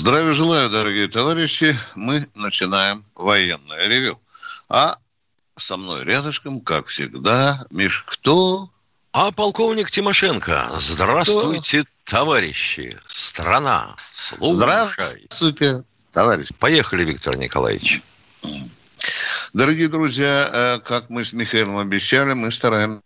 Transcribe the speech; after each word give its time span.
Здравия 0.00 0.32
желаю, 0.32 0.70
дорогие 0.70 1.08
товарищи. 1.08 1.76
Мы 1.94 2.26
начинаем 2.34 3.04
военное 3.14 3.86
ревю. 3.86 4.18
А 4.70 4.96
со 5.58 5.76
мной 5.76 6.04
рядышком, 6.04 6.62
как 6.62 6.86
всегда, 6.86 7.66
Миш, 7.70 8.04
кто? 8.06 8.70
А 9.12 9.30
полковник 9.30 9.90
Тимошенко. 9.90 10.70
Здравствуйте, 10.78 11.82
кто? 11.82 11.90
товарищи. 12.16 12.98
Страна. 13.04 13.94
Слушай. 14.10 14.56
Здравствуйте, 14.56 15.84
товарищ. 16.12 16.48
Поехали, 16.58 17.04
Виктор 17.04 17.36
Николаевич. 17.36 18.00
Дорогие 19.52 19.88
друзья, 19.88 20.48
э, 20.50 20.78
как 20.82 21.10
мы 21.10 21.24
с 21.24 21.34
Михаилом 21.34 21.76
обещали, 21.76 22.32
мы 22.32 22.50
стараемся 22.50 23.02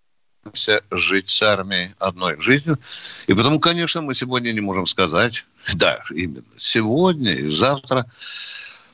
жить 0.91 1.31
с 1.31 1.43
армией 1.43 1.91
одной 1.99 2.41
жизнью. 2.41 2.79
И 3.27 3.35
потому, 3.35 3.61
конечно, 3.61 4.03
мы 4.03 4.15
сегодня 4.15 4.53
не 4.53 4.61
можем 4.61 4.87
сказать, 4.87 5.45
да, 5.75 6.03
именно 6.11 6.45
сегодня 6.57 7.35
и 7.35 7.47
завтра 7.47 8.07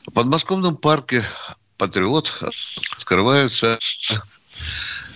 в 0.07 0.13
подмосковном 0.13 0.77
парке 0.77 1.25
«Патриот» 1.77 2.43
открываются 2.97 3.79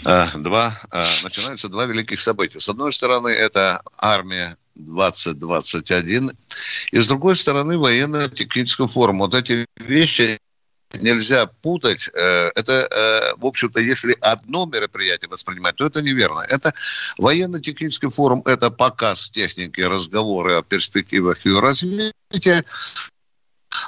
э, 0.04 0.26
два, 0.36 0.80
э, 0.90 1.02
начинаются 1.22 1.68
два 1.68 1.86
великих 1.86 2.20
события. 2.20 2.60
С 2.60 2.68
одной 2.68 2.92
стороны, 2.92 3.28
это 3.28 3.82
армия 3.98 4.56
2021, 4.74 6.32
и 6.90 6.98
с 6.98 7.06
другой 7.06 7.36
стороны, 7.36 7.78
военно-технический 7.78 8.86
форум. 8.86 9.18
Вот 9.18 9.34
эти 9.34 9.66
вещи 9.76 10.38
нельзя 11.00 11.46
путать. 11.46 12.08
Э, 12.14 12.50
это, 12.54 12.72
э, 12.72 13.34
в 13.36 13.46
общем-то, 13.46 13.80
если 13.80 14.16
одно 14.20 14.66
мероприятие 14.66 15.28
воспринимать, 15.28 15.76
то 15.76 15.86
это 15.86 16.02
неверно. 16.02 16.40
Это 16.40 16.72
военно-технический 17.18 18.08
форум, 18.08 18.42
это 18.44 18.70
показ 18.70 19.30
техники, 19.30 19.80
разговоры 19.80 20.56
о 20.56 20.62
перспективах 20.62 21.44
ее 21.44 21.60
развития. 21.60 22.64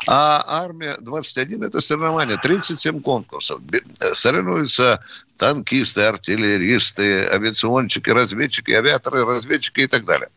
А 0.09 0.45
армия 0.65 0.97
21 1.01 1.65
это 1.65 1.81
соревнование, 1.81 2.39
37 2.39 3.01
конкурсов. 3.01 3.61
Э, 4.01 4.15
соревнуются 4.15 5.05
танкисты, 5.37 6.03
артиллеристы, 6.03 7.25
авиационщики, 7.27 8.11
разведчики, 8.11 8.73
авиаторы, 8.73 9.25
разведчики 9.25 9.81
и 9.81 9.87
так 9.87 10.05
далее. 10.05 10.29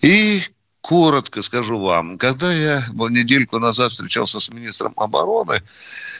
И 0.00 0.42
коротко 0.84 1.40
скажу 1.40 1.80
вам. 1.80 2.18
Когда 2.18 2.52
я 2.52 2.86
недельку 2.92 3.58
назад 3.58 3.90
встречался 3.92 4.38
с 4.38 4.50
министром 4.50 4.92
обороны, 4.98 5.62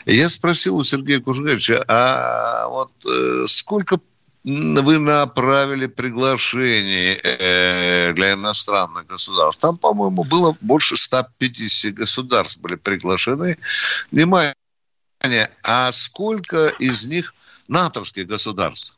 я 0.07 0.31
спросил 0.31 0.77
у 0.77 0.83
Сергея 0.83 1.21
Кужевича, 1.21 1.85
а 1.87 2.67
вот 2.69 2.91
э, 3.07 3.45
сколько 3.47 4.01
вы 4.43 4.99
направили 4.99 5.87
приглашений 5.87 7.21
э, 7.23 8.15
для 8.15 8.33
иностранных 8.33 9.07
государств. 9.07 9.61
Там, 9.61 9.77
по-моему, 9.77 10.25
было 10.25 10.57
больше 10.63 10.97
150 10.97 11.93
государств 11.93 12.59
были 12.59 12.77
приглашены. 12.77 13.59
Внимание, 14.11 14.55
а 15.63 15.93
сколько 15.93 16.69
из 16.69 17.05
них 17.05 17.35
натовских 17.69 18.27
государств? 18.27 18.97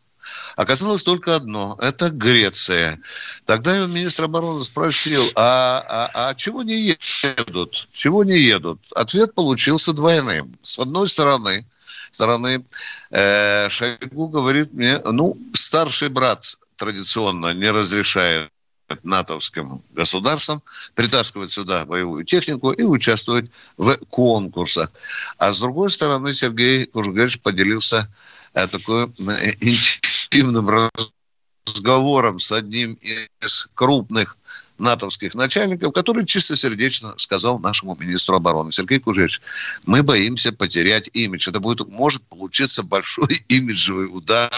Оказалось 0.56 1.02
только 1.02 1.36
одно– 1.36 1.76
это 1.80 2.10
Греция. 2.10 3.00
Тогда 3.44 3.76
я 3.76 3.86
министр 3.86 4.24
обороны 4.24 4.62
спросил, 4.62 5.22
а, 5.34 5.84
а, 6.14 6.30
а 6.30 6.34
чего 6.34 6.62
не 6.62 6.96
едут? 6.96 7.88
Чего 7.92 8.24
не 8.24 8.38
едут? 8.38 8.80
Ответ 8.94 9.34
получился 9.34 9.92
двойным. 9.92 10.56
С 10.62 10.78
одной 10.78 11.08
стороны, 11.08 11.66
стороны 12.10 12.64
э, 13.10 13.68
Шойгу 13.68 14.28
говорит 14.28 14.72
мне, 14.72 14.98
ну, 15.04 15.36
старший 15.52 16.08
брат 16.08 16.56
традиционно 16.76 17.52
не 17.54 17.70
разрешает 17.70 18.50
натовским 19.02 19.82
государствам 19.92 20.62
притаскивать 20.94 21.50
сюда 21.50 21.84
боевую 21.84 22.24
технику 22.24 22.70
и 22.70 22.82
участвовать 22.82 23.50
в 23.76 23.96
конкурсах. 24.10 24.90
А 25.38 25.52
с 25.52 25.60
другой 25.60 25.90
стороны, 25.90 26.32
Сергей 26.32 26.86
Кужугевич 26.86 27.40
поделился 27.40 28.08
такой 28.66 29.04
э, 29.04 29.52
интимным 29.60 30.90
разговором 31.66 32.40
с 32.40 32.52
одним 32.52 32.94
из 33.40 33.68
крупных 33.74 34.36
натовских 34.78 35.34
начальников, 35.34 35.92
который 35.92 36.24
чистосердечно 36.24 37.14
сказал 37.16 37.58
нашему 37.58 37.96
министру 37.98 38.36
обороны 38.36 38.72
Сергей 38.72 38.98
Кужевич, 38.98 39.40
мы 39.84 40.02
боимся 40.02 40.52
потерять 40.52 41.10
имидж. 41.12 41.48
Это 41.48 41.60
будет, 41.60 41.88
может 41.90 42.24
получиться 42.24 42.82
большой 42.82 43.44
имиджевый 43.48 44.06
удар 44.06 44.50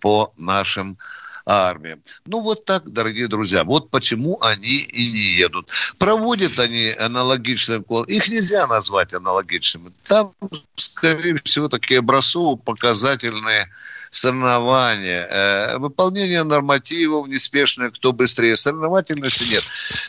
по 0.00 0.32
нашим 0.36 0.98
армии. 1.46 1.98
Ну, 2.26 2.40
вот 2.40 2.64
так, 2.64 2.90
дорогие 2.90 3.28
друзья. 3.28 3.64
Вот 3.64 3.90
почему 3.90 4.38
они 4.40 4.76
и 4.76 5.10
не 5.10 5.34
едут. 5.34 5.70
Проводят 5.98 6.58
они 6.58 6.90
аналогичные... 6.98 7.82
Их 8.06 8.28
нельзя 8.28 8.66
назвать 8.66 9.14
аналогичными. 9.14 9.92
Там, 10.04 10.32
скорее 10.76 11.36
всего, 11.44 11.68
такие 11.68 12.00
образцово-показательные 12.00 13.66
соревнования, 14.12 15.26
э, 15.26 15.78
выполнение 15.78 16.42
нормативов 16.44 17.28
неспешное, 17.28 17.90
кто 17.90 18.12
быстрее. 18.12 18.56
Соревновательности 18.56 19.44
нет. 19.50 19.64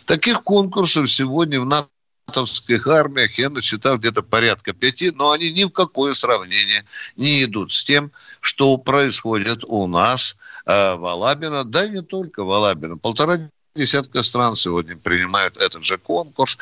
Таких 0.05 0.43
конкурсов 0.43 1.09
сегодня 1.09 1.61
в 1.61 1.65
натовских 1.65 2.85
армиях 2.87 3.37
я 3.37 3.49
насчитал 3.49 3.97
где-то 3.97 4.21
порядка 4.21 4.73
пяти, 4.73 5.11
но 5.11 5.31
они 5.31 5.51
ни 5.53 5.63
в 5.63 5.69
какое 5.69 6.11
сравнение 6.13 6.83
не 7.15 7.45
идут 7.45 7.71
с 7.71 7.85
тем, 7.85 8.11
что 8.41 8.77
происходит 8.77 9.63
у 9.65 9.87
нас 9.87 10.37
э, 10.65 10.95
в 10.95 11.05
Алабино, 11.05 11.63
да 11.63 11.87
не 11.87 12.01
только 12.01 12.43
в 12.43 12.51
Алабино. 12.51 12.97
Полтора 12.97 13.49
десятка 13.75 14.21
стран 14.21 14.55
сегодня 14.55 14.95
принимают 14.95 15.57
этот 15.57 15.83
же 15.83 15.97
конкурс. 15.97 16.57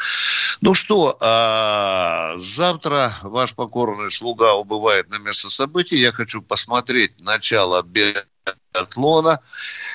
Ну 0.62 0.74
что, 0.74 1.18
а, 1.20 2.36
завтра 2.38 3.14
ваш 3.24 3.56
покорный 3.56 4.12
слуга 4.12 4.54
убывает 4.54 5.10
на 5.10 5.20
место 5.20 5.50
событий. 5.50 5.98
Я 5.98 6.12
хочу 6.12 6.42
посмотреть 6.42 7.20
начало 7.20 7.84
биатлона. 7.84 9.42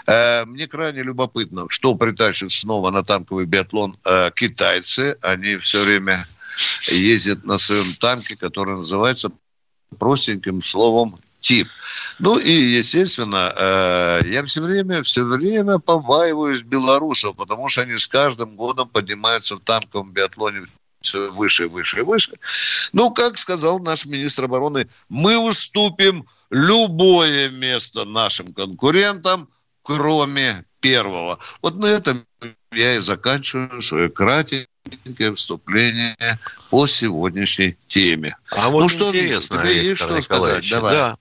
Э, 0.06 0.44
мне 0.44 0.66
крайне 0.66 1.02
любопытно, 1.02 1.66
что 1.68 1.94
притащат 1.94 2.52
снова 2.52 2.90
на 2.90 3.02
танковый 3.02 3.46
биатлон 3.46 3.96
э, 4.04 4.30
китайцы. 4.34 5.16
Они 5.22 5.56
все 5.56 5.84
время 5.84 6.26
ездят 6.88 7.44
на 7.44 7.56
своем 7.56 7.94
танке, 7.98 8.36
который 8.36 8.76
называется 8.76 9.30
простеньким 9.98 10.62
словом 10.62 11.18
тип. 11.46 11.68
Ну 12.18 12.38
и, 12.38 12.50
естественно, 12.50 13.54
э, 13.56 14.20
я 14.26 14.42
все 14.44 14.60
время, 14.60 15.02
все 15.04 15.24
время 15.24 15.78
побаиваюсь 15.78 16.62
белорусов, 16.62 17.36
потому 17.36 17.68
что 17.68 17.82
они 17.82 17.96
с 17.96 18.08
каждым 18.08 18.56
годом 18.56 18.88
поднимаются 18.88 19.54
в 19.54 19.60
танковом 19.60 20.12
биатлоне 20.12 20.62
все 21.02 21.30
выше, 21.30 21.68
выше, 21.68 22.02
выше. 22.02 22.32
Ну, 22.92 23.12
как 23.12 23.38
сказал 23.38 23.78
наш 23.78 24.06
министр 24.06 24.44
обороны, 24.44 24.88
мы 25.08 25.38
уступим 25.38 26.26
любое 26.50 27.48
место 27.50 28.04
нашим 28.04 28.52
конкурентам, 28.52 29.48
кроме 29.82 30.64
первого. 30.80 31.38
Вот 31.62 31.78
на 31.78 31.86
этом 31.86 32.26
я 32.72 32.96
и 32.96 32.98
заканчиваю 32.98 33.82
свое 33.82 34.08
кратенькое 34.08 35.32
вступление 35.34 36.16
по 36.70 36.88
сегодняшней 36.88 37.76
теме. 37.86 38.36
А 38.50 38.68
вот 38.70 38.82
ну 38.82 38.88
что, 38.88 39.08
интересно, 39.10 39.64
есть 39.64 40.02
что 40.02 40.20
сказать? 40.20 40.68
Давай. 40.68 40.92
Да. 40.92 41.16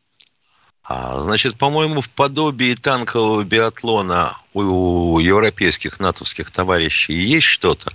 А, 0.87 1.21
значит, 1.23 1.57
по-моему, 1.57 2.01
в 2.01 2.09
подобии 2.11 2.75
танкового 2.75 3.43
биатлона 3.43 4.37
у 4.53 5.17
европейских 5.19 5.99
натовских 5.99 6.51
товарищей 6.51 7.13
есть 7.13 7.47
что-то. 7.47 7.91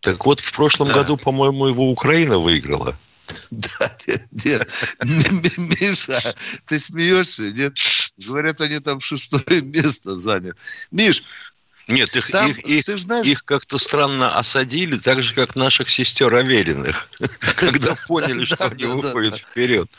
Так 0.00 0.24
вот, 0.24 0.38
в 0.38 0.52
прошлом 0.52 0.88
да. 0.88 0.94
году, 0.94 1.16
по-моему, 1.16 1.66
его 1.66 1.90
Украина 1.90 2.38
выиграла. 2.38 2.96
Да, 3.50 3.92
нет, 4.06 4.28
нет. 4.44 4.72
Миша, 5.80 6.34
ты 6.64 6.78
смеешься, 6.78 7.50
нет? 7.50 7.76
Говорят, 8.16 8.60
они 8.60 8.78
там 8.78 9.00
шестое 9.00 9.62
место 9.62 10.14
заняли. 10.14 10.54
Миш, 10.92 11.24
нет, 11.88 12.14
их, 12.14 12.30
Там, 12.30 12.50
их, 12.50 12.58
их, 12.60 12.84
ты 12.84 12.96
знаешь... 12.96 13.26
их 13.26 13.44
как-то 13.44 13.78
странно 13.78 14.36
осадили, 14.36 14.98
так 14.98 15.22
же, 15.22 15.34
как 15.34 15.56
наших 15.56 15.90
сестер 15.90 16.34
Авериных, 16.34 17.08
когда 17.56 17.96
поняли, 18.06 18.44
что 18.44 18.64
они 18.66 18.84
выходят 18.84 19.38
вперед. 19.38 19.90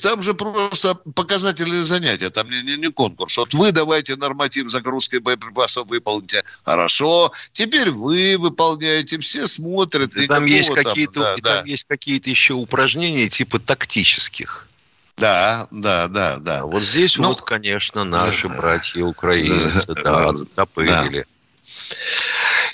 Там 0.00 0.22
же 0.22 0.34
просто 0.34 0.94
показательные 1.14 1.84
занятия, 1.84 2.30
там 2.30 2.50
не, 2.50 2.62
не, 2.62 2.76
не 2.76 2.90
конкурс. 2.90 3.36
Вот 3.38 3.54
вы 3.54 3.72
давайте 3.72 4.16
норматив 4.16 4.68
загрузки 4.68 5.16
боеприпасов 5.16 5.88
выполните. 5.88 6.44
Хорошо. 6.64 7.32
Теперь 7.52 7.90
вы 7.90 8.36
выполняете. 8.38 9.18
Все 9.18 9.46
смотрят. 9.46 10.14
Там 10.28 10.46
есть 10.46 10.72
какие-то 10.72 11.20
да, 11.20 11.36
да. 11.36 11.56
там 11.56 11.64
есть 11.66 11.86
какие-то 11.88 12.30
еще 12.30 12.54
упражнения 12.54 13.28
типа 13.28 13.58
тактических. 13.58 14.68
Да, 15.16 15.66
да, 15.70 16.08
да, 16.08 16.36
да. 16.36 16.66
Вот 16.66 16.82
здесь 16.82 17.16
ну, 17.16 17.28
вот, 17.28 17.40
конечно, 17.40 18.04
наши 18.04 18.48
братья 18.48 19.02
украинцы, 19.02 19.84
да, 19.86 20.32
допылили. 20.54 21.26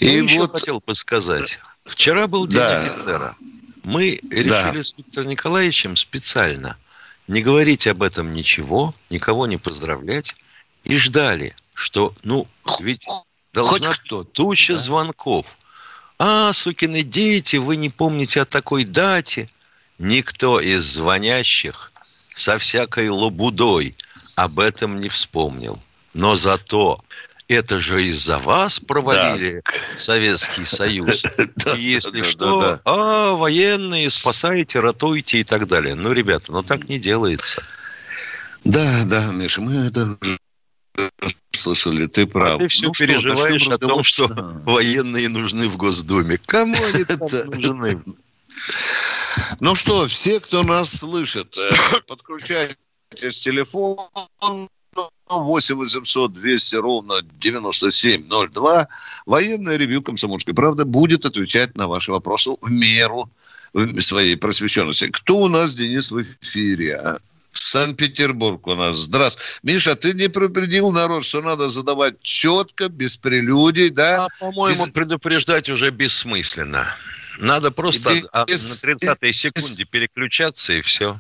Да. 0.00 0.06
И 0.06 0.18
еще 0.18 0.40
вот... 0.40 0.52
хотел 0.52 0.82
бы 0.84 0.94
сказать. 0.96 1.60
Вчера 1.84 2.26
был 2.26 2.46
день 2.46 2.56
да. 2.56 2.80
офицера. 2.80 3.32
Мы 3.84 4.20
решили 4.30 4.78
да. 4.78 4.82
с 4.82 4.96
Виктором 4.96 5.28
Николаевичем 5.28 5.96
специально 5.96 6.76
не 7.28 7.40
говорить 7.40 7.86
об 7.86 8.02
этом 8.02 8.28
ничего, 8.28 8.92
никого 9.10 9.46
не 9.46 9.56
поздравлять, 9.56 10.34
и 10.84 10.96
ждали, 10.96 11.54
что, 11.74 12.14
ну, 12.22 12.46
ведь 12.80 13.06
должна 13.52 13.90
Хоть 13.90 13.98
кто 13.98 14.24
туча 14.24 14.74
да. 14.74 14.78
звонков. 14.78 15.56
А, 16.18 16.52
сукины 16.52 17.02
дети, 17.02 17.56
вы 17.56 17.76
не 17.76 17.90
помните 17.90 18.40
о 18.42 18.44
такой 18.44 18.84
дате. 18.84 19.46
Никто 19.98 20.60
из 20.60 20.84
звонящих 20.84 21.92
со 22.34 22.58
всякой 22.58 23.08
лобудой 23.08 23.96
об 24.36 24.58
этом 24.58 25.00
не 25.00 25.08
вспомнил. 25.08 25.80
Но 26.14 26.36
зато 26.36 27.02
это 27.52 27.80
же 27.80 28.04
из-за 28.06 28.38
вас 28.38 28.80
провалили 28.80 29.62
да. 29.64 29.98
Советский 29.98 30.64
Союз. 30.64 31.24
И 31.78 31.82
если 31.82 32.22
что, 32.22 32.80
а, 32.84 33.32
военные, 33.32 34.10
спасайте, 34.10 34.80
ратуйте 34.80 35.40
и 35.40 35.44
так 35.44 35.66
далее. 35.68 35.94
Ну, 35.94 36.12
ребята, 36.12 36.52
ну 36.52 36.62
так 36.62 36.88
не 36.88 36.98
делается. 36.98 37.62
Да, 38.64 39.04
да, 39.06 39.26
Миша, 39.32 39.60
мы 39.60 39.86
это 39.86 40.16
слышали, 41.52 42.06
ты 42.06 42.26
прав. 42.26 42.56
А 42.56 42.58
ты 42.58 42.68
все 42.68 42.86
ну, 42.86 42.92
переживаешь 42.92 43.62
что, 43.62 43.74
о 43.74 43.78
том, 43.78 44.04
что 44.04 44.26
военные 44.64 45.28
нужны 45.28 45.68
в 45.68 45.76
Госдуме. 45.76 46.38
Кому 46.46 46.76
они 46.84 47.04
там 47.04 47.18
нужны? 47.20 48.02
Ну 49.60 49.74
что, 49.74 50.06
все, 50.06 50.40
кто 50.40 50.62
нас 50.62 50.98
слышит, 50.98 51.56
э, 51.58 51.70
подключайтесь 52.06 53.38
телефон 53.40 53.96
8 55.28 55.76
800 55.76 56.32
200 56.32 56.76
ровно 56.76 57.22
9702. 57.40 58.88
Военное 59.26 59.76
ревью 59.76 60.02
«Комсомольской 60.02 60.54
правды» 60.54 60.84
будет 60.84 61.24
отвечать 61.24 61.76
на 61.76 61.88
ваши 61.88 62.12
вопросы 62.12 62.50
в 62.60 62.70
меру 62.70 63.30
своей 64.00 64.36
просвещенности. 64.36 65.08
Кто 65.08 65.38
у 65.38 65.48
нас, 65.48 65.74
Денис, 65.74 66.10
в 66.10 66.20
эфире? 66.20 66.96
А? 66.96 67.18
Санкт-Петербург 67.52 68.66
у 68.66 68.74
нас. 68.74 68.96
Здравствуй. 68.96 69.44
Миша, 69.62 69.94
ты 69.94 70.14
не 70.14 70.28
предупредил 70.28 70.90
народ, 70.90 71.24
что 71.24 71.42
надо 71.42 71.68
задавать 71.68 72.20
четко, 72.20 72.88
без 72.88 73.16
прелюдий, 73.16 73.90
да? 73.90 74.24
А, 74.24 74.28
по-моему, 74.40 74.86
без... 74.86 74.92
предупреждать 74.92 75.68
уже 75.68 75.90
бессмысленно. 75.90 76.86
Надо 77.40 77.70
просто 77.70 78.22
без... 78.46 78.84
на 78.84 78.90
30-й 78.90 79.32
секунде 79.32 79.84
переключаться 79.84 80.72
и 80.72 80.80
все. 80.80 81.18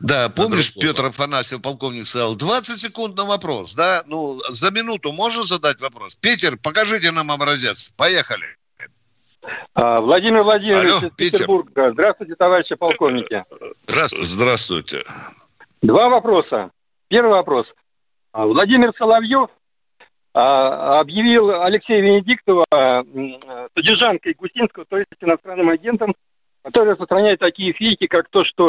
Да, 0.00 0.28
помнишь, 0.30 0.74
Петр 0.74 1.06
Афанасьев, 1.06 1.60
полковник, 1.60 2.06
сказал, 2.06 2.36
20 2.36 2.80
секунд 2.80 3.16
на 3.16 3.24
вопрос, 3.24 3.74
да? 3.74 4.02
Ну, 4.06 4.38
за 4.48 4.70
минуту 4.70 5.12
можно 5.12 5.42
задать 5.42 5.80
вопрос? 5.80 6.16
Питер, 6.16 6.56
покажите 6.56 7.10
нам 7.10 7.30
образец. 7.30 7.92
Поехали. 7.96 8.46
А, 9.74 9.96
Владимир 9.96 10.42
Владимирович 10.42 10.92
Алло, 10.92 11.08
из 11.08 11.10
Петербурга. 11.16 11.92
Здравствуйте, 11.92 12.34
товарищи 12.34 12.74
полковники. 12.74 13.44
Здравствуйте. 13.82 14.26
Здравствуйте. 14.26 15.02
Два 15.82 16.08
вопроса. 16.08 16.70
Первый 17.08 17.32
вопрос. 17.32 17.66
А, 18.32 18.46
Владимир 18.46 18.92
Соловьев 18.96 19.48
а, 20.34 21.00
объявил 21.00 21.62
Алексея 21.62 22.00
Венедиктова 22.00 22.64
содержанкой 23.74 24.34
Густинского, 24.34 24.84
то 24.86 24.98
есть 24.98 25.08
иностранным 25.20 25.70
агентом, 25.70 26.14
который 26.62 26.90
распространяет 26.90 27.40
такие 27.40 27.72
фейки, 27.72 28.06
как 28.06 28.28
то, 28.28 28.44
что 28.44 28.66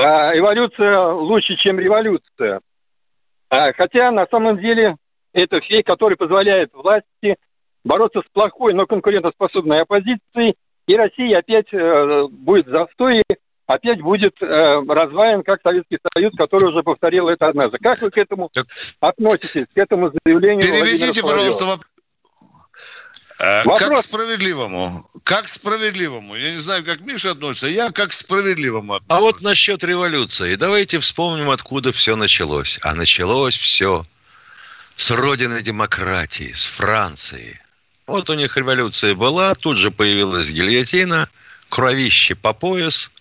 а 0.00 0.38
эволюция 0.38 0.96
лучше, 1.08 1.56
чем 1.56 1.80
революция. 1.80 2.60
А, 3.50 3.72
хотя 3.72 4.12
на 4.12 4.26
самом 4.26 4.58
деле 4.58 4.96
это 5.32 5.60
фейк, 5.60 5.86
который 5.86 6.16
позволяет 6.16 6.72
власти 6.72 7.36
бороться 7.84 8.20
с 8.20 8.32
плохой, 8.32 8.74
но 8.74 8.86
конкурентоспособной 8.86 9.82
оппозицией, 9.82 10.54
и 10.86 10.96
Россия 10.96 11.38
опять 11.38 11.72
э, 11.72 12.26
будет 12.30 12.66
в 12.66 12.70
застое, 12.70 13.24
опять 13.66 14.00
будет 14.00 14.40
э, 14.40 14.46
развален, 14.46 15.42
как 15.42 15.60
Советский 15.62 15.98
Союз, 16.14 16.32
который 16.36 16.70
уже 16.70 16.82
повторил 16.84 17.28
это 17.28 17.48
однажды. 17.48 17.78
Как 17.78 18.00
вы 18.00 18.10
к 18.10 18.18
этому 18.18 18.50
относитесь, 19.00 19.66
к 19.74 19.78
этому 19.78 20.12
заявлению? 20.24 20.62
Переведите, 20.62 21.22
пожалуйста, 21.22 21.64
Э, 21.64 21.97
Вопрос. 23.38 23.80
Как 23.80 23.98
к 23.98 24.02
справедливому. 24.02 25.10
Как 25.22 25.44
к 25.44 25.48
справедливому. 25.48 26.34
Я 26.34 26.52
не 26.52 26.58
знаю, 26.58 26.84
как 26.84 27.00
Миша 27.00 27.30
относится, 27.30 27.68
я 27.68 27.92
как 27.92 28.10
к 28.10 28.12
справедливому 28.12 28.94
отношусь. 28.94 29.16
А 29.16 29.20
вот 29.20 29.42
насчет 29.42 29.84
революции. 29.84 30.56
Давайте 30.56 30.98
вспомним, 30.98 31.50
откуда 31.50 31.92
все 31.92 32.16
началось. 32.16 32.80
А 32.82 32.94
началось 32.94 33.56
все 33.56 34.02
с 34.96 35.10
родины 35.12 35.62
демократии, 35.62 36.52
с 36.52 36.64
Франции. 36.64 37.60
Вот 38.08 38.28
у 38.30 38.34
них 38.34 38.56
революция 38.56 39.14
была, 39.14 39.54
тут 39.54 39.76
же 39.76 39.92
появилась 39.92 40.50
гильотина, 40.50 41.28
кровище 41.68 42.34
по 42.34 42.52
пояс. 42.52 43.12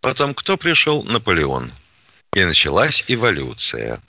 Потом 0.00 0.34
кто 0.34 0.56
пришел? 0.56 1.04
Наполеон. 1.04 1.70
И 2.34 2.44
началась 2.44 3.04
эволюция. 3.06 4.00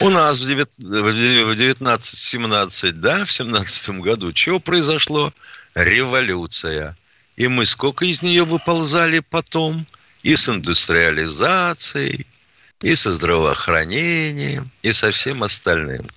У 0.00 0.10
нас 0.10 0.40
в 0.40 0.48
19-17, 0.48 2.92
да, 2.92 3.24
в 3.24 3.32
17 3.32 4.00
году, 4.00 4.32
чего 4.32 4.60
произошло? 4.60 5.32
Революция. 5.74 6.96
И 7.36 7.48
мы 7.48 7.66
сколько 7.66 8.04
из 8.04 8.22
нее 8.22 8.44
выползали 8.44 9.18
потом? 9.20 9.86
И 10.22 10.36
с 10.36 10.48
индустриализацией, 10.48 12.26
и 12.80 12.94
со 12.94 13.12
здравоохранением, 13.12 14.70
и 14.82 14.92
со 14.92 15.10
всем 15.10 15.42
остальным. 15.42 16.08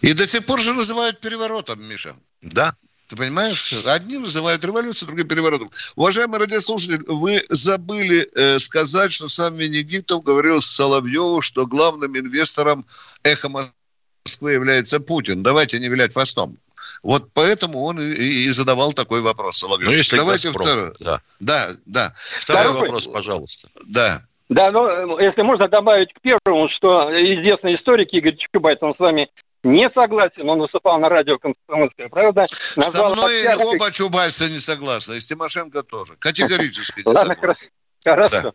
И 0.00 0.12
до 0.12 0.26
сих 0.26 0.44
пор 0.44 0.60
же 0.60 0.74
называют 0.74 1.20
переворотом, 1.20 1.82
Миша. 1.82 2.14
Да. 2.42 2.76
Ты 3.12 3.16
понимаешь? 3.16 3.74
Одни 3.84 4.16
называют 4.16 4.64
революцией, 4.64 5.06
другие 5.06 5.28
переворотом. 5.28 5.70
Уважаемые 5.96 6.40
радиослушатели, 6.40 6.96
вы 7.06 7.44
забыли 7.50 8.26
э, 8.34 8.56
сказать, 8.56 9.12
что 9.12 9.28
сам 9.28 9.54
Венедиктов 9.58 10.24
говорил 10.24 10.62
с 10.62 10.66
Соловьевым, 10.66 11.42
что 11.42 11.66
главным 11.66 12.16
инвестором 12.16 12.86
«Эхо 13.22 13.50
Москвы» 13.50 14.52
является 14.52 14.98
Путин. 14.98 15.42
Давайте 15.42 15.78
не 15.78 15.88
вилять 15.88 16.14
хвостом. 16.14 16.56
Вот 17.02 17.28
поэтому 17.34 17.82
он 17.82 18.00
и, 18.00 18.14
и 18.14 18.50
задавал 18.50 18.94
такой 18.94 19.20
вопрос 19.20 19.58
Соловьеву. 19.58 19.90
Ну, 19.90 19.96
если 19.98 20.16
Давайте 20.16 20.50
второй. 20.50 20.92
Да. 21.00 21.20
да, 21.38 21.68
да. 21.84 22.14
Второй, 22.40 22.62
второй 22.62 22.80
вопрос, 22.80 23.08
пожалуйста. 23.08 23.68
Да. 23.84 24.22
Да, 24.48 24.70
ну, 24.70 25.18
если 25.18 25.42
можно 25.42 25.68
добавить 25.68 26.14
к 26.14 26.20
первому, 26.22 26.70
что 26.70 27.10
известный 27.10 27.74
историк 27.74 28.08
Игорь 28.14 28.36
Чубайс, 28.38 28.78
он 28.80 28.94
с 28.94 28.98
вами 28.98 29.28
не 29.64 29.88
согласен, 29.90 30.48
он 30.48 30.60
выступал 30.60 30.98
на 30.98 31.08
радио 31.08 31.38
«Комсомольская 31.38 32.08
правда». 32.08 32.44
Со 32.46 33.08
мной 33.08 33.44
подпяркой... 33.44 33.66
оба 33.66 33.92
Чубайса 33.92 34.48
не 34.48 34.58
согласны, 34.58 35.14
и 35.14 35.20
с 35.20 35.26
Тимошенко 35.26 35.82
тоже. 35.82 36.14
Категорически 36.18 37.00
не 37.00 37.12
Ладно, 37.12 37.34
согласен. 37.34 37.68
Хорошо. 38.04 38.54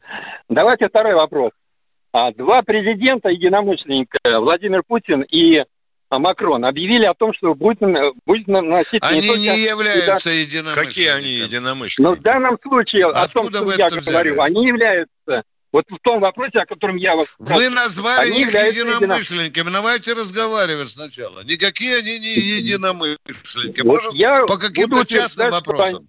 Давайте 0.49 0.89
второй 0.89 1.15
вопрос. 1.15 1.51
А, 2.11 2.31
два 2.33 2.61
президента 2.61 3.29
единомышленника, 3.29 4.17
Владимир 4.39 4.83
Путин 4.83 5.21
и 5.21 5.63
а, 6.09 6.19
Макрон, 6.19 6.65
объявили 6.65 7.05
о 7.05 7.13
том, 7.13 7.33
что 7.33 7.53
будет, 7.53 7.79
будет 8.25 8.47
носить... 8.47 9.01
Они 9.03 9.21
не, 9.21 9.37
не 9.37 9.63
являются 9.63 10.31
единомышленниками. 10.31 10.85
Какие 10.85 11.09
они 11.09 11.31
единомышленники? 11.31 12.01
Но 12.01 12.15
в 12.15 12.21
данном 12.21 12.57
случае, 12.61 13.05
Откуда 13.07 13.59
о 13.59 13.61
том, 13.61 13.71
что 13.71 13.77
я 13.77 13.87
говорю, 13.89 14.41
они 14.41 14.67
являются 14.67 15.43
вот 15.77 15.85
в 15.89 16.01
том 16.01 16.19
вопросе, 16.19 16.59
о 16.59 16.65
котором 16.65 16.95
я 16.95 17.15
вас 17.15 17.35
Вы 17.37 17.69
назвали 17.69 18.31
их 18.31 18.47
единомышленниками. 18.47 19.69
Давайте 19.69 20.13
разговаривать 20.13 20.89
сначала. 20.89 21.43
Никакие 21.43 21.97
они 21.97 22.17
не 22.17 22.33
единомышленники. 22.33 23.81
Вот 23.81 23.87
Может, 23.87 24.13
я 24.13 24.43
по 24.45 24.57
каким-то 24.57 25.05
частным 25.05 25.51
вопросам. 25.51 25.97
Они... 25.97 26.07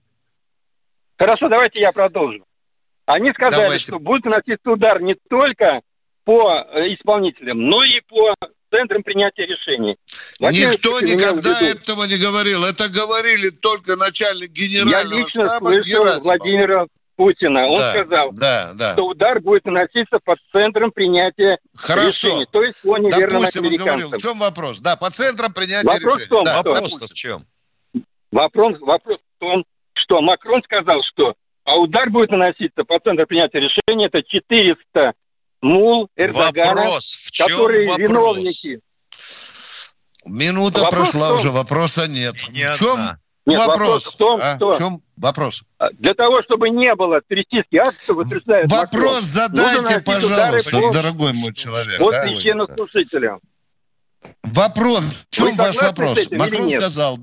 Хорошо, 1.18 1.48
давайте 1.50 1.82
я 1.82 1.92
продолжу. 1.92 2.44
Они 3.04 3.30
сказали, 3.32 3.62
давайте. 3.62 3.84
что 3.84 3.98
будет 3.98 4.24
наноситься 4.24 4.70
удар 4.70 5.02
не 5.02 5.16
только 5.28 5.80
по 6.24 6.50
э, 6.50 6.94
исполнителям, 6.94 7.68
но 7.68 7.82
и 7.82 8.00
по 8.08 8.34
центрам 8.70 9.02
принятия 9.02 9.44
решений. 9.44 9.96
Никто 10.40 11.00
никогда 11.00 11.60
этого 11.60 12.04
не 12.04 12.16
говорил. 12.16 12.64
Это 12.64 12.88
говорили 12.88 13.50
только 13.50 13.96
начальник 13.96 14.50
генерального 14.50 15.14
Я 15.14 15.24
лично 15.24 15.44
штаба 15.44 15.68
слышал 15.68 16.20
Владимира 16.22 16.86
Путина. 17.18 17.66
Он 17.66 17.78
да, 17.78 17.90
сказал, 17.90 18.30
да, 18.32 18.72
да. 18.74 18.92
что 18.92 19.06
удар 19.06 19.40
будет 19.40 19.64
наноситься 19.64 20.20
под 20.24 20.38
центром 20.52 20.92
принятия 20.92 21.58
Хорошо. 21.74 22.28
решений. 22.28 22.46
То 22.48 22.62
есть 22.62 22.80
по 22.82 22.96
неверным 22.96 23.40
Допустим, 23.40 23.66
он 23.66 23.76
говорил, 23.76 24.10
в 24.10 24.18
чем 24.18 24.38
вопрос? 24.38 24.78
Да, 24.78 24.94
по 24.94 25.10
центрам 25.10 25.52
принятия 25.52 25.88
вопрос 25.88 26.12
решений. 26.14 26.26
В 26.26 26.28
том, 26.28 26.44
да, 26.44 26.56
вопрос 26.62 27.10
в 27.10 27.14
чем? 27.14 27.44
Вопрос, 28.30 28.76
вопрос 28.80 29.18
в 29.18 29.40
том, 29.40 29.64
что 29.94 30.20
Макрон 30.20 30.62
сказал, 30.62 31.02
что 31.02 31.34
а 31.64 31.76
удар 31.76 32.08
будет 32.08 32.30
наноситься 32.30 32.84
по 32.84 33.00
центру 33.00 33.26
принятия 33.26 33.58
решения. 33.58 34.06
Это 34.06 34.22
400 34.22 35.12
мул 35.60 36.08
Эрдогана, 36.14 36.82
вопрос. 36.82 37.14
В 37.24 37.30
чем 37.32 37.48
которые 37.48 37.88
вопрос? 37.88 38.08
виновники. 38.08 38.80
Минута 40.26 40.82
Вопрос 40.82 41.10
прошла 41.10 41.28
том- 41.28 41.34
уже, 41.34 41.50
вопроса 41.50 42.06
нет. 42.06 42.36
Не 42.50 42.68
в 42.68 42.78
чем 42.78 42.92
одна. 42.92 43.18
Нет, 43.48 43.66
вопрос? 43.66 43.78
вопрос 43.78 44.04
в 44.14 44.16
том, 44.16 44.40
а? 44.42 44.56
что- 44.56 44.72
В 44.72 44.78
чем 44.78 45.02
вопрос? 45.16 45.62
Для 45.92 46.14
того, 46.14 46.42
чтобы 46.42 46.70
не 46.70 46.94
было 46.94 47.20
террористических 47.20 47.80
актов, 47.80 48.16
утверждает 48.16 48.70
Вопрос 48.70 48.92
нужно 48.92 49.20
задайте, 49.20 50.00
пожалуйста, 50.00 50.80
по- 50.80 50.92
дорогой 50.92 51.32
мой 51.32 51.54
человек. 51.54 52.00
Вот 52.00 52.14
а? 52.14 52.26
священнослужителям. 52.26 53.40
Вопрос. 54.42 55.04
В 55.30 55.34
чем 55.34 55.46
Вы 55.46 55.54
ваш 55.56 55.76
согласны 55.76 56.04
вопрос? 56.04 56.30
Макрон 56.32 56.70
сказал. 56.70 57.18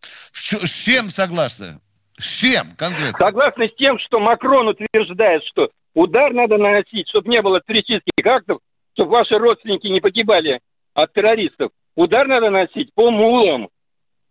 С 0.00 0.84
чем 0.84 1.10
согласны? 1.10 1.80
С 2.18 2.40
чем 2.40 2.66
конкретно? 2.76 3.18
Согласно 3.18 3.66
с 3.66 3.74
тем, 3.76 3.98
что 3.98 4.20
Макрон 4.20 4.68
утверждает, 4.68 5.42
что 5.50 5.70
удар 5.94 6.32
надо 6.32 6.56
наносить, 6.58 7.08
чтобы 7.08 7.28
не 7.30 7.42
было 7.42 7.60
террористических 7.60 8.26
актов, 8.26 8.58
чтобы 8.94 9.10
ваши 9.12 9.38
родственники 9.38 9.86
не 9.86 10.00
погибали 10.00 10.60
от 10.94 11.12
террористов. 11.12 11.70
Удар 11.96 12.26
надо 12.26 12.50
наносить 12.50 12.92
по 12.94 13.10
мулам, 13.10 13.68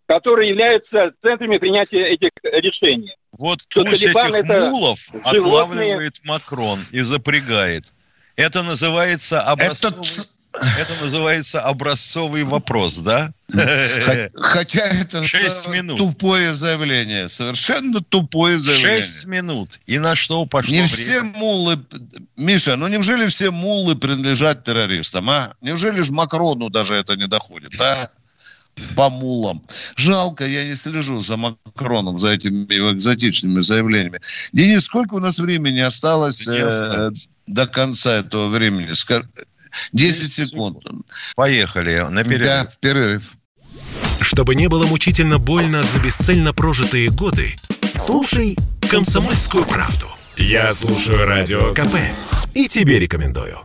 которые 0.09 0.49
являются 0.49 1.11
центрами 1.21 1.59
принятия 1.59 2.13
этих 2.13 2.31
решений. 2.41 3.15
Вот 3.37 3.61
Что 3.69 3.85
пусть 3.85 4.01
Талибан 4.01 4.33
этих 4.33 4.49
это 4.49 4.69
мулов 4.71 4.99
животные. 5.13 5.39
отлавливает 5.39 6.15
Макрон 6.23 6.79
и 6.91 7.01
запрягает. 7.01 7.85
Это 8.35 8.63
называется 8.63 9.37
Это 9.41 9.51
образцовый, 9.51 10.03
ц- 10.03 10.25
это 10.51 11.03
называется 11.03 11.61
образцовый 11.61 12.43
вопрос, 12.43 12.97
да? 12.97 13.31
Хо- 13.53 14.29
Хотя 14.41 14.87
это 14.87 15.19
минут. 15.69 15.99
тупое 15.99 16.53
заявление. 16.53 17.29
Совершенно 17.29 18.01
тупое 18.01 18.57
заявление. 18.57 19.01
Шесть 19.03 19.25
минут. 19.27 19.79
И 19.85 19.99
на 19.99 20.15
что 20.15 20.43
пошло 20.47 20.71
Не 20.71 20.81
время? 20.81 20.87
все 20.87 21.21
муллы... 21.21 21.77
Миша, 22.35 22.77
ну 22.77 22.87
неужели 22.87 23.27
все 23.27 23.51
муллы 23.51 23.95
принадлежат 23.95 24.63
террористам, 24.63 25.29
а? 25.29 25.53
Неужели 25.61 26.01
ж 26.01 26.09
Макрону 26.09 26.71
даже 26.71 26.95
это 26.95 27.15
не 27.15 27.27
доходит, 27.27 27.79
а? 27.79 28.09
По 28.95 29.09
мулам. 29.09 29.61
Жалко, 29.95 30.45
я 30.45 30.65
не 30.65 30.75
слежу 30.75 31.19
за 31.21 31.37
Макроном, 31.37 32.17
за 32.17 32.31
этими 32.31 32.65
экзотичными 32.93 33.59
заявлениями. 33.59 34.19
Денис, 34.53 34.83
сколько 34.83 35.15
у 35.15 35.19
нас 35.19 35.39
времени 35.39 35.79
осталось 35.79 36.47
э, 36.47 36.67
осталось. 36.67 37.29
до 37.47 37.67
конца 37.67 38.17
этого 38.17 38.47
времени? 38.47 38.89
Ска- 38.91 39.25
10 39.93 40.19
10 40.21 40.33
секунд. 40.33 40.77
Поехали 41.35 42.05
на 42.09 42.23
перерыв. 42.23 42.43
Да, 42.45 42.67
перерыв. 42.81 43.33
Чтобы 44.21 44.55
не 44.55 44.67
было 44.67 44.85
мучительно 44.85 45.39
больно 45.39 45.83
за 45.83 45.99
бесцельно 45.99 46.53
прожитые 46.53 47.09
годы, 47.09 47.55
слушай 47.97 48.57
«Комсомольскую 48.89 49.65
правду». 49.65 50.07
Я 50.35 50.73
слушаю 50.73 51.25
Радио 51.25 51.73
КП 51.73 51.95
и 52.53 52.67
тебе 52.67 52.99
рекомендую. 52.99 53.59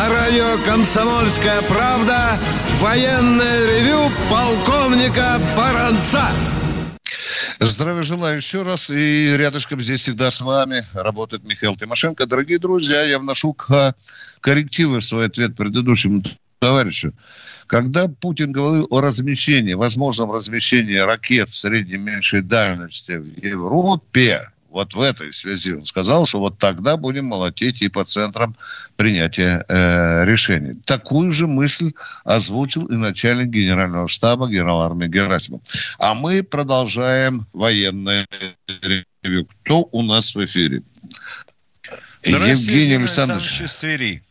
На 0.00 0.08
радио 0.08 0.56
«Комсомольская 0.64 1.60
правда» 1.60 2.38
военное 2.78 3.66
ревю 3.66 4.10
полковника 4.30 5.38
Баранца. 5.54 6.22
Здравия 7.58 8.00
желаю 8.00 8.38
еще 8.38 8.62
раз. 8.62 8.88
И 8.88 9.36
рядышком 9.36 9.78
здесь 9.78 10.00
всегда 10.00 10.30
с 10.30 10.40
вами 10.40 10.86
работает 10.94 11.44
Михаил 11.46 11.74
Тимошенко. 11.74 12.24
Дорогие 12.24 12.58
друзья, 12.58 13.02
я 13.02 13.18
вношу 13.18 13.52
к- 13.52 13.94
коррективы 14.40 15.00
в 15.00 15.04
свой 15.04 15.26
ответ 15.26 15.54
предыдущему 15.54 16.22
товарищу. 16.60 17.12
Когда 17.66 18.08
Путин 18.08 18.52
говорил 18.52 18.86
о 18.88 19.02
размещении, 19.02 19.74
возможном 19.74 20.32
размещении 20.32 20.96
ракет 20.96 21.50
в 21.50 21.58
средней 21.58 21.98
меньшей 21.98 22.40
дальности 22.40 23.18
в 23.18 23.44
Европе, 23.44 24.48
вот 24.70 24.94
в 24.94 25.00
этой 25.00 25.32
связи 25.32 25.72
он 25.72 25.84
сказал, 25.84 26.26
что 26.26 26.38
вот 26.38 26.58
тогда 26.58 26.96
будем 26.96 27.26
молотеть 27.26 27.82
и 27.82 27.88
по 27.88 28.04
центрам 28.04 28.56
принятия 28.96 29.64
э, 29.68 30.24
решений. 30.24 30.76
Такую 30.84 31.32
же 31.32 31.46
мысль 31.46 31.92
озвучил 32.24 32.86
и 32.86 32.96
начальник 32.96 33.50
генерального 33.50 34.08
штаба 34.08 34.48
генерал 34.48 34.82
армии 34.82 35.08
Герасимов. 35.08 35.62
А 35.98 36.14
мы 36.14 36.42
продолжаем 36.42 37.46
военное 37.52 38.26
ревю. 39.22 39.46
Кто 39.62 39.88
у 39.90 40.02
нас 40.02 40.34
в 40.34 40.44
эфире? 40.44 40.82
Здравствуйте, 42.22 42.72
Евгений 42.72 42.96
Александрович. 42.96 43.60
Александрович 43.60 43.72
Твери. 43.80 44.29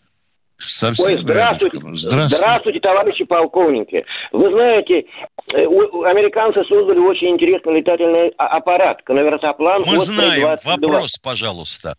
Совсем 0.60 1.06
Ой, 1.08 1.18
здравствуйте. 1.18 1.78
рядышком. 1.78 1.96
Здравствуйте. 1.96 2.36
Здравствуйте, 2.36 2.80
товарищи 2.82 3.24
полковники. 3.24 4.06
Вы 4.34 4.52
знаете, 4.52 5.06
э, 5.54 5.64
американцы 5.64 6.64
создали 6.66 7.00
очень 7.00 7.30
интересный 7.30 7.80
летательный 7.80 8.34
а- 8.38 8.58
аппарат, 8.58 9.02
конвертоплан 9.04 9.82
Мы 9.88 9.98
знаем. 10.00 10.46
ОС-22. 10.46 10.66
Вопрос, 10.66 11.18
пожалуйста. 11.18 11.96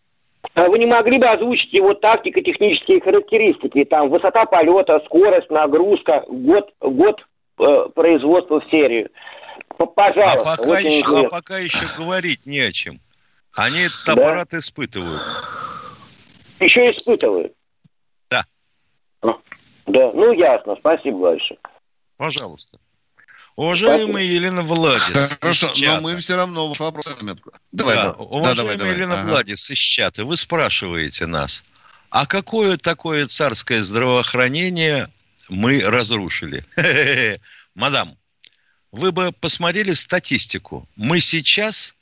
А 0.53 0.67
Вы 0.69 0.77
не 0.79 0.85
могли 0.85 1.17
бы 1.17 1.27
озвучить 1.27 1.73
его 1.73 1.93
тактико-технические 1.95 3.01
характеристики? 3.01 3.83
Там 3.85 4.09
высота 4.09 4.45
полета, 4.45 5.01
скорость, 5.05 5.49
нагрузка, 5.49 6.23
год, 6.27 6.69
год 6.81 7.19
э, 7.59 7.85
производства 7.95 8.59
в 8.61 8.69
серию. 8.69 9.09
П- 9.77 9.85
А 9.85 9.87
Пожалуйста, 9.87 10.55
пока, 10.57 10.79
еще, 10.79 11.19
а 11.25 11.29
пока 11.29 11.57
еще 11.57 11.85
говорить 11.97 12.45
не 12.45 12.59
о 12.59 12.71
чем. 12.71 12.99
Они 13.55 13.79
этот 13.81 14.05
Да. 14.05 14.13
аппарат 14.13 14.53
испытывают. 14.53 15.21
Еще 16.59 16.91
испытывают? 16.91 17.53
Да. 19.21 19.29
А, 19.29 19.33
Да, 19.87 20.11
ну 20.13 20.31
ясно, 20.33 20.75
спасибо 20.79 21.17
большое. 21.19 21.59
Пожалуйста. 22.17 22.77
Уважаемая 23.55 24.23
Елена 24.23 24.61
Владис. 24.61 25.03
Хорошо, 25.39 25.67
из 25.67 25.73
чата. 25.73 25.95
но 25.95 26.01
мы 26.01 26.15
все 26.17 26.35
равно 26.35 26.67
ваш 26.67 26.79
вопрос 26.79 27.07
отметку. 27.07 27.51
Давай, 27.71 27.95
Да, 27.95 28.03
да. 28.03 28.13
Да, 28.13 28.17
уважаемая 28.23 28.55
давай, 28.55 28.77
давай. 28.77 28.93
Елена 28.93 29.19
Ага. 29.21 29.29
Владис 29.29 29.69
из 29.69 29.77
чата, 29.77 30.23
вы 30.25 30.37
спрашиваете 30.37 31.25
нас, 31.25 31.63
а 32.09 32.25
какое 32.25 32.77
такое 32.77 33.27
царское 33.27 33.81
здравоохранение 33.81 35.09
мы 35.49 35.81
разрушили? 35.81 36.63
Мадам, 37.75 38.17
вы 38.91 39.11
бы 39.11 39.31
посмотрели 39.31 39.93
статистику. 39.93 40.87
Мы 40.95 41.19
сейчас 41.19 41.95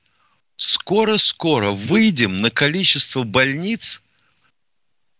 скоро-скоро 0.55 1.71
выйдем 1.71 2.41
на 2.41 2.51
количество 2.51 3.23
больниц, 3.23 4.01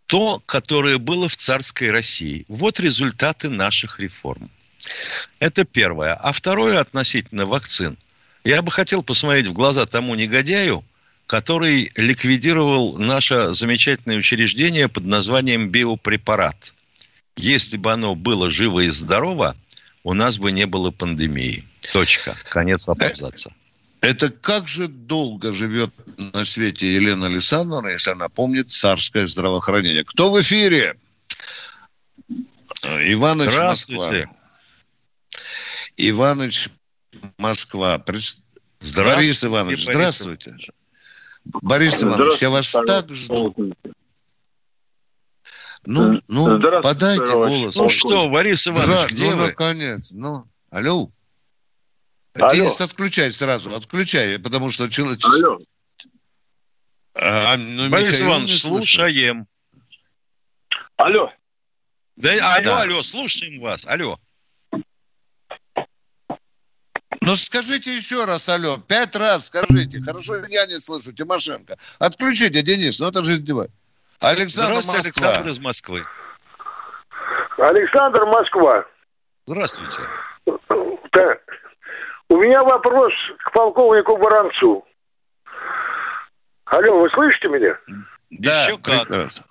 то, 0.10 0.42
которое 0.48 0.98
было 0.98 1.30
в 1.30 1.36
царской 1.36 1.92
России. 1.92 2.44
Вот 2.48 2.80
результаты 2.80 3.48
наших 3.48 4.00
реформ. 4.00 4.50
Это 5.38 5.66
первое. 5.66 6.16
А 6.16 6.32
второе 6.32 6.80
относительно 6.80 7.46
вакцин. 7.46 7.96
Я 8.44 8.64
бы 8.64 8.72
хотел 8.72 9.04
посмотреть 9.04 9.46
в 9.46 9.54
глаза 9.54 9.86
тому 9.86 10.16
негодяю, 10.16 10.84
который 11.28 11.92
ликвидировал 11.96 12.98
наше 12.98 13.54
замечательное 13.54 14.18
учреждение 14.18 14.88
под 14.88 15.06
названием 15.06 15.70
биопрепарат. 15.70 16.74
Если 17.36 17.78
бы 17.78 17.94
оно 17.94 18.16
было 18.16 18.50
живо 18.50 18.80
и 18.80 18.88
здорово, 18.88 19.56
у 20.04 20.16
нас 20.16 20.40
бы 20.40 20.52
не 20.52 20.66
было 20.66 20.90
пандемии. 20.90 21.64
Точка. 21.94 22.36
Конец 22.50 22.90
абзаца. 22.90 23.54
Это 24.02 24.30
как 24.30 24.68
же 24.68 24.88
долго 24.88 25.52
живет 25.52 25.92
на 26.34 26.46
свете 26.46 26.94
Елена 26.94 27.26
Александровна, 27.26 27.90
если 27.90 28.12
она 28.12 28.30
помнит 28.30 28.72
царское 28.72 29.26
здравоохранение? 29.26 30.06
Кто 30.06 30.32
в 30.32 30.40
эфире? 30.40 30.96
Иваныч 32.84 33.48
Москва. 33.48 33.52
Здравствуйте. 33.52 34.30
Иваныч 35.98 36.70
Москва. 37.38 38.00
Пред- 38.00 38.40
Борис 38.96 39.44
Иванович, 39.44 39.84
здравствуйте. 39.84 40.56
Борис 41.44 42.02
Иванович, 42.02 42.42
я 42.42 42.50
вас 42.50 42.72
так 42.72 43.14
жду. 43.14 43.54
Ну, 45.86 46.22
ну, 46.28 46.58
Здравствуйте, 46.58 46.82
подайте 46.82 47.26
голос. 47.34 47.76
Ну 47.76 47.90
что, 47.90 48.30
Борис 48.30 48.64
Да, 48.66 48.72
Иванович, 48.72 49.12
где 49.12 49.32
ну, 49.32 49.38
вы? 49.38 49.48
наконец. 49.48 50.12
Ну, 50.12 50.46
алло. 50.70 51.10
Алло. 52.36 52.50
Денис, 52.52 52.80
отключай 52.80 53.32
сразу, 53.32 53.74
отключай, 53.76 54.40
потому 54.40 54.70
что 54.70 54.88
человек... 54.90 55.20
Алло. 55.26 55.60
А, 57.16 57.58
ну, 57.58 57.90
Борис 57.90 58.14
Михаил 58.20 58.28
Иванович, 58.28 58.62
слушаем. 58.62 59.48
Алло. 60.96 61.32
Да, 62.18 62.30
алло, 62.56 62.64
Да. 62.64 62.82
алло, 62.82 63.04
слушаем 63.04 63.60
вас. 63.62 63.86
Алло. 63.88 64.20
Ну, 67.22 67.36
скажите 67.36 67.96
еще 67.96 68.26
раз, 68.26 68.48
алло, 68.48 68.78
пять 68.78 69.16
раз 69.16 69.48
скажите. 69.48 70.02
Хорошо, 70.02 70.38
я 70.48 70.66
не 70.68 70.80
слышу, 70.80 71.12
Тимошенко. 71.12 71.78
Отключите, 72.00 72.62
Денис, 72.62 73.00
ну 73.00 73.08
это 73.08 73.24
же 73.24 73.34
издевай. 73.34 73.68
Александр 74.20 74.82
Здравствуйте, 74.82 75.08
Москва. 75.10 75.30
Александр 75.30 75.50
из 75.50 75.60
Москвы. 75.60 76.06
Александр 77.58 78.26
Москва. 78.26 78.86
Здравствуйте. 79.46 79.98
Так. 81.12 81.42
У 82.30 82.38
меня 82.38 82.64
вопрос 82.64 83.12
к 83.44 83.52
полковнику 83.52 84.16
Баранцу. 84.18 84.86
Алло, 86.66 87.02
вы 87.02 87.10
слышите 87.10 87.48
меня? 87.48 87.78
Да, 88.30 88.66
Еще 88.68 88.78
как. 88.78 89.08
прекрасно. 89.08 89.44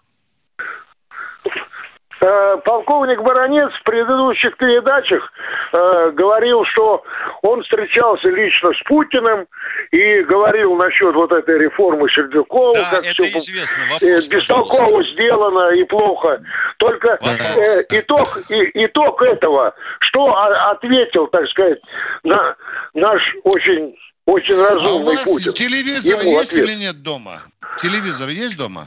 Э, 2.21 2.57
полковник 2.65 3.23
Баранец 3.23 3.73
в 3.81 3.85
предыдущих 3.85 4.57
передачах 4.57 5.33
э, 5.73 6.11
говорил, 6.11 6.65
что 6.73 7.05
он 7.43 7.63
встречался 7.63 8.29
лично 8.29 8.71
с 8.73 8.83
Путиным 8.89 9.47
и 9.93 10.23
говорил 10.25 10.75
насчет 10.75 11.15
вот 11.15 11.33
этой 11.33 11.59
реформы 11.61 12.09
Сердюкова, 12.11 12.73
да, 12.75 12.91
как 12.91 13.05
это 13.05 13.11
все 13.11 13.39
известно. 13.39 13.85
Вопрос, 13.93 14.03
э, 14.03 14.29
бестолково 14.31 15.05
сделано 15.13 15.71
и 15.75 15.85
плохо. 15.85 16.37
Только 16.79 17.19
э, 17.23 17.83
итог, 17.91 18.39
и, 18.49 18.85
итог 18.85 19.23
этого, 19.23 19.75
что 20.01 20.35
ответил, 20.35 21.29
так 21.29 21.47
сказать, 21.51 21.81
на, 22.25 22.57
наш 22.95 23.23
очень 23.45 23.95
очень 24.27 24.61
разумный 24.61 24.91
а 24.91 24.95
у 24.95 25.03
вас 25.05 25.25
Путин. 25.25 25.53
телевизор 25.53 26.21
Ему 26.21 26.33
есть 26.33 26.53
ответ. 26.53 26.69
или 26.69 26.75
нет 26.81 27.03
дома? 27.03 27.41
Телевизор 27.81 28.29
есть 28.29 28.59
дома? 28.59 28.85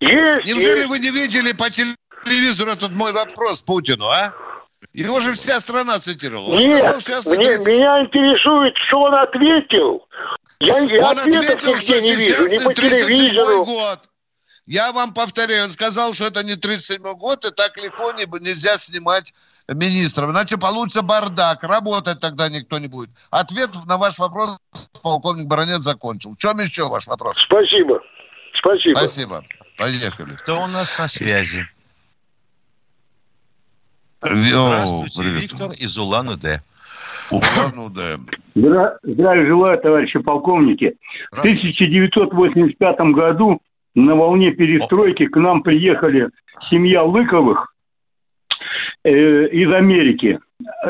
Есть. 0.00 0.46
Неужели 0.46 0.78
есть. 0.78 0.88
вы 0.88 0.98
не 1.00 1.10
видели 1.10 1.52
по 1.52 1.68
телевизору? 1.68 1.98
Телевизору 2.24 2.72
этот 2.72 2.90
мой 2.92 3.12
вопрос 3.12 3.62
Путину, 3.62 4.06
а? 4.06 4.32
Его 4.92 5.20
же 5.20 5.32
вся 5.32 5.60
страна 5.60 5.98
цитировала. 5.98 6.58
Нет, 6.58 7.00
сказал, 7.00 7.34
мне, 7.34 7.56
меня 7.58 8.00
интересует, 8.02 8.74
что 8.86 9.00
он 9.02 9.14
ответил. 9.14 10.06
Я, 10.60 10.78
я 10.78 11.10
он 11.10 11.18
ответил, 11.18 11.76
что 11.76 12.00
не 12.00 12.14
вижу, 12.14 12.46
не 12.46 12.60
по 12.60 12.74
телевизору. 12.74 13.64
год. 13.64 14.00
Я 14.66 14.92
вам 14.92 15.14
повторяю, 15.14 15.64
он 15.64 15.70
сказал, 15.70 16.12
что 16.12 16.26
это 16.26 16.42
не 16.42 16.52
37-й 16.52 17.14
год, 17.14 17.44
и 17.44 17.50
так 17.50 17.76
легко 17.78 18.12
не, 18.12 18.26
нельзя 18.40 18.76
снимать 18.76 19.32
министров. 19.66 20.30
Иначе 20.30 20.58
получится 20.58 21.02
бардак, 21.02 21.62
работать 21.62 22.20
тогда 22.20 22.48
никто 22.48 22.78
не 22.78 22.88
будет. 22.88 23.10
Ответ 23.30 23.70
на 23.86 23.96
ваш 23.96 24.18
вопрос 24.18 24.58
полковник 25.02 25.46
Баранец 25.46 25.80
закончил. 25.80 26.34
В 26.34 26.38
чем 26.38 26.58
еще 26.58 26.88
ваш 26.88 27.06
вопрос? 27.06 27.38
Спасибо. 27.38 28.00
Спасибо. 28.58 28.98
Спасибо. 28.98 29.44
Поехали. 29.76 30.34
Кто 30.36 30.60
у 30.62 30.66
нас 30.66 30.98
на 30.98 31.08
связи? 31.08 31.66
Здравствуйте, 34.20 35.22
Привет. 35.22 35.42
Виктор 35.42 35.70
из 35.78 35.96
Улан-Удэ. 35.96 36.60
Улан-Удэ. 37.30 38.16
Здравия 39.02 39.46
желаю, 39.46 39.78
товарищи 39.78 40.18
полковники. 40.18 40.96
В 41.30 41.38
1985 41.38 43.00
году 43.12 43.60
на 43.94 44.16
волне 44.16 44.50
перестройки 44.50 45.26
к 45.26 45.36
нам 45.36 45.62
приехали 45.62 46.30
семья 46.68 47.04
Лыковых 47.04 47.72
э, 49.04 49.10
из 49.10 49.72
Америки. 49.72 50.40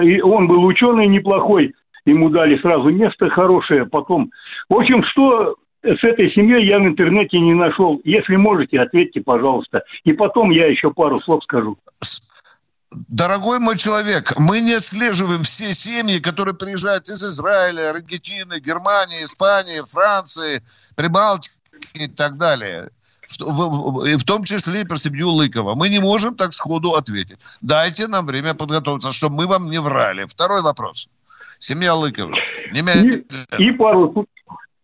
И 0.02 0.20
он 0.22 0.48
был 0.48 0.64
ученый 0.64 1.06
неплохой, 1.06 1.74
ему 2.06 2.30
дали 2.30 2.58
сразу 2.58 2.88
место 2.88 3.28
хорошее, 3.28 3.84
потом... 3.84 4.30
В 4.70 4.74
общем, 4.74 5.02
что 5.04 5.56
с 5.82 6.02
этой 6.02 6.30
семьей 6.32 6.66
я 6.66 6.78
в 6.78 6.86
интернете 6.86 7.38
не 7.38 7.52
нашел. 7.54 8.00
Если 8.04 8.36
можете, 8.36 8.80
ответьте, 8.80 9.20
пожалуйста. 9.20 9.82
И 10.04 10.12
потом 10.12 10.50
я 10.50 10.66
еще 10.66 10.90
пару 10.92 11.18
слов 11.18 11.44
скажу. 11.44 11.76
Дорогой 12.90 13.58
мой 13.58 13.76
человек, 13.76 14.32
мы 14.38 14.60
не 14.60 14.74
отслеживаем 14.74 15.42
все 15.42 15.74
семьи, 15.74 16.20
которые 16.20 16.54
приезжают 16.54 17.08
из 17.10 17.22
Израиля, 17.22 17.90
Аргентины, 17.90 18.60
Германии, 18.60 19.24
Испании, 19.24 19.82
Франции, 19.86 20.62
Прибалтики 20.96 21.52
и 21.92 22.08
так 22.08 22.38
далее. 22.38 22.90
В, 23.38 23.44
в, 23.44 24.16
в 24.16 24.24
том 24.24 24.44
числе 24.44 24.80
и 24.80 24.86
про 24.86 24.96
семью 24.96 25.28
Лыкова. 25.28 25.74
Мы 25.74 25.90
не 25.90 25.98
можем 25.98 26.34
так 26.34 26.54
сходу 26.54 26.92
ответить. 26.92 27.38
Дайте 27.60 28.06
нам 28.06 28.24
время 28.24 28.54
подготовиться, 28.54 29.12
чтобы 29.12 29.36
мы 29.36 29.46
вам 29.46 29.70
не 29.70 29.78
врали. 29.78 30.24
Второй 30.24 30.62
вопрос. 30.62 31.10
Семья 31.58 31.94
Лыкова. 31.94 32.34
Не 32.72 32.80
и, 32.80 33.26
и, 33.58 33.72
пару, 33.72 34.24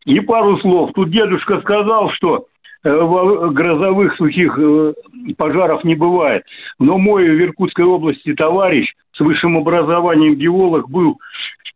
и 0.05 0.21
пару 0.21 0.61
слов. 0.61 0.91
Тут 0.95 1.11
дедушка 1.11 1.61
сказал, 1.63 2.11
что 2.11 2.47
грозовых 2.85 4.15
сухих 4.17 4.59
э, 4.59 4.93
пожаров 5.37 5.85
не 5.85 5.95
бывает. 5.95 6.45
Но 6.79 6.99
мой 6.99 7.29
в 7.29 7.41
Иркутской 7.41 7.85
области 7.85 8.35
товарищ 8.35 8.93
с 9.17 9.21
высшим 9.21 9.57
образованием 9.57 10.35
геолог 10.35 10.89
был, 10.91 11.19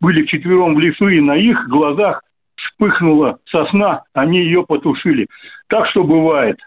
были 0.01 0.25
вчетвером 0.27 0.75
в 0.75 0.81
лесу, 0.81 1.09
и 1.09 1.21
на 1.21 1.37
их 1.37 1.67
глазах 1.69 2.23
вспыхнула 2.57 3.39
сосна, 3.51 4.03
они 4.13 4.39
ее 4.41 4.65
потушили. 4.67 5.27
Так 5.69 5.89
что 5.89 6.05
бывает. 6.05 6.59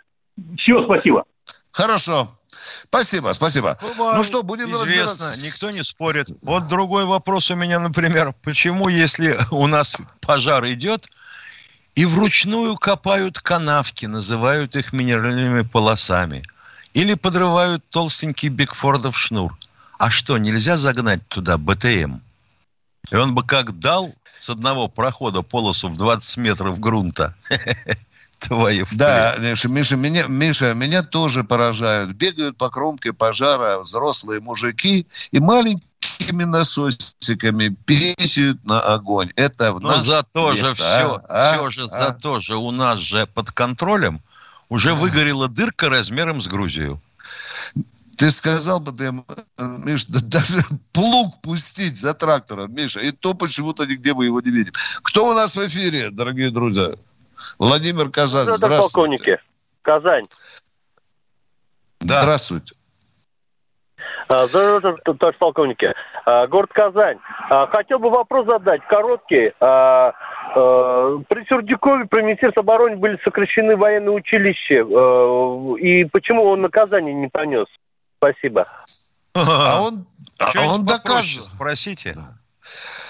Все, 0.58 0.84
спасибо. 0.86 1.26
Хорошо. 1.72 2.28
Спасибо, 2.48 3.32
спасибо. 3.34 3.78
Бывает. 3.82 4.18
Ну 4.18 4.24
что, 4.24 4.44
будем 4.44 4.66
Известно, 4.66 5.32
никто 5.36 5.70
не 5.70 5.84
спорит. 5.84 6.28
Вот 6.42 6.68
другой 6.68 7.06
вопрос 7.06 7.52
у 7.52 7.56
меня, 7.56 7.80
например, 7.80 8.34
почему, 8.44 8.90
если 8.90 9.38
у 9.52 9.68
нас 9.68 9.98
пожар 10.20 10.66
идет, 10.66 11.08
и 11.96 12.06
вручную 12.06 12.78
копают 12.78 13.40
канавки, 13.40 14.06
называют 14.06 14.76
их 14.76 14.94
минеральными 14.94 15.62
полосами. 15.62 16.44
Или 16.94 17.14
подрывают 17.14 17.84
толстенький 17.90 18.50
Бигфордов 18.50 19.18
шнур. 19.18 19.58
А 19.98 20.10
что, 20.10 20.38
нельзя 20.38 20.78
загнать 20.78 21.28
туда 21.28 21.58
БТМ? 21.58 22.20
И 23.12 23.16
он 23.16 23.36
бы 23.36 23.44
как 23.44 23.80
дал 23.80 24.14
с 24.40 24.50
одного 24.50 24.88
прохода 24.88 25.42
полосу 25.42 25.90
в 25.90 25.98
20 25.98 26.38
метров 26.38 26.80
грунта. 26.80 27.36
Твою 28.42 28.86
Да, 28.92 29.36
Миша, 29.40 29.70
Миша, 29.70 29.96
меня, 29.96 30.26
Миша, 30.28 30.74
меня 30.74 31.04
тоже 31.04 31.44
поражают. 31.44 32.12
Бегают 32.12 32.58
по 32.58 32.70
кромке 32.70 33.14
пожара 33.14 33.80
взрослые 33.80 34.40
мужики 34.40 35.08
и 35.32 35.40
маленькие 35.40 35.88
маленькими 36.02 36.44
насосиками 36.44 37.70
писают 37.86 38.64
на 38.66 38.80
огонь. 38.82 39.32
Это 39.36 39.74
в 39.74 39.82
Но 39.82 40.00
зато 40.00 40.56
же 40.56 40.74
все, 40.74 41.22
а? 41.30 41.54
все 41.54 41.70
же 41.70 41.84
а? 41.84 41.88
зато 41.88 42.40
же 42.40 42.56
у 42.56 42.72
нас 42.72 43.00
же 43.00 43.26
под 43.28 43.52
контролем 43.52 44.22
уже 44.70 44.94
выгорела 44.94 45.48
дырка 45.48 45.90
размером 45.90 46.40
с 46.42 46.48
Грузию. 46.48 47.02
Ты 48.18 48.30
сказал 48.30 48.80
бы, 48.80 48.92
ты, 48.92 49.12
Миша, 49.58 50.06
да, 50.10 50.20
даже 50.22 50.62
плуг 50.92 51.42
пустить 51.42 51.98
за 51.98 52.14
трактором, 52.14 52.74
Миша, 52.74 53.00
и 53.00 53.12
то 53.12 53.34
почему-то 53.34 53.86
нигде 53.86 54.14
мы 54.14 54.26
его 54.26 54.42
не 54.42 54.52
видим. 54.52 54.74
Кто 55.02 55.30
у 55.30 55.34
нас 55.34 55.56
в 55.56 55.66
эфире, 55.66 56.12
дорогие 56.12 56.52
друзья? 56.52 56.92
Владимир 57.62 58.10
Казань, 58.10 58.52
здравствуйте. 58.52 58.80
полковники. 58.80 59.38
Казань. 59.84 60.24
Да. 62.00 62.22
Здравствуйте. 62.22 62.74
А, 64.30 64.48
здравствуйте, 64.48 65.14
товарищ 65.20 65.38
полковники. 65.38 65.94
А, 66.26 66.48
город 66.48 66.72
Казань. 66.74 67.20
А, 67.52 67.68
хотел 67.68 68.00
бы 68.00 68.10
вопрос 68.10 68.48
задать, 68.48 68.82
короткий. 68.90 69.54
При 69.60 71.46
Сердюкове 71.48 72.06
при 72.06 72.24
Министерстве 72.24 72.62
обороны 72.62 72.96
были 72.96 73.20
сокращены 73.24 73.78
военные 73.78 74.12
училища. 74.12 74.82
И 75.78 76.06
почему 76.06 76.46
он 76.46 76.62
наказание 76.62 77.14
не 77.14 77.28
понес? 77.28 77.68
Спасибо. 78.18 78.68
А 79.36 79.82
он, 79.84 80.08
а 80.40 80.68
он 80.68 80.84
докажет. 80.84 81.44
Спросите. 81.44 82.16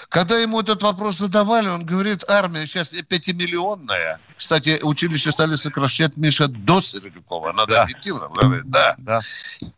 Когда 0.08 0.38
ему 0.38 0.60
этот 0.60 0.82
вопрос 0.82 1.18
задавали, 1.18 1.68
он 1.68 1.86
говорит, 1.86 2.24
армия 2.28 2.66
сейчас 2.66 2.94
пятимиллионная. 3.08 4.20
Кстати, 4.36 4.80
училище 4.82 5.32
стали 5.32 5.54
сокращать, 5.54 6.16
Миша, 6.16 6.48
до 6.48 6.80
Сердюкова. 6.80 7.52
Надо 7.52 7.74
да. 7.74 7.82
объективно 7.82 8.28
говорить. 8.28 8.64
Да. 8.64 8.94
да. 8.98 9.20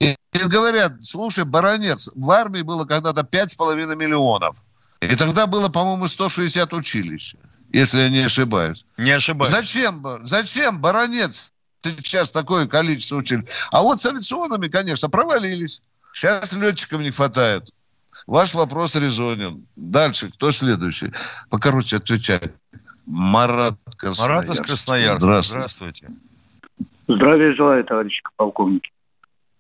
И, 0.00 0.16
и 0.32 0.38
говорят, 0.38 0.92
слушай, 1.02 1.44
баронец, 1.44 2.10
в 2.14 2.30
армии 2.30 2.62
было 2.62 2.84
когда-то 2.84 3.22
пять 3.22 3.50
с 3.50 3.54
половиной 3.54 3.96
миллионов. 3.96 4.56
И 5.00 5.14
тогда 5.16 5.46
было, 5.46 5.68
по-моему, 5.68 6.08
160 6.08 6.72
училищ, 6.72 7.34
если 7.72 8.00
я 8.00 8.08
не 8.08 8.20
ошибаюсь. 8.20 8.84
Не 8.96 9.10
ошибаюсь. 9.10 9.50
Зачем, 9.50 10.02
зачем, 10.24 10.80
баронец, 10.80 11.52
сейчас 11.82 12.30
такое 12.30 12.66
количество 12.66 13.16
училищ? 13.16 13.44
А 13.70 13.82
вот 13.82 14.00
с 14.00 14.06
авиационными, 14.06 14.68
конечно, 14.68 15.10
провалились. 15.10 15.82
Сейчас 16.12 16.52
летчиков 16.54 17.00
не 17.00 17.10
хватает. 17.10 17.68
Ваш 18.26 18.54
вопрос 18.54 18.96
резонен. 18.96 19.66
Дальше, 19.76 20.30
кто 20.30 20.50
следующий? 20.50 21.12
Покороче 21.50 21.96
отвечать. 21.96 22.52
Марат 23.06 23.76
Красноярск. 23.96 24.28
Марат 24.28 24.48
из 24.50 24.60
Красноярска. 24.60 25.20
Здравствуйте. 25.20 25.58
Здравствуйте. 25.58 26.08
Здравия 27.06 27.54
желаю, 27.54 27.84
товарищи 27.84 28.22
полковники. 28.36 28.90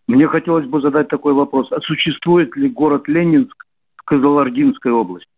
Мне 0.06 0.28
хотелось 0.28 0.66
бы 0.66 0.80
задать 0.80 1.08
такой 1.08 1.34
вопрос. 1.34 1.68
А 1.72 1.80
существует 1.80 2.56
ли 2.56 2.68
город 2.68 3.06
Ленинск 3.06 3.54
в 3.96 4.02
Казалардинской 4.04 4.92
области? 4.92 5.28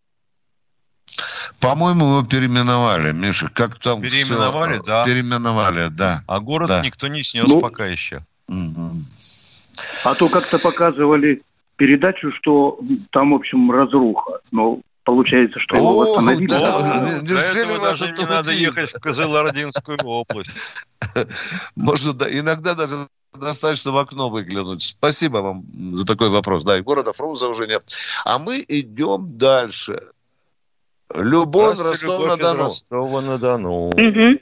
По-моему, 1.60 2.04
его 2.06 2.22
переименовали, 2.24 3.12
Миша. 3.12 3.48
Как 3.52 3.78
там 3.78 4.00
Переименовали, 4.00 4.74
все? 4.74 4.82
да. 4.82 5.04
Переименовали, 5.04 5.88
да. 5.88 6.22
А 6.26 6.40
город 6.40 6.68
да. 6.68 6.82
никто 6.82 7.08
не 7.08 7.22
снес 7.22 7.46
ну, 7.48 7.60
пока 7.60 7.86
еще. 7.86 8.24
Угу. 8.48 8.90
А 10.04 10.14
то 10.14 10.28
как-то 10.28 10.58
показывали 10.58 11.42
передачу, 11.76 12.32
что 12.32 12.78
там, 13.12 13.32
в 13.32 13.36
общем, 13.36 13.70
разруха. 13.70 14.40
Но 14.52 14.80
получается, 15.04 15.58
что 15.60 15.76
его 15.76 15.98
восстановили. 15.98 16.48
Да, 16.48 17.20
Для 17.22 17.40
этого 17.40 17.78
даже 17.80 18.12
не 18.12 18.24
надо 18.24 18.52
ехать 18.52 18.92
в 18.92 19.00
Козылординскую 19.00 19.98
область. 20.04 20.84
Может, 21.76 22.18
да, 22.18 22.26
иногда 22.28 22.74
даже 22.74 22.96
достаточно 23.38 23.92
в 23.92 23.98
окно 23.98 24.30
выглянуть. 24.30 24.82
Спасибо 24.82 25.38
вам 25.38 25.64
за 25.90 26.06
такой 26.06 26.30
вопрос. 26.30 26.64
Да, 26.64 26.78
и 26.78 26.82
города 26.82 27.12
Фрунзе 27.12 27.46
уже 27.46 27.66
нет. 27.66 27.84
А 28.24 28.38
мы 28.38 28.64
идем 28.66 29.38
дальше. 29.38 30.00
Любовь 31.14 31.78
Ростов-на-Дону. 31.78 32.64
Ростова-на-Дону. 32.64 33.90
Угу. 33.90 34.40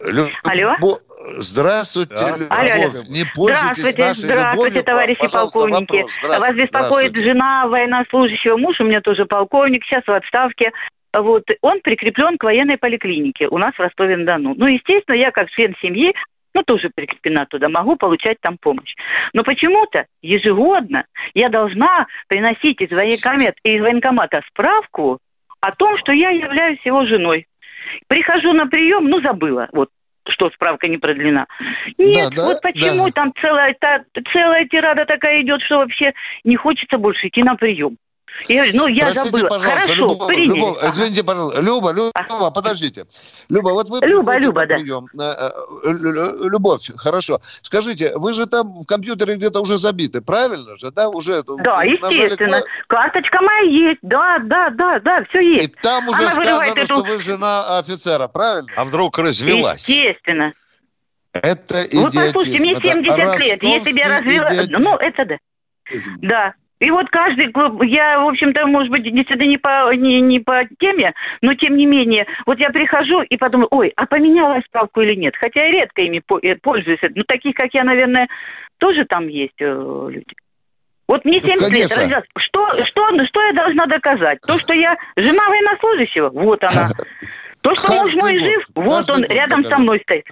Люб... 0.00 0.30
Алло? 0.42 0.98
Здравствуйте, 1.38 2.14
да. 2.14 2.28
Любовь. 2.28 2.48
Алло, 2.50 2.90
Не 3.08 3.24
пользуйтесь 3.34 3.92
здравствуйте, 3.92 4.34
здравствуйте, 4.34 4.56
любовью. 4.56 4.84
товарищи 4.84 5.20
Пожалуйста, 5.20 5.58
полковники. 5.58 6.04
Вас 6.26 6.54
беспокоит 6.54 7.16
жена 7.16 7.66
военнослужащего, 7.66 8.56
муж 8.56 8.80
у 8.80 8.84
меня 8.84 9.00
тоже 9.00 9.24
полковник, 9.24 9.84
сейчас 9.84 10.04
в 10.06 10.10
отставке. 10.10 10.72
Вот, 11.16 11.44
он 11.60 11.80
прикреплен 11.80 12.36
к 12.38 12.44
военной 12.44 12.76
поликлинике 12.76 13.46
у 13.48 13.56
нас 13.58 13.72
в 13.74 13.78
Ростове-на-Дону. 13.78 14.54
Ну, 14.56 14.66
естественно, 14.66 15.16
я 15.16 15.30
как 15.30 15.48
член 15.50 15.74
семьи 15.80 16.12
ну, 16.54 16.62
тоже 16.62 16.90
прикреплена 16.94 17.46
туда, 17.46 17.68
могу 17.68 17.96
получать 17.96 18.38
там 18.40 18.58
помощь. 18.58 18.94
Но 19.32 19.42
почему-то 19.42 20.06
ежегодно 20.22 21.04
я 21.34 21.48
должна 21.48 22.06
приносить 22.28 22.80
из 22.80 22.90
военкомата, 22.90 23.54
из 23.64 23.80
военкомата 23.80 24.42
справку 24.48 25.18
о 25.60 25.72
том, 25.72 25.98
что 25.98 26.12
я 26.12 26.30
являюсь 26.30 26.80
его 26.84 27.04
женой. 27.06 27.46
Прихожу 28.06 28.52
на 28.52 28.66
прием, 28.66 29.08
ну, 29.08 29.20
забыла, 29.20 29.68
вот, 29.72 29.88
что 30.28 30.50
справка 30.50 30.88
не 30.88 30.98
продлена. 30.98 31.46
Нет, 31.98 32.30
да, 32.30 32.36
да, 32.36 32.44
вот 32.44 32.60
почему 32.62 33.06
да. 33.06 33.12
там 33.12 33.32
целая, 33.40 33.74
та, 33.78 34.04
целая 34.32 34.66
тирада 34.66 35.04
такая 35.04 35.42
идет, 35.42 35.62
что 35.62 35.78
вообще 35.78 36.12
не 36.44 36.56
хочется 36.56 36.98
больше 36.98 37.28
идти 37.28 37.42
на 37.42 37.56
прием. 37.56 37.96
Я, 38.48 38.66
ну, 38.74 38.86
я 38.88 39.06
Простите, 39.06 39.30
забыла. 39.30 39.48
пожалуйста, 39.48 39.70
Хорошо, 39.70 39.94
Люба, 39.94 40.26
приняли. 40.26 40.58
Люба, 40.58 40.78
извините, 40.90 41.24
пожалуйста. 41.24 41.60
Люба, 41.60 41.92
Люба, 41.92 42.12
а. 42.14 42.50
подождите. 42.50 43.06
Люба, 43.48 43.70
вот 43.70 43.88
вы... 43.88 44.00
Люба, 44.02 44.38
Люба, 44.38 44.66
да. 44.66 44.74
Прием. 44.74 45.06
Э, 45.18 45.50
э, 45.84 46.48
Любовь, 46.48 46.90
хорошо. 46.96 47.38
Скажите, 47.62 48.12
вы 48.16 48.32
же 48.34 48.46
там 48.46 48.80
в 48.80 48.86
компьютере 48.86 49.36
где-то 49.36 49.60
уже 49.60 49.76
забиты, 49.76 50.20
правильно 50.20 50.76
же, 50.76 50.90
да? 50.90 51.08
Уже 51.08 51.42
да, 51.44 51.84
естественно. 51.84 52.50
Нажали... 52.50 52.64
Карточка 52.88 53.40
моя 53.40 53.88
есть, 53.88 54.00
да, 54.02 54.38
да, 54.40 54.70
да, 54.70 54.98
да, 55.00 55.24
все 55.28 55.40
есть. 55.40 55.64
И 55.64 55.74
там 55.80 56.08
уже 56.08 56.22
Она 56.22 56.30
сказано, 56.30 56.80
эту... 56.80 56.86
что 56.86 57.02
вы 57.02 57.18
жена 57.18 57.78
офицера, 57.78 58.28
правильно? 58.28 58.70
А 58.76 58.84
вдруг 58.84 59.18
развелась? 59.18 59.88
Естественно. 59.88 60.52
Это 61.32 61.84
идиотизм. 61.84 62.20
Вы 62.20 62.26
послушайте, 62.26 62.62
мне 62.62 62.76
70 62.76 63.40
лет, 63.40 63.62
если 63.62 63.92
бы 63.92 63.98
я 63.98 64.18
развелась... 64.18 64.68
Ну, 64.70 64.96
это 64.96 65.24
да. 65.24 65.36
Да, 66.22 66.54
и 66.84 66.90
вот 66.90 67.08
каждый, 67.08 67.50
я, 67.88 68.20
в 68.20 68.28
общем-то, 68.28 68.66
может 68.66 68.90
быть, 68.90 69.02
действительно 69.02 69.48
не 69.48 69.56
по, 69.56 69.90
не, 69.94 70.20
не 70.20 70.38
по 70.38 70.60
теме, 70.78 71.14
но 71.40 71.54
тем 71.54 71.76
не 71.76 71.86
менее, 71.86 72.26
вот 72.44 72.58
я 72.58 72.68
прихожу 72.70 73.22
и 73.22 73.36
подумаю, 73.38 73.68
ой, 73.70 73.92
а 73.96 74.06
поменяла 74.06 74.60
справку 74.66 75.00
или 75.00 75.14
нет? 75.14 75.34
Хотя 75.36 75.62
я 75.62 75.70
редко 75.70 76.02
ими 76.02 76.22
э, 76.42 76.56
пользуюсь. 76.56 77.00
Ну, 77.14 77.24
таких, 77.24 77.54
как 77.54 77.72
я, 77.72 77.84
наверное, 77.84 78.28
тоже 78.78 79.06
там 79.06 79.28
есть 79.28 79.60
э, 79.60 79.64
люди. 79.64 80.34
Вот 81.08 81.24
мне 81.24 81.40
70 81.40 81.60
ну, 81.60 81.74
лет, 81.74 81.96
развязь. 81.96 82.24
Что, 82.36 82.66
что, 82.86 83.26
что 83.26 83.42
я 83.42 83.52
должна 83.52 83.86
доказать? 83.86 84.40
То, 84.46 84.58
что 84.58 84.74
я 84.74 84.96
жена 85.16 85.48
военнослужащего, 85.48 86.30
вот 86.30 86.62
она. 86.64 86.90
То, 87.64 87.74
что 87.76 87.94
муж 87.94 88.14
мой 88.16 88.38
жив, 88.38 88.62
вот 88.74 89.08
он 89.08 89.24
рядом 89.24 89.64
со 89.64 89.78
мной 89.78 89.98
стоит. 90.00 90.26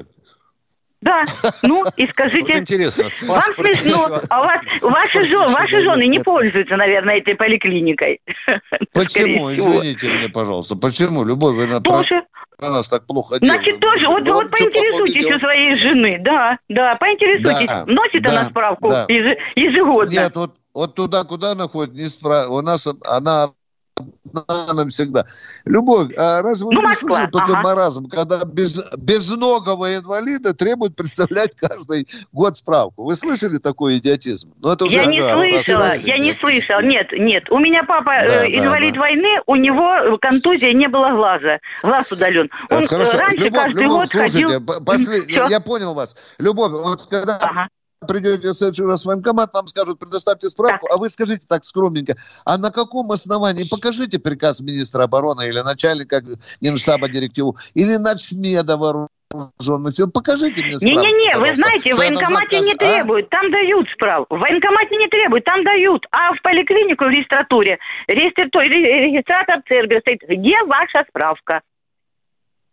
Да, 1.02 1.24
ну 1.62 1.84
и 1.96 2.06
скажите, 2.06 2.52
вот 2.52 2.60
интересно, 2.62 3.08
вам 3.26 3.42
смешно, 3.42 4.20
а 4.30 4.40
у 4.40 4.44
вас 4.44 4.60
ваши, 4.80 5.24
жен, 5.24 5.52
ваши 5.52 5.80
жены 5.80 6.06
не 6.06 6.20
пользуются, 6.20 6.76
наверное, 6.76 7.16
этой 7.16 7.34
поликлиникой. 7.34 8.20
Почему? 8.94 9.52
Извините 9.52 10.08
меня, 10.08 10.28
пожалуйста. 10.32 10.76
Почему? 10.76 11.24
Любовь, 11.24 11.56
вы 11.56 11.66
на, 11.66 11.80
тоже. 11.80 12.22
на 12.60 12.70
нас 12.70 12.88
так 12.88 13.04
плохо 13.04 13.38
Значит, 13.38 13.80
тоже, 13.80 14.06
вот, 14.06 14.28
вот 14.28 14.50
поинтересуйтесь 14.52 15.26
у 15.26 15.40
своей 15.40 15.76
жены, 15.80 16.18
да, 16.20 16.56
да, 16.68 16.94
поинтересуйтесь. 16.94 17.66
Да, 17.66 17.84
Носит 17.86 18.22
да, 18.22 18.30
она 18.30 18.44
справку 18.44 18.88
да. 18.88 19.04
ежегодно? 19.08 20.08
Нет, 20.08 20.36
вот, 20.36 20.54
вот 20.72 20.94
туда, 20.94 21.24
куда 21.24 21.50
она 21.50 21.66
ходит, 21.66 21.94
не 21.94 22.06
спра... 22.06 22.46
у 22.48 22.62
нас 22.62 22.88
она 23.04 23.50
навсегда. 24.32 25.26
Любовь, 25.64 26.10
а 26.16 26.42
разве 26.42 26.66
вы 26.66 26.74
ну, 26.74 26.88
не 26.88 26.94
слышали 26.94 27.26
такой 27.26 27.54
ага. 27.54 27.62
маразм, 27.62 28.06
когда 28.06 28.44
без, 28.44 28.82
безногого 28.96 29.96
инвалида 29.96 30.54
требуют 30.54 30.96
представлять 30.96 31.54
каждый 31.56 32.08
год 32.32 32.56
справку? 32.56 33.04
Вы 33.04 33.14
слышали 33.14 33.58
такой 33.58 33.98
идиотизм? 33.98 34.52
Ну, 34.60 34.70
это 34.70 34.84
уже, 34.84 34.96
я 34.98 35.06
не 35.06 35.20
слышала, 35.20 35.94
я 35.96 36.18
не 36.18 36.32
слышала. 36.34 36.82
Нет, 36.82 37.08
нет. 37.12 37.50
У 37.50 37.58
меня 37.58 37.84
папа 37.84 38.12
да, 38.26 38.46
э, 38.46 38.58
инвалид 38.58 38.94
да. 38.94 39.00
войны, 39.00 39.40
у 39.46 39.56
него 39.56 40.18
контузия, 40.18 40.72
не 40.72 40.88
было 40.88 41.10
глаза. 41.10 41.58
Глаз 41.82 42.10
удален. 42.10 42.50
Он 42.70 42.86
Хорошо. 42.86 43.18
раньше 43.18 43.44
Любовь, 43.44 43.62
каждый 43.62 43.82
Любовь, 43.82 43.98
год 43.98 44.08
слушайте, 44.08 44.44
ходил... 44.44 44.84
Послед... 44.84 45.28
Я 45.28 45.60
понял 45.60 45.94
вас. 45.94 46.16
Любовь, 46.38 46.72
вот 46.72 47.02
когда 47.08 47.36
ага 47.36 47.68
придете 48.06 48.48
в 48.48 48.54
следующий 48.54 48.84
раз 48.84 49.02
в 49.02 49.06
военкомат, 49.06 49.52
вам 49.52 49.66
скажут, 49.66 49.98
предоставьте 49.98 50.48
справку, 50.48 50.86
так. 50.86 50.96
а 50.96 51.00
вы 51.00 51.08
скажите 51.08 51.46
так 51.48 51.64
скромненько, 51.64 52.16
а 52.44 52.58
на 52.58 52.70
каком 52.70 53.10
основании, 53.12 53.64
покажите 53.68 54.18
приказ 54.18 54.60
министра 54.60 55.04
обороны 55.04 55.48
или 55.48 55.60
начальника 55.60 56.22
Генштаба 56.60 57.08
директиву, 57.08 57.56
или 57.74 57.96
начмеда 57.96 58.76
вооруженных 58.76 59.94
сил, 59.94 60.10
покажите 60.10 60.64
мне 60.64 60.76
справку. 60.76 60.98
Не-не-не, 60.98 61.38
вы 61.38 61.54
знаете, 61.54 61.90
в 61.92 61.96
военкомате 61.96 62.60
не 62.60 62.72
а? 62.72 62.76
требуют, 62.76 63.26
а? 63.26 63.36
там 63.36 63.50
дают 63.50 63.88
справку. 63.94 64.36
В 64.36 64.40
военкомате 64.40 64.96
не 64.96 65.08
требуют, 65.08 65.44
там 65.44 65.64
дают. 65.64 66.06
А 66.10 66.34
в 66.34 66.42
поликлинику, 66.42 67.04
в 67.04 67.08
регистратуре, 67.08 67.78
регистратор 68.08 69.62
ЦРБ 69.68 70.00
стоит, 70.00 70.20
где 70.28 70.56
ваша 70.64 71.04
справка? 71.08 71.60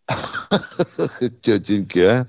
Тетеньки, 1.40 1.98
а? 2.00 2.26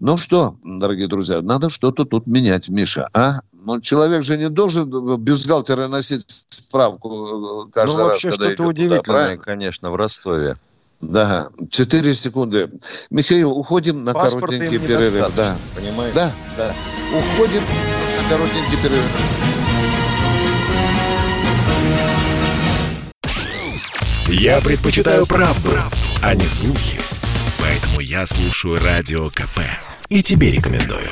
Ну 0.00 0.16
что, 0.16 0.54
дорогие 0.64 1.08
друзья, 1.08 1.42
надо 1.42 1.68
что-то 1.68 2.06
тут 2.06 2.26
менять, 2.26 2.70
Миша, 2.70 3.10
а? 3.12 3.40
Ну, 3.52 3.82
человек 3.82 4.22
же 4.22 4.38
не 4.38 4.48
должен 4.48 4.88
бюстгальтера 5.18 5.88
носить 5.88 6.24
справку 6.48 7.66
э, 7.66 7.70
каждый 7.70 7.98
ну, 7.98 7.98
раз, 7.98 8.08
вообще 8.08 8.32
что-то 8.32 8.64
удивительное, 8.64 9.02
туда, 9.02 9.36
конечно, 9.36 9.90
в 9.90 9.96
Ростове. 9.96 10.56
Да, 11.02 11.48
четыре 11.68 12.14
секунды. 12.14 12.70
Михаил, 13.10 13.50
уходим 13.50 14.02
на 14.02 14.14
Паспорт 14.14 14.52
коротенький 14.52 14.78
перерыв. 14.78 15.34
Да. 15.36 15.58
Понимаете? 15.76 16.14
Да, 16.14 16.32
да. 16.56 16.74
Уходим 17.10 17.60
на 17.60 18.28
коротенький 18.30 18.78
перерыв. 18.82 19.04
Я 24.28 24.62
предпочитаю 24.62 25.26
правду, 25.26 25.68
правду, 25.68 25.96
а 26.22 26.34
не 26.34 26.46
слухи. 26.46 27.00
Поэтому 27.58 28.00
я 28.00 28.26
слушаю 28.26 28.82
Радио 28.82 29.28
КП 29.28 29.60
и 30.10 30.22
тебе 30.22 30.50
рекомендую. 30.50 31.08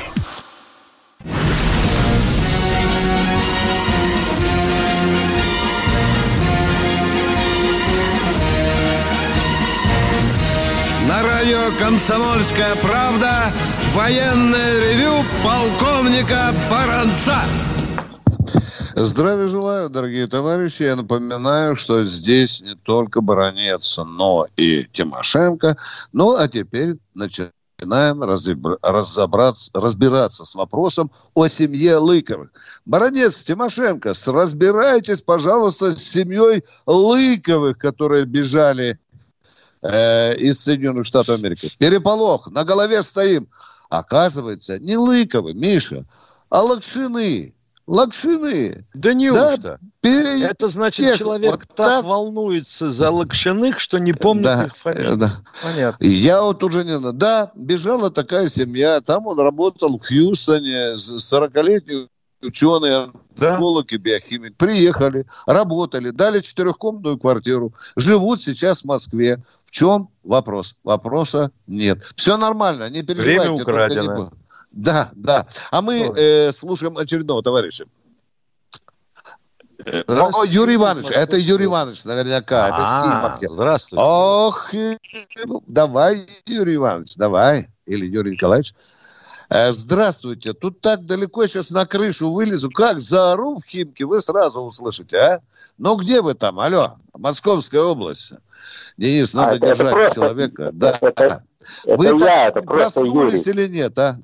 На 11.07 11.23
радио 11.23 11.71
«Комсомольская 11.79 12.75
правда» 12.75 13.51
военное 13.93 14.79
ревю 14.79 15.25
полковника 15.43 16.53
Баранца. 16.69 17.37
Здравия 18.95 19.47
желаю, 19.47 19.89
дорогие 19.89 20.27
товарищи. 20.27 20.83
Я 20.83 20.97
напоминаю, 20.97 21.77
что 21.77 22.03
здесь 22.03 22.59
не 22.59 22.75
только 22.75 23.21
Баранец, 23.21 23.97
но 23.97 24.45
и 24.57 24.83
Тимошенко. 24.91 25.77
Ну, 26.11 26.35
а 26.35 26.49
теперь 26.49 26.97
начинаем 27.13 27.53
начинаем 27.79 28.23
разобраться, 28.23 29.71
разбираться 29.73 30.45
с 30.45 30.55
вопросом 30.55 31.11
о 31.33 31.47
семье 31.47 31.97
Лыковых. 31.97 32.49
Баронец 32.85 33.43
Тимошенко, 33.43 34.13
разбирайтесь, 34.27 35.21
пожалуйста, 35.21 35.91
с 35.91 36.03
семьей 36.03 36.63
Лыковых, 36.85 37.77
которые 37.77 38.25
бежали 38.25 38.99
э, 39.81 40.35
из 40.37 40.61
Соединенных 40.61 41.05
Штатов 41.05 41.39
Америки. 41.39 41.69
Переполох, 41.77 42.51
на 42.51 42.63
голове 42.63 43.01
стоим. 43.01 43.47
Оказывается, 43.89 44.77
не 44.77 44.97
Лыковы, 44.97 45.53
Миша, 45.53 46.05
а 46.49 46.61
Лакшины. 46.61 47.53
Лакшины. 47.89 48.85
Да 48.93 49.13
неужто? 49.13 49.79
Да, 50.03 50.09
Это 50.09 50.67
значит, 50.67 51.07
Тех, 51.07 51.17
человек 51.17 51.51
вот 51.51 51.61
так, 51.75 51.75
так 51.75 52.05
волнуется 52.05 52.87
за 52.91 53.09
Лакшиных, 53.09 53.79
что 53.79 53.97
не 53.97 54.13
помнит 54.13 54.43
да, 54.43 54.65
их 54.65 54.77
фамилию. 54.77 55.17
Да. 55.17 55.41
Понятно. 55.63 56.05
Я 56.05 56.43
вот 56.43 56.63
уже 56.63 56.83
не... 56.83 56.99
Да, 57.13 57.51
бежала 57.55 58.11
такая 58.11 58.47
семья. 58.47 59.01
Там 59.01 59.25
он 59.25 59.39
работал 59.39 59.97
в 59.97 60.07
Хьюстоне. 60.07 60.93
40-летний 60.93 62.09
ученые, 62.41 63.11
да? 63.35 63.59
и 63.89 63.97
биохимик. 63.97 64.55
Приехали, 64.57 65.25
работали, 65.47 66.11
дали 66.11 66.41
четырехкомнатную 66.41 67.17
квартиру. 67.17 67.73
Живут 67.95 68.43
сейчас 68.43 68.83
в 68.83 68.85
Москве. 68.85 69.43
В 69.65 69.71
чем 69.71 70.09
вопрос? 70.23 70.75
Вопроса 70.83 71.51
нет. 71.65 72.03
Все 72.15 72.37
нормально, 72.37 72.89
не 72.89 73.01
переживайте. 73.01 73.41
Время 73.41 73.61
украдено. 73.61 74.31
Да, 74.71 75.09
да. 75.15 75.47
А 75.71 75.81
мы 75.81 75.99
э, 75.99 76.51
слушаем 76.51 76.97
очередного 76.97 77.41
товарища. 77.41 77.85
Э, 79.85 80.03
о, 80.07 80.43
Юрий 80.43 80.75
Иванович, 80.75 81.09
это 81.11 81.37
Юрий 81.37 81.65
Иванович, 81.65 82.05
наверняка. 82.05 82.65
А, 82.65 82.67
это 82.67 82.85
Стимак. 82.85 83.51
Здравствуйте. 83.55 84.03
Ох, 84.03 84.71
давай, 85.67 86.27
Юрий 86.45 86.75
Иванович, 86.75 87.15
давай. 87.15 87.67
Или 87.85 88.05
Юрий 88.05 88.31
Николаевич. 88.31 88.73
Э, 89.49 89.71
здравствуйте. 89.71 90.53
Тут 90.53 90.81
так 90.81 91.05
далеко 91.05 91.47
сейчас 91.47 91.71
на 91.71 91.85
крышу 91.85 92.31
вылезу. 92.31 92.69
Как 92.69 93.01
заору 93.01 93.55
в 93.55 93.65
Химке, 93.65 94.05
вы 94.05 94.21
сразу 94.21 94.61
услышите, 94.61 95.17
а? 95.17 95.39
Ну, 95.77 95.95
где 95.95 96.21
вы 96.21 96.35
там? 96.35 96.59
Алло, 96.59 96.97
Московская 97.13 97.81
область. 97.81 98.33
Денис, 98.97 99.33
надо 99.33 99.53
а, 99.53 99.57
держать 99.59 99.93
просто, 99.93 100.15
человека. 100.15 100.69
Да. 100.73 100.99
Это, 101.01 101.43
вы 101.85 102.05
это 102.05 102.19
так 102.19 102.29
я, 102.29 102.47
это 102.49 102.61
проснулись 102.61 103.47
Юрий. 103.47 103.63
или 103.63 103.73
нет, 103.73 103.97
а? 103.97 104.19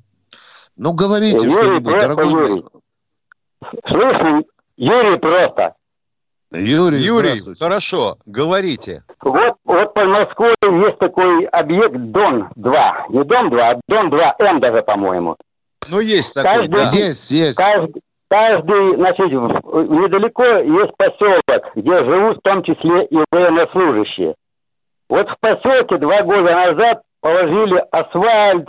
Ну, 0.76 0.92
говорите 0.92 1.48
что-нибудь, 1.48 1.98
дорогой 1.98 2.30
Юрий. 2.30 2.64
Слушай, 3.90 4.44
Юрий 4.76 5.18
просто. 5.18 5.74
Юрий, 6.52 7.00
Юрий 7.00 7.54
хорошо, 7.58 8.14
говорите. 8.26 9.02
Вот, 9.20 9.54
вот 9.64 9.94
по 9.94 10.04
Москве 10.04 10.54
есть 10.62 10.98
такой 10.98 11.46
объект 11.46 11.96
Дон-2. 11.96 12.92
Не 13.08 13.24
Дон-2, 13.24 13.58
а 13.58 13.80
Дон-2М 13.88 14.60
даже, 14.60 14.82
по-моему. 14.82 15.36
Ну, 15.90 16.00
есть 16.00 16.34
такой, 16.34 16.68
каждый, 16.68 16.74
да. 16.74 16.90
Есть, 16.90 17.30
есть. 17.30 17.56
Каждый, 17.56 18.02
каждый, 18.28 18.96
значит, 18.96 19.32
недалеко 19.32 20.44
есть 20.44 20.92
поселок, 20.96 21.72
где 21.74 22.04
живут 22.04 22.38
в 22.38 22.42
том 22.42 22.62
числе 22.62 23.06
и 23.06 23.16
военнослужащие. 23.30 24.34
Вот 25.08 25.28
в 25.28 25.36
поселке 25.40 25.98
два 25.98 26.22
года 26.22 26.52
назад 26.52 27.02
положили 27.20 27.84
асфальт, 27.90 28.68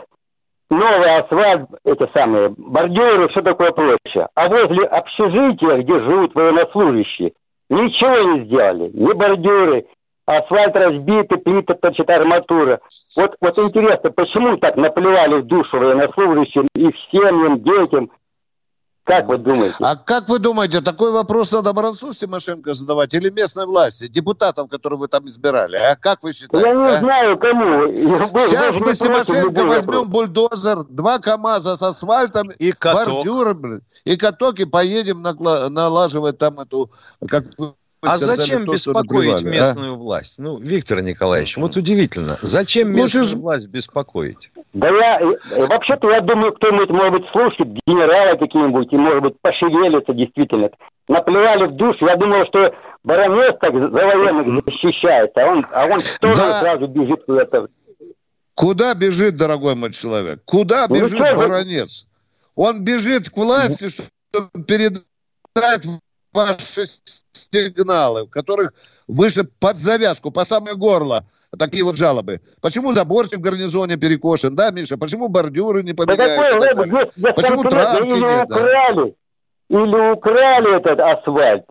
новый 0.70 1.16
асфальт, 1.18 1.70
эти 1.86 2.10
самые 2.14 2.54
бордюры, 2.58 3.30
все 3.30 3.42
такое 3.42 3.72
прочее. 3.72 4.28
А 4.36 4.48
возле 4.50 4.86
общежития, 4.86 5.78
где 5.78 6.00
живут 6.00 6.36
военнослужащие, 6.36 7.34
ничего 7.70 8.34
не 8.34 8.46
сделали. 8.46 8.92
Ни 8.94 9.14
бордюры, 9.14 9.86
асфальт 10.26 10.76
разбитый, 10.76 11.38
плиты, 11.40 11.76
значит, 11.82 12.10
арматура. 12.10 12.80
Вот, 13.18 13.36
вот 13.40 13.58
интересно, 13.58 14.12
почему 14.12 14.58
так 14.58 14.76
наплевали 14.76 15.42
в 15.42 15.48
душу 15.48 15.80
военнослужащим, 15.80 16.68
их 16.76 16.94
семьям, 17.12 17.62
детям, 17.64 18.12
как 19.08 19.28
вы 19.28 19.38
думаете? 19.38 19.76
А 19.80 19.96
как 19.96 20.28
вы 20.28 20.40
думаете, 20.40 20.82
такой 20.82 21.14
вопрос 21.14 21.54
надо 21.54 21.72
Бронцу 21.72 22.12
Тимошенко 22.12 22.74
задавать 22.74 23.14
или 23.14 23.30
местной 23.30 23.66
власти, 23.66 24.10
депутатам, 24.10 24.68
которые 24.68 25.00
вы 25.00 25.08
там 25.08 25.28
избирали? 25.28 25.78
А 25.78 25.96
как 25.96 26.24
вы 26.24 26.34
считаете? 26.34 26.68
Я 26.68 26.76
не 26.76 26.94
а? 26.94 26.98
знаю, 26.98 27.38
кому. 27.40 27.94
Сейчас 27.94 28.82
мы 28.82 28.94
Тимошенко 28.94 29.64
возьмем 29.64 30.10
бульдозер, 30.10 30.84
два 30.90 31.20
КАМАЗа 31.20 31.76
с 31.76 31.84
асфальтом, 31.84 32.52
и 32.52 32.74
бордюр, 32.84 33.82
и 34.04 34.18
каток, 34.18 34.60
и 34.60 34.66
поедем 34.66 35.22
налаживать 35.22 36.38
там 36.38 36.60
эту, 36.60 36.92
как 37.30 37.46
вы 37.58 37.74
а 38.02 38.10
сказали, 38.10 38.38
зачем 38.38 38.66
то, 38.66 38.74
беспокоить 38.74 39.44
а? 39.44 39.48
местную 39.48 39.94
а? 39.94 39.96
власть? 39.96 40.38
Ну, 40.38 40.58
Виктор 40.58 41.02
Николаевич, 41.02 41.58
вот 41.58 41.76
удивительно. 41.76 42.36
Зачем 42.42 42.94
местную 42.94 43.26
Лучше... 43.26 43.38
власть 43.38 43.68
беспокоить? 43.68 44.52
Да 44.74 44.88
я, 44.90 45.20
э, 45.20 45.66
вообще-то 45.68 46.12
я 46.12 46.22
думаю, 46.22 46.54
кто-нибудь, 46.54 46.90
может 46.90 47.14
быть, 47.14 47.24
слушает, 47.32 47.70
генералы 47.88 48.38
какие-нибудь, 48.38 48.94
и, 48.94 48.98
может 48.98 49.24
быть, 49.24 49.34
пошевелится 49.42 50.14
действительно. 50.14 50.70
Наплевали 51.08 51.68
в 51.68 51.76
душу. 51.76 52.06
Я 52.06 52.16
думал, 52.18 52.46
что 52.48 52.72
баронец 53.04 53.56
так 53.60 53.74
за 53.74 53.88
военных 53.88 54.64
защищает, 54.66 55.32
а 55.36 55.46
он, 55.48 55.66
а 55.74 55.86
он 55.86 55.98
тоже 56.20 56.42
да. 56.42 56.62
сразу 56.62 56.88
бежит 56.88 57.24
куда-то. 57.26 57.68
Куда 58.54 58.94
бежит, 58.94 59.38
дорогой 59.38 59.76
мой 59.76 59.92
человек? 59.92 60.42
Куда 60.46 60.88
ну, 60.88 60.96
бежит 60.96 61.20
что, 61.20 61.36
баронец? 61.36 62.08
Он 62.56 62.84
бежит 62.84 63.30
к 63.30 63.38
власти, 63.38 63.88
чтобы 63.90 64.50
передать 64.66 65.06
ваши 66.34 66.84
сигналы, 67.32 68.26
в 68.26 68.30
которых 68.30 68.74
выше 69.08 69.44
под 69.60 69.78
завязку, 69.78 70.32
по 70.32 70.44
самое 70.44 70.76
горло, 70.76 71.26
такие 71.58 71.84
вот 71.84 71.98
жалобы. 71.98 72.42
Почему 72.62 72.92
заборчик 72.92 73.40
в 73.40 73.42
гарнизоне 73.42 73.98
перекошен, 73.98 74.56
да, 74.56 74.72
Миша? 74.72 74.98
Почему 74.98 75.30
бордюры 75.30 75.84
не 75.84 75.94
побегают? 75.94 76.60
Да 76.60 76.74
какой, 76.74 77.10
здесь, 77.16 77.34
Почему 77.36 77.64
травки 77.64 78.08
или 78.08 78.20
нет? 78.20 78.46
Украли, 78.46 79.16
да? 79.70 79.80
Или 79.80 80.12
украли 80.14 80.78
этот 80.78 81.00
асфальт, 81.00 81.66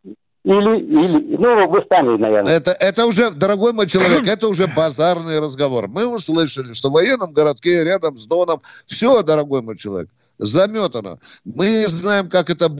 или, 0.45 0.79
или, 0.79 1.37
ну, 1.37 1.69
вы 1.69 1.85
сами, 1.89 2.17
наверное. 2.17 2.53
Это, 2.53 2.71
это 2.71 3.07
уже, 3.07 3.31
дорогой 3.31 3.73
мой 3.73 3.89
человек, 3.89 4.27
это 4.29 4.49
уже 4.49 4.69
базарный 4.69 5.41
разговор. 5.41 5.89
Мы 5.89 6.07
услышали, 6.07 6.73
что 6.73 6.89
в 6.89 6.93
военном 6.93 7.33
городке 7.33 7.83
рядом 7.83 8.17
с 8.17 8.27
Доном 8.27 8.63
все, 8.85 9.23
дорогой 9.23 9.63
мой 9.63 9.77
человек, 9.77 10.09
заметано. 10.39 11.19
Мы 11.45 11.87
знаем, 11.89 12.29
как 12.29 12.51
это 12.51 12.71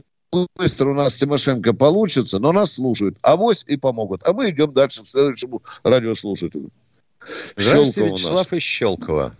быстро 0.57 0.91
у 0.91 0.95
нас 0.95 1.17
Тимошенко 1.17 1.73
получится, 1.73 2.39
но 2.39 2.53
нас 2.53 2.75
слушают. 2.75 3.17
Авось 3.23 3.65
и 3.67 3.77
помогут. 3.77 4.23
А 4.25 4.33
мы 4.33 4.51
идем 4.51 4.73
дальше 4.73 5.03
к 5.03 5.07
следующему 5.07 5.63
радиослушателю. 5.85 6.71
Здравствуйте, 7.57 8.11
Вячеслав 8.11 8.53
из 8.53 8.63
Щелково. 8.63 9.35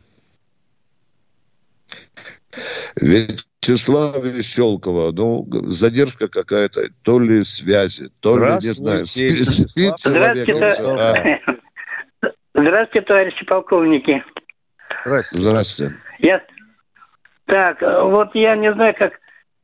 Вячеслав 2.97 4.25
из 4.25 4.47
Щелково. 4.47 5.13
Ну, 5.13 5.47
задержка 5.69 6.29
какая-то. 6.29 6.89
То 7.03 7.19
ли 7.19 7.43
связи, 7.43 8.11
то 8.21 8.39
ли, 8.39 8.55
не 8.55 8.73
знаю, 8.73 9.05
спит 9.05 9.97
человек. 9.99 10.49
Здравствуйте, 10.49 10.93
а. 10.93 12.31
Здравствуйте, 12.55 13.07
товарищи 13.07 13.45
полковники. 13.45 14.25
Здравствуйте. 15.05 15.45
Здравствуйте. 15.45 15.95
Я... 16.19 16.43
Так, 17.45 17.81
вот 17.81 18.35
я 18.35 18.57
не 18.57 18.73
знаю, 18.73 18.95
как 18.99 19.13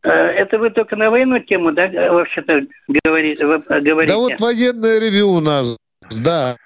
это 0.09 0.59
вы 0.59 0.71
только 0.71 0.97
на 0.97 1.11
военную 1.11 1.45
тему, 1.45 1.73
да, 1.73 1.88
вообще-то 2.12 2.62
говорите? 3.05 3.47
Да 3.47 4.17
вот 4.17 4.41
военное 4.41 4.99
ревю 4.99 5.29
у 5.29 5.41
нас, 5.41 5.77
да. 6.23 6.57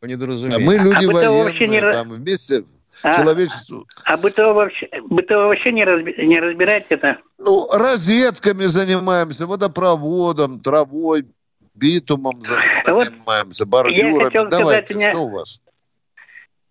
По 0.00 0.06
недоразумению. 0.06 0.64
Мы 0.64 0.76
люди 0.76 1.06
а 1.06 1.12
военные, 1.12 1.68
не... 1.68 1.80
там 1.80 2.10
вместе 2.10 2.62
а, 3.02 3.14
человечеству. 3.14 3.86
А 4.04 4.16
бытово 4.16 4.52
вообще, 4.54 4.88
бытово 5.08 5.48
вообще 5.48 5.72
не, 5.72 5.84
разби, 5.84 6.14
не 6.18 6.38
разбираете 6.38 6.86
это? 6.90 7.18
Ну, 7.38 7.66
розетками 7.72 8.64
занимаемся, 8.66 9.46
водопроводом, 9.46 10.60
травой, 10.60 11.26
битумом 11.74 12.40
занимаемся, 12.40 13.64
вот 13.64 13.70
бордюрами. 13.70 14.18
Я 14.18 14.24
хотел 14.24 14.48
Давайте, 14.48 14.86
сказать, 14.86 14.90
меня... 14.90 15.10
что 15.10 15.20
у 15.24 15.28
вас? 15.30 15.62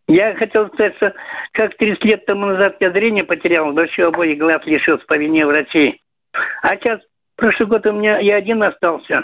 Я 0.07 0.35
хотел 0.35 0.67
сказать, 0.69 0.95
что 0.95 1.13
как 1.51 1.75
30 1.77 2.03
лет 2.05 2.25
тому 2.25 2.45
назад 2.47 2.77
я 2.79 2.91
зрение 2.91 3.25
потерял, 3.25 3.73
вообще 3.73 4.03
обоих 4.03 4.39
глаз 4.39 4.61
лишился 4.65 5.05
по 5.05 5.17
вине 5.17 5.45
врачей. 5.45 6.01
А 6.61 6.75
сейчас, 6.75 6.99
прошлый 7.35 7.67
год 7.67 7.85
у 7.85 7.93
меня 7.93 8.19
я 8.19 8.37
один 8.37 8.63
остался. 8.63 9.23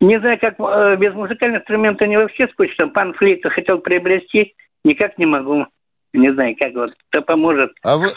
Не 0.00 0.18
знаю, 0.18 0.38
как 0.40 0.54
э, 0.58 0.96
без 0.96 1.14
музыкального 1.14 1.60
инструмента 1.60 2.06
не 2.06 2.18
вообще 2.18 2.48
скучно. 2.48 2.88
Пан 2.88 3.14
флейта 3.14 3.50
хотел 3.50 3.78
приобрести, 3.78 4.54
никак 4.84 5.16
не 5.18 5.26
могу. 5.26 5.66
Не 6.12 6.32
знаю, 6.32 6.54
как 6.60 6.74
вот, 6.74 6.90
кто 7.10 7.22
поможет. 7.22 7.72
А 7.82 7.96
вы, 7.96 8.08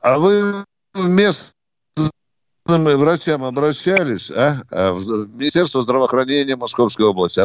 а 0.00 0.18
вы 0.18 0.64
вместо 0.94 1.54
врачам 2.66 3.44
обращались, 3.44 4.30
а? 4.30 4.62
а? 4.70 4.92
В 4.92 5.28
Министерство 5.34 5.82
здравоохранения 5.82 6.56
Московской 6.56 7.06
области. 7.06 7.42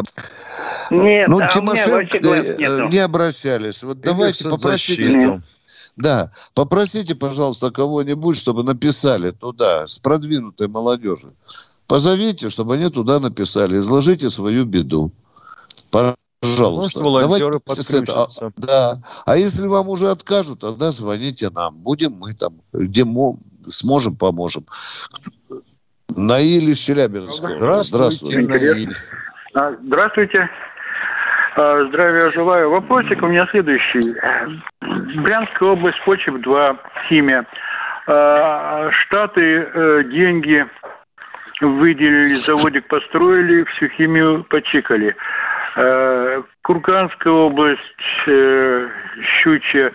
Нет, 0.90 1.28
ну, 1.28 1.38
а 1.40 1.48
Тимошенко 1.48 2.18
э, 2.18 2.88
не 2.90 2.98
обращались. 2.98 3.82
Вот 3.82 4.00
давайте 4.00 4.48
попросите. 4.48 5.40
Да, 5.96 6.32
попросите, 6.54 7.14
пожалуйста, 7.14 7.70
кого-нибудь, 7.70 8.36
чтобы 8.36 8.64
написали 8.64 9.30
туда, 9.30 9.86
с 9.86 9.98
продвинутой 9.98 10.68
молодежи. 10.68 11.32
Позовите, 11.86 12.48
чтобы 12.48 12.74
они 12.74 12.88
туда 12.88 13.20
написали. 13.20 13.78
Изложите 13.78 14.28
свою 14.28 14.64
беду. 14.64 15.12
Пожалуйста. 15.90 16.20
Может, 16.70 16.96
волонтеры 16.96 17.60
это, 17.66 18.26
а, 18.40 18.50
Да. 18.56 19.02
А 19.24 19.36
если 19.36 19.66
вам 19.66 19.88
уже 19.88 20.10
откажут, 20.10 20.60
тогда 20.60 20.90
звоните 20.90 21.50
нам. 21.50 21.76
Будем 21.76 22.12
мы 22.12 22.34
там, 22.34 22.54
где 22.72 23.06
сможем, 23.62 24.16
поможем. 24.16 24.66
Наиль 26.16 26.70
из 26.70 26.78
Челябинска. 26.78 27.56
Здравствуйте, 27.56 27.96
Здравствуйте. 27.96 28.40
Наиль. 28.42 28.96
А, 29.54 29.72
здравствуйте. 29.82 30.50
А, 31.56 31.84
здравия 31.84 32.30
желаю. 32.32 32.70
Вопросик 32.70 33.22
у 33.22 33.28
меня 33.28 33.46
следующий. 33.50 34.14
Брянская 35.20 35.70
область, 35.70 36.00
Почеп-2, 36.04 36.78
химия. 37.08 37.44
А, 38.06 38.90
штаты 38.90 39.42
э, 39.42 40.04
деньги 40.04 40.66
выделили, 41.60 42.34
заводик 42.34 42.86
построили, 42.88 43.64
всю 43.64 43.88
химию 43.88 44.44
почикали. 44.44 45.14
Курганская 46.62 47.32
область, 47.32 47.80
э, 48.28 48.88
Щучья, 49.38 49.86
Э, 49.86 49.90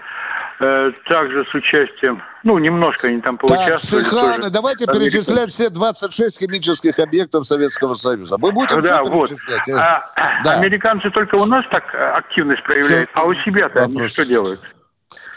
также 0.59 1.45
с 1.49 1.55
участием, 1.55 2.21
ну, 2.43 2.57
немножко 2.57 3.07
они 3.07 3.21
там 3.21 3.37
поучаствовали. 3.37 4.03
Так, 4.03 4.11
Шиханы, 4.11 4.37
тоже. 4.37 4.49
давайте 4.49 4.85
перечислять 4.87 5.51
все 5.51 5.69
26 5.69 6.39
химических 6.39 6.99
объектов 6.99 7.47
Советского 7.47 7.93
Союза. 7.93 8.37
Мы 8.37 8.51
будем 8.51 8.81
да, 8.81 9.01
все 9.01 9.09
вот. 9.09 9.29
перечислять? 9.29 9.69
А, 9.69 10.41
да. 10.43 10.59
Американцы 10.59 11.09
только 11.11 11.35
у 11.35 11.45
нас 11.45 11.63
так 11.71 11.83
э, 11.93 11.97
активность 11.97 12.61
проявляют, 12.63 13.09
все. 13.09 13.21
а 13.21 13.25
у 13.25 13.33
себя-то 13.33 13.83
они 13.83 14.07
что 14.07 14.25
делают? 14.25 14.59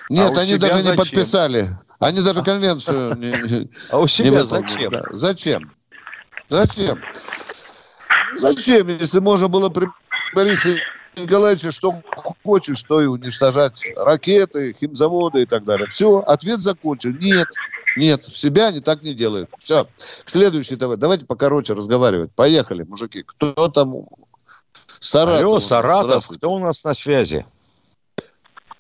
Нет, 0.09 0.37
а 0.37 0.41
они 0.41 0.59
даже 0.59 0.75
зачем? 0.75 0.91
не 0.91 0.97
подписали. 0.97 1.69
Они 2.01 2.21
даже 2.21 2.43
конвенцию 2.43 3.15
не 3.17 3.71
А 3.91 4.01
у 4.01 4.09
себя 4.09 4.43
зачем? 4.43 4.93
Зачем? 5.13 5.73
Зачем? 6.49 7.01
Зачем, 8.35 8.89
если 8.89 9.21
можно 9.21 9.47
было 9.47 9.69
при 9.69 9.87
Борисе 10.35 10.83
Николаевиче 11.17 11.71
что 11.71 12.03
почве, 12.43 12.75
что 12.75 13.01
и 13.01 13.07
уничтожать 13.07 13.85
ракеты, 13.97 14.75
химзаводы 14.79 15.43
и 15.43 15.47
так 15.47 15.65
далее. 15.65 15.87
Все, 15.89 16.21
ответ 16.21 16.61
закончен. 16.61 17.19
Нет, 17.21 17.49
нет, 17.97 18.25
в 18.25 18.39
себя 18.39 18.69
они 18.69 18.81
так 18.81 19.03
не 19.03 19.15
делают. 19.15 19.51
Все. 19.59 19.87
Следующий 20.25 20.77
давай. 20.77 20.97
Давайте 20.97 21.27
покороче 21.27 21.75
разговаривать. 21.75 22.33
Поехали, 22.35 22.85
мужики. 22.85 23.23
Кто 23.23 23.69
там? 23.69 24.07
Саратов. 24.99 25.41
Алло, 25.41 25.61
Саратов. 25.61 26.29
Кто 26.29 26.53
у 26.53 26.59
нас 26.59 26.85
на 26.85 26.95
связи? 26.95 27.45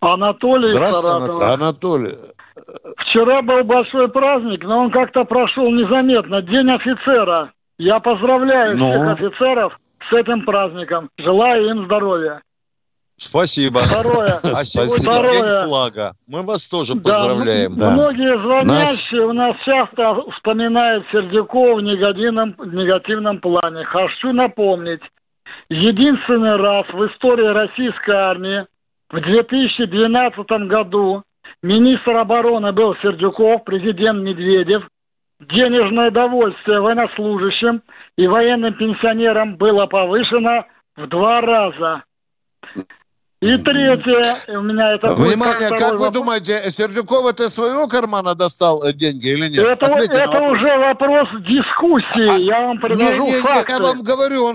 Анатолий 0.00 0.72
Здравствуйте, 0.72 1.32
Саратов. 1.32 1.42
Анатолий. 1.42 2.18
Вчера 2.98 3.42
был 3.42 3.64
большой 3.64 4.08
праздник, 4.08 4.62
но 4.64 4.84
он 4.84 4.90
как-то 4.90 5.24
прошел 5.24 5.70
незаметно. 5.70 6.42
День 6.42 6.70
офицера. 6.70 7.52
Я 7.78 8.00
поздравляю 8.00 8.76
но... 8.76 8.90
всех 8.90 9.08
офицеров 9.08 9.78
с 10.08 10.12
этим 10.12 10.44
праздником. 10.44 11.10
Желаю 11.18 11.70
им 11.70 11.84
здоровья. 11.86 12.42
Спасибо. 13.22 13.78
Второе. 13.80 14.40
А 14.42 14.64
сегодня 14.64 15.10
Второе. 15.10 15.64
флага. 15.64 16.12
Мы 16.26 16.42
вас 16.42 16.68
тоже 16.68 16.94
поздравляем. 16.94 17.76
Да, 17.76 17.90
да. 17.90 17.94
Многие 17.94 18.40
звонящие 18.40 19.20
Нас... 19.20 19.30
у 19.30 19.32
нас 19.32 19.56
часто 19.64 20.30
вспоминают 20.32 21.06
Сердюкова 21.12 21.76
в 21.76 21.82
негативном, 21.82 22.54
в 22.58 22.74
негативном 22.74 23.38
плане. 23.40 23.84
Хочу 23.84 24.32
напомнить. 24.32 25.00
Единственный 25.68 26.56
раз 26.56 26.86
в 26.92 27.06
истории 27.06 27.46
российской 27.46 28.14
армии 28.14 28.66
в 29.08 29.20
2012 29.20 30.46
году 30.68 31.22
министр 31.62 32.16
обороны 32.16 32.72
был 32.72 32.94
Сердюков, 33.02 33.64
президент 33.64 34.20
Медведев. 34.22 34.82
Денежное 35.40 36.10
довольствие 36.10 36.80
военнослужащим 36.80 37.82
и 38.16 38.26
военным 38.26 38.74
пенсионерам 38.74 39.56
было 39.56 39.86
повышено 39.86 40.66
в 40.96 41.06
два 41.08 41.40
раза. 41.40 42.04
И 43.42 43.58
третье, 43.58 44.36
у 44.56 44.62
меня 44.62 44.94
это 44.94 45.14
Внимание, 45.14 45.70
как, 45.70 45.78
как 45.78 45.98
вы 45.98 46.10
думаете, 46.12 46.70
Сердюков 46.70 47.26
это 47.26 47.48
своего 47.48 47.88
кармана 47.88 48.36
достал 48.36 48.84
э, 48.84 48.92
деньги 48.92 49.30
или 49.30 49.48
нет? 49.48 49.64
Это, 49.64 49.86
это 49.86 50.40
уже 50.42 50.78
вопрос 50.78 51.28
дискуссии, 51.40 52.30
а, 52.30 52.36
я 52.36 52.60
вам 52.60 52.78
предложу 52.78 53.24
не, 53.24 53.32
не, 53.32 53.40
факты. 53.40 53.72
Я 53.72 53.78
вам 53.80 54.02
говорю, 54.02 54.44
он 54.44 54.54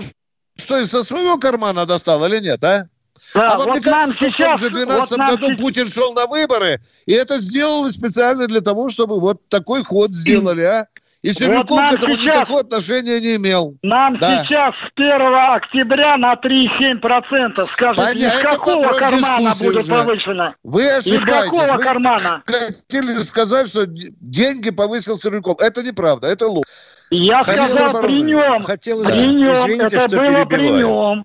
что, 0.56 0.78
из 0.78 0.90
со 0.90 1.02
своего 1.02 1.36
кармана 1.36 1.84
достал 1.84 2.24
или 2.24 2.40
нет, 2.40 2.64
а? 2.64 2.86
Да, 3.34 3.46
а 3.48 3.56
вот, 3.58 3.66
вот 3.66 3.74
мне 3.74 3.82
кажется, 3.82 4.16
что 4.16 4.30
сейчас, 4.30 4.60
в 4.60 4.64
том 4.64 4.74
же 4.74 4.86
2012 4.86 5.10
вот 5.10 5.28
году 5.28 5.46
сейчас... 5.48 5.60
Путин 5.60 5.88
шел 5.88 6.14
на 6.14 6.26
выборы, 6.26 6.80
и 7.04 7.12
это 7.12 7.38
сделали 7.40 7.90
специально 7.90 8.46
для 8.46 8.62
того, 8.62 8.88
чтобы 8.88 9.20
вот 9.20 9.46
такой 9.50 9.84
ход 9.84 10.12
сделали, 10.12 10.62
а? 10.62 10.86
И 11.22 11.30
Сердюков 11.30 11.70
вот 11.70 11.90
к 11.90 11.92
этому 11.94 12.14
сейчас, 12.14 12.36
никакого 12.36 12.60
отношения 12.60 13.20
не 13.20 13.36
имел. 13.36 13.76
Нам 13.82 14.16
да. 14.18 14.44
сейчас 14.44 14.72
с 14.74 14.92
1 14.94 15.10
октября 15.56 16.16
на 16.16 16.34
3,7%. 16.34 17.54
Скажите, 17.66 18.02
Понятно, 18.02 18.38
из 18.38 18.42
какого 18.42 18.92
кармана 18.92 19.52
будет 19.58 19.76
уже. 19.76 19.90
повышено? 19.90 20.54
Вы 20.62 20.88
ошибаетесь. 20.88 21.12
Из 21.12 21.20
какого 21.20 21.76
Вы 21.76 21.82
кармана? 21.82 22.42
хотели 22.46 23.12
сказать, 23.22 23.68
что 23.68 23.86
деньги 23.86 24.70
повысил 24.70 25.18
Сердюков. 25.18 25.60
Это 25.60 25.82
неправда, 25.82 26.28
это 26.28 26.46
ложь. 26.46 26.64
Я 27.10 27.42
Хотел 27.42 27.68
сказал 27.68 28.02
при 28.02 28.22
нем. 28.22 28.62
Хотел, 28.62 29.04
при 29.04 29.10
да. 29.10 29.16
нем. 29.16 29.52
Извините, 29.54 29.96
это 29.96 30.16
было 30.16 30.44
при 30.44 30.70
нем. 30.70 31.24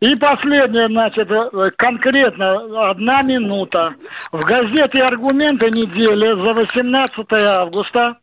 И 0.00 0.14
последнее, 0.16 0.88
значит, 0.88 1.30
э, 1.30 1.70
конкретно 1.76 2.90
одна 2.90 3.20
минута. 3.22 3.94
В 4.32 4.40
газете 4.44 5.02
«Аргументы 5.02 5.66
недели» 5.66 6.32
за 6.34 6.52
18 6.54 7.26
августа 7.60 8.16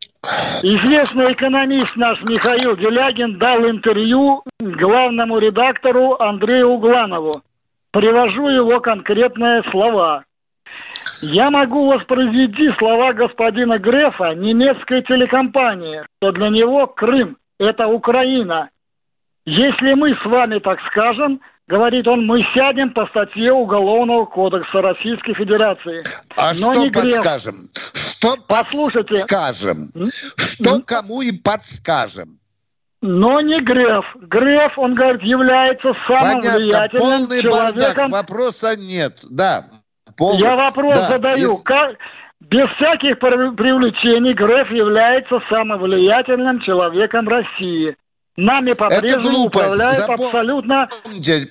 известный 0.62 1.32
экономист 1.32 1.96
наш 1.96 2.20
Михаил 2.22 2.76
Делягин 2.76 3.38
дал 3.38 3.68
интервью 3.68 4.42
главному 4.60 5.38
редактору 5.38 6.16
Андрею 6.20 6.68
Угланову. 6.68 7.32
Привожу 7.90 8.48
его 8.48 8.80
конкретные 8.80 9.62
слова. 9.70 10.24
Я 11.20 11.50
могу 11.50 11.90
воспроизвести 11.90 12.70
слова 12.78 13.12
господина 13.12 13.78
Грефа 13.78 14.34
немецкой 14.34 15.02
телекомпании, 15.02 16.04
что 16.16 16.32
для 16.32 16.48
него 16.48 16.86
Крым– 16.86 17.36
это 17.58 17.88
Украина– 17.88 18.70
если 19.48 19.94
мы 19.94 20.14
с 20.14 20.24
вами 20.26 20.58
так 20.58 20.78
скажем, 20.90 21.40
говорит 21.68 22.06
он, 22.06 22.26
мы 22.26 22.44
сядем 22.54 22.90
по 22.92 23.06
статье 23.06 23.50
Уголовного 23.50 24.26
кодекса 24.26 24.82
Российской 24.82 25.32
Федерации. 25.32 26.02
А 26.36 26.48
Но 26.48 26.52
что 26.52 26.74
не 26.74 26.90
подскажем? 26.90 27.54
Что 28.18 28.36
Послушайте. 28.48 29.14
подскажем? 29.14 29.92
Что 30.36 30.80
кому 30.84 31.22
и 31.22 31.30
подскажем? 31.30 32.40
Но 33.00 33.40
не 33.40 33.60
Греф. 33.60 34.04
Греф, 34.16 34.76
он 34.76 34.94
говорит, 34.94 35.22
является 35.22 35.94
самым 36.08 36.40
Понятно. 36.40 36.58
влиятельным 36.58 37.10
Полный 37.10 37.42
человеком. 37.42 38.10
бардак. 38.10 38.10
Вопроса 38.10 38.76
нет. 38.76 39.20
Да. 39.30 39.66
Полный. 40.16 40.40
Я 40.40 40.56
вопрос 40.56 40.98
да. 40.98 41.08
задаю. 41.08 41.38
Если... 41.38 41.62
Как... 41.62 41.96
Без 42.40 42.68
всяких 42.76 43.18
привлечений 43.20 44.32
Греф 44.32 44.70
является 44.70 45.40
самым 45.52 45.80
влиятельным 45.80 46.60
человеком 46.60 47.28
России. 47.28 47.96
Нами 48.38 48.72
по-прежнему 48.72 49.46
управляет 49.46 49.96
Запом... 49.96 50.26
абсолютно... 50.26 50.88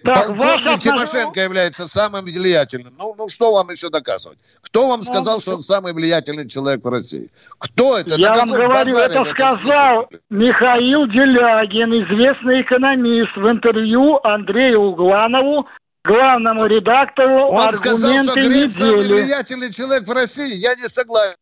Так, 0.06 0.28
полковник 0.28 0.80
Тимошенко 0.80 1.42
является 1.42 1.86
самым 1.86 2.24
влиятельным. 2.24 2.94
Ну, 2.98 3.14
ну, 3.18 3.28
что 3.28 3.54
вам 3.54 3.70
еще 3.72 3.90
доказывать? 3.90 4.40
Кто 4.62 4.88
вам 4.88 5.00
ну, 5.00 5.04
сказал, 5.04 5.42
что 5.42 5.56
он 5.56 5.62
самый 5.62 5.92
влиятельный 5.92 6.48
человек 6.48 6.86
в 6.86 6.88
России? 6.88 7.30
Кто 7.58 7.98
это? 7.98 8.16
Я 8.16 8.34
вам 8.34 8.52
говорю, 8.52 8.98
это 9.00 9.26
сказал 9.26 10.08
Михаил 10.30 11.08
Делягин, 11.08 11.92
известный 12.06 12.62
экономист, 12.62 13.36
в 13.36 13.50
интервью 13.50 14.22
Андрею 14.24 14.80
Угланову, 14.80 15.68
главному 16.06 16.68
редактору 16.68 17.50
Он 17.50 17.70
сказал, 17.74 18.24
что 18.24 18.34
Греф 18.36 18.72
самый 18.72 19.08
влиятельный 19.08 19.74
человек 19.74 20.08
в 20.08 20.12
России. 20.14 20.56
Я 20.56 20.74
не 20.76 20.88
согласен. 20.88 21.36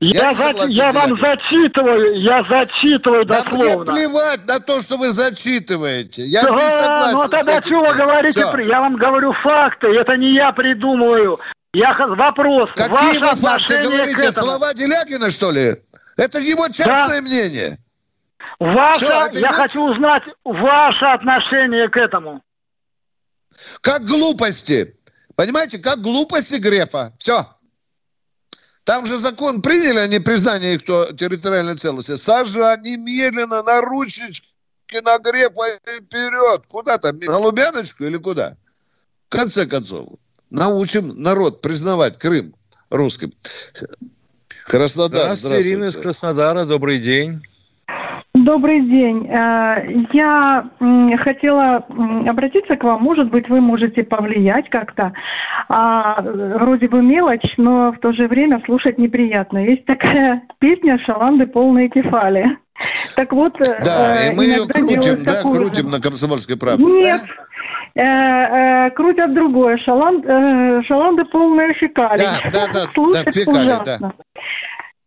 Я, 0.00 0.30
я, 0.30 0.34
за, 0.34 0.64
я 0.66 0.90
вам 0.90 1.16
зачитываю, 1.16 2.20
я 2.20 2.44
зачитываю 2.48 3.24
дословно. 3.24 3.84
Да 3.84 3.92
мне 3.92 4.08
плевать 4.08 4.46
на 4.48 4.58
то, 4.58 4.80
что 4.80 4.96
вы 4.96 5.10
зачитываете. 5.10 6.26
Я 6.26 6.42
да, 6.42 6.50
не 6.50 6.68
согласен. 6.70 7.18
Ну 7.18 7.28
тогда 7.28 7.62
что 7.62 7.78
вы 7.78 7.94
говорите? 7.94 8.44
Все. 8.44 8.58
Я 8.62 8.80
вам 8.80 8.96
говорю 8.96 9.32
факты, 9.44 9.86
это 9.86 10.16
не 10.16 10.34
я 10.34 10.50
придумываю. 10.50 11.36
Я 11.72 11.92
вопрос. 11.92 12.70
Какие 12.74 13.18
вы 13.18 13.34
факты 13.36 13.80
говорите? 13.80 14.32
Слова 14.32 14.74
Делягина, 14.74 15.30
что 15.30 15.52
ли? 15.52 15.76
Это 16.16 16.40
его 16.40 16.66
частное 16.68 17.20
да. 17.20 17.28
мнение. 17.28 17.78
Ваше, 18.58 19.06
Все, 19.06 19.40
я 19.40 19.48
его... 19.48 19.52
хочу 19.52 19.88
узнать 19.88 20.22
ваше 20.44 21.04
отношение 21.04 21.88
к 21.88 21.96
этому. 21.96 22.42
Как 23.80 24.02
глупости. 24.02 24.96
Понимаете, 25.36 25.78
как 25.78 26.00
глупости 26.00 26.56
Грефа. 26.56 27.12
Все. 27.18 27.46
Там 28.84 29.06
же 29.06 29.16
закон 29.16 29.62
приняли 29.62 29.98
о 29.98 30.06
непризнании 30.06 30.74
их 30.74 30.84
территориальной 30.84 31.74
целости. 31.74 32.16
Сажа 32.16 32.76
немедленно 32.82 33.62
на 33.62 33.80
ручечки 33.80 34.52
на 35.02 35.18
Грефа 35.18 35.80
вперед. 35.82 36.64
Куда 36.68 36.98
там? 36.98 37.18
На 37.18 37.38
Лубяночку 37.38 38.04
или 38.04 38.18
куда? 38.18 38.56
В 39.28 39.30
конце 39.30 39.66
концов, 39.66 40.10
научим 40.50 41.20
народ 41.20 41.62
признавать 41.62 42.18
Крым 42.18 42.54
русским. 42.90 43.30
Краснодар. 44.66 45.22
Здравствуйте, 45.22 45.36
здравствуйте. 45.36 45.68
Ирина 45.68 45.84
из 45.86 45.96
Краснодара. 45.96 46.64
Добрый 46.66 46.98
день. 46.98 47.42
Добрый 48.44 48.80
день. 48.82 49.26
Э, 49.26 49.86
я 50.12 50.68
хотела 51.24 51.76
обратиться 52.28 52.76
к 52.76 52.84
вам. 52.84 53.02
Может 53.02 53.30
быть, 53.30 53.48
вы 53.48 53.62
можете 53.62 54.02
повлиять 54.02 54.68
как-то. 54.68 55.14
А, 55.68 56.20
вроде 56.20 56.88
бы 56.88 57.00
мелочь, 57.00 57.54
но 57.56 57.92
в 57.92 57.98
то 58.00 58.12
же 58.12 58.28
время 58.28 58.60
слушать 58.66 58.98
неприятно. 58.98 59.58
Есть 59.58 59.86
такая 59.86 60.42
песня 60.58 60.98
«Шаланды 61.06 61.46
полные 61.46 61.88
кефали». 61.88 62.58
Так 63.16 63.32
вот... 63.32 63.58
Э, 63.66 63.82
да, 63.82 64.26
и 64.26 64.36
мы 64.36 64.44
ее 64.44 64.66
крутим, 64.68 65.22
да, 65.24 65.40
крутим 65.40 65.90
на 65.90 66.00
«Комсомольской 66.00 66.58
правде». 66.58 66.84
Нет, 66.84 67.20
да? 67.94 68.88
Э, 68.88 68.90
крутят 68.90 69.32
другое. 69.32 69.78
Шаланд, 69.78 70.26
шаланды 70.86 71.24
полные 71.24 71.72
фекалий. 71.74 72.26
Да, 72.26 72.50
да, 72.52 72.72
да, 72.74 72.92
Слушать 72.92 73.24
да 73.24 73.32
фекалий, 73.32 73.72
ужасно. 73.72 73.96
да. 74.00 74.12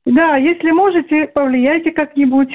Да, 0.07 0.37
если 0.37 0.71
можете, 0.71 1.27
повлияйте 1.27 1.91
как-нибудь. 1.91 2.49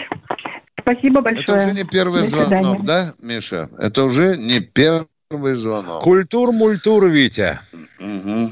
Спасибо 0.82 1.20
большое. 1.20 1.42
Это 1.42 1.54
уже 1.54 1.74
не 1.74 1.84
первый 1.84 2.24
звонок, 2.24 2.84
да, 2.84 3.14
Миша? 3.20 3.70
Это 3.78 4.04
уже 4.04 4.36
не 4.36 4.60
первый 4.60 5.54
звонок. 5.54 6.02
Культур-мультур, 6.02 7.06
Витя. 7.06 7.58
Угу. 7.98 8.50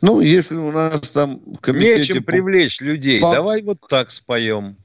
Ну, 0.00 0.20
если 0.20 0.56
у 0.56 0.70
нас 0.70 1.12
там 1.12 1.40
в 1.44 1.60
комитете... 1.60 1.98
Нечем 1.98 2.24
по... 2.24 2.32
привлечь 2.32 2.80
людей. 2.80 3.20
По... 3.20 3.32
Давай 3.32 3.62
вот 3.62 3.78
так 3.88 4.10
споем. 4.10 4.76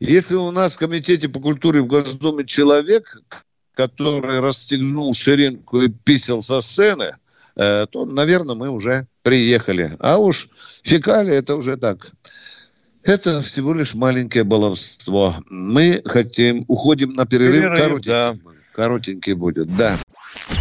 Если 0.00 0.34
у 0.34 0.50
нас 0.50 0.74
в 0.74 0.78
комитете 0.78 1.28
по 1.28 1.40
культуре 1.40 1.80
в 1.80 1.86
Госдуме 1.86 2.44
человек, 2.44 3.22
который 3.74 4.40
расстегнул 4.40 5.14
ширинку 5.14 5.82
и 5.82 5.88
писал 5.88 6.42
со 6.42 6.60
сцены, 6.60 7.14
э, 7.54 7.86
то, 7.88 8.04
наверное, 8.04 8.56
мы 8.56 8.68
уже 8.68 9.06
приехали. 9.22 9.96
А 10.00 10.18
уж 10.18 10.48
фекалии 10.82 11.34
это 11.34 11.54
уже 11.54 11.76
так 11.76 12.10
это 13.04 13.40
всего 13.40 13.74
лишь 13.74 13.94
маленькое 13.94 14.44
баловство. 14.44 15.36
Мы 15.48 16.00
хотим, 16.04 16.64
уходим 16.68 17.12
на 17.12 17.26
перерыв. 17.26 17.62
перерыв 17.64 17.78
коротенький, 17.78 18.10
да. 18.10 18.34
коротенький 18.74 19.32
будет, 19.34 19.76
да. 19.76 19.98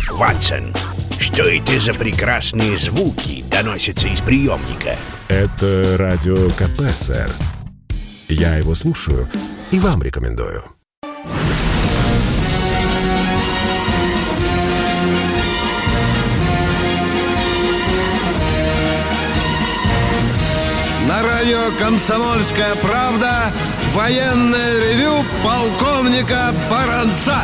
Ватсон, 0.10 0.76
Что 1.20 1.44
это 1.44 1.80
за 1.80 1.94
прекрасные 1.94 2.78
звуки 2.78 3.44
доносятся 3.50 4.08
из 4.08 4.20
приемника? 4.22 4.98
Это 5.30 5.96
радио 5.98 6.50
КП, 6.50 6.82
сэр. 6.94 7.32
Я 8.28 8.58
его 8.58 8.76
слушаю 8.76 9.28
и 9.72 9.80
вам 9.80 10.04
рекомендую. 10.04 10.64
На 21.12 21.24
радио 21.24 21.78
«Комсомольская 21.78 22.74
правда» 22.82 23.52
военное 23.94 24.80
ревю 24.80 25.28
полковника 25.44 26.56
Баранца. 26.72 27.36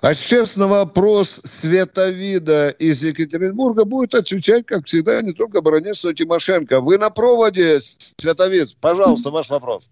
А 0.00 0.14
сейчас 0.14 0.56
на 0.56 0.66
вопрос 0.66 1.42
Световида 1.44 2.70
из 2.70 3.04
Екатеринбурга 3.04 3.84
будет 3.84 4.14
отвечать, 4.14 4.64
как 4.64 4.86
всегда, 4.86 5.20
не 5.20 5.34
только 5.34 5.60
баронец, 5.60 6.02
но 6.02 6.12
и 6.12 6.14
Тимошенко. 6.14 6.80
Вы 6.80 6.96
на 6.96 7.10
проводе, 7.10 7.80
Световид. 7.80 8.68
Пожалуйста, 8.80 9.30
ваш 9.30 9.50
вопрос. 9.50 9.90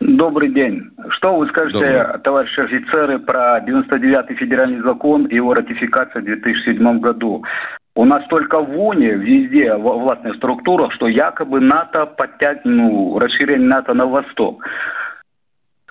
Добрый 0.00 0.52
день. 0.52 0.90
Что 1.08 1.38
вы 1.38 1.48
скажете, 1.48 1.78
Добрый. 1.78 2.20
товарищи 2.22 2.60
офицеры, 2.60 3.18
про 3.18 3.64
99-й 3.66 4.34
федеральный 4.34 4.82
закон 4.82 5.24
и 5.24 5.36
его 5.36 5.54
ратификацию 5.54 6.20
в 6.20 6.26
2007 6.26 7.00
году? 7.00 7.42
У 7.96 8.04
нас 8.04 8.26
только 8.28 8.60
в 8.60 8.70
ООНе, 8.76 9.14
везде, 9.14 9.74
в 9.74 9.82
властных 9.82 10.36
структурах, 10.36 10.92
что 10.92 11.06
якобы 11.06 11.60
НАТО 11.60 12.06
подтягивает, 12.06 12.64
ну, 12.64 13.18
расширение 13.20 13.68
НАТО 13.68 13.94
на 13.94 14.06
восток. 14.06 14.64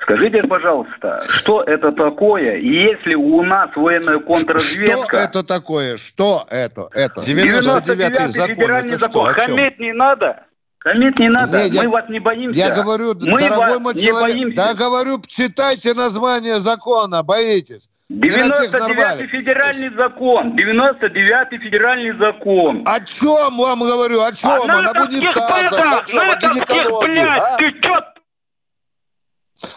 Скажите, 0.02 0.44
пожалуйста, 0.44 1.20
что 1.30 1.64
это 1.64 1.94
такое? 1.94 2.58
И 2.58 2.68
если 2.68 3.16
у 3.16 3.42
нас 3.44 3.70
военная 3.74 4.20
контрразведка... 4.20 5.06
Что 5.06 5.18
это 5.18 5.44
такое? 5.44 5.96
Что 5.96 6.46
это? 6.50 6.90
это? 6.92 7.22
99-й 7.22 8.28
закон. 8.28 8.56
Федеральный 8.56 8.98
закон. 8.98 9.28
Хамить 9.30 9.80
не 9.80 9.94
надо. 9.94 10.44
Хамить 10.80 11.18
не 11.18 11.30
надо. 11.30 11.64
Нет, 11.64 11.74
Мы 11.74 11.84
я, 11.84 11.90
вас 11.90 12.10
не 12.10 12.20
боимся. 12.20 12.60
Я 12.60 12.72
говорю, 12.72 13.14
Мы 13.22 13.40
дорогой 13.40 13.80
мой 13.80 13.96
человек, 13.96 14.36
боимся. 14.36 14.58
да 14.58 14.74
говорю, 14.74 15.22
читайте 15.26 15.94
название 15.94 16.60
закона, 16.60 17.24
боитесь. 17.24 17.88
99-й 18.12 19.28
федеральный 19.28 19.96
закон. 19.96 20.56
99-й 20.56 21.58
федеральный 21.58 22.18
закон. 22.18 22.84
О 22.86 23.00
чем 23.00 23.58
вам 23.58 23.80
говорю? 23.80 24.22
О 24.22 24.32
чем? 24.34 24.52
А 24.52 24.66
на, 24.66 24.82
на 24.82 24.92
унитазах? 25.04 26.02
О 26.02 26.06
чем? 26.06 26.30
О 26.30 26.36
гинекологии? 26.36 27.40
А? 27.40 27.58
Ты 27.58 27.72
чё 27.82 28.14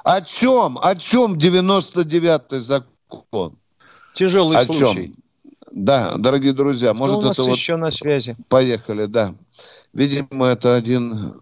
о 0.04 0.20
чем? 0.20 0.78
О 0.82 0.94
чем 0.96 1.34
99-й 1.34 2.58
закон? 2.58 3.58
Тяжелый 4.14 4.58
О 4.58 4.64
случай. 4.64 5.08
Чем? 5.08 5.14
Да, 5.72 6.14
дорогие 6.16 6.52
друзья, 6.52 6.94
может 6.94 7.18
Кто 7.18 7.26
у 7.26 7.28
нас 7.28 7.38
это 7.38 7.50
еще 7.50 7.74
вот... 7.74 7.80
на 7.80 7.90
связи? 7.90 8.36
Поехали, 8.48 9.06
да. 9.06 9.34
Видимо, 9.92 10.46
это 10.46 10.74
один... 10.74 11.34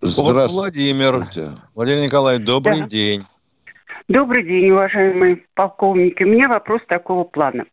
Здравствуйте. 0.00 0.54
Владимир. 0.54 1.28
Владимир 1.74 2.02
Николаевич, 2.02 2.46
добрый 2.46 2.80
да. 2.80 2.88
день. 2.88 3.22
Добрый 4.08 4.42
день, 4.42 4.70
уважаемые 4.70 5.44
полковники. 5.54 6.24
У 6.24 6.26
меня 6.26 6.48
вопрос 6.48 6.80
такого 6.88 7.22
плана. 7.24 7.66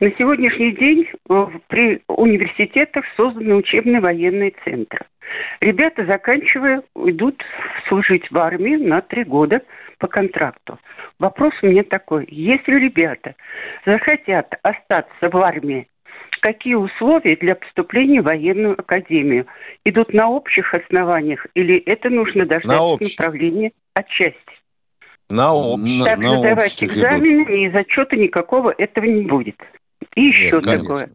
На 0.00 0.10
сегодняшний 0.18 0.72
день 0.72 1.08
э, 1.30 1.46
при 1.68 2.02
университетах 2.08 3.04
созданы 3.16 3.54
учебные 3.54 4.00
военные 4.00 4.52
центры. 4.64 5.00
Ребята, 5.60 6.04
заканчивая, 6.04 6.82
идут 6.94 7.42
служить 7.88 8.30
в 8.30 8.36
армии 8.36 8.76
на 8.76 9.00
три 9.00 9.24
года 9.24 9.62
по 9.98 10.08
контракту. 10.08 10.78
Вопрос 11.18 11.54
у 11.62 11.66
меня 11.66 11.84
такой. 11.84 12.26
Если 12.28 12.72
ребята 12.72 13.34
захотят 13.86 14.54
остаться 14.62 15.30
в 15.30 15.36
армии, 15.36 15.88
какие 16.40 16.74
условия 16.74 17.36
для 17.36 17.54
поступления 17.54 18.20
в 18.20 18.26
военную 18.26 18.78
академию? 18.78 19.46
Идут 19.86 20.12
на 20.12 20.28
общих 20.28 20.74
основаниях 20.74 21.46
или 21.54 21.78
это 21.78 22.10
нужно 22.10 22.44
дождаться 22.44 22.98
направления 23.00 23.72
отчасти? 23.94 24.51
На 25.32 25.54
общих. 25.54 26.04
Так 26.04 26.18
на 26.18 26.38
сдавать 26.38 26.84
экзамены 26.84 27.42
идут. 27.42 27.48
и 27.48 27.70
зачета 27.70 28.16
никакого 28.16 28.74
этого 28.76 29.06
не 29.06 29.22
будет. 29.22 29.56
И 30.14 30.26
еще 30.26 30.60
Нет, 30.62 30.82
такое. 30.82 31.10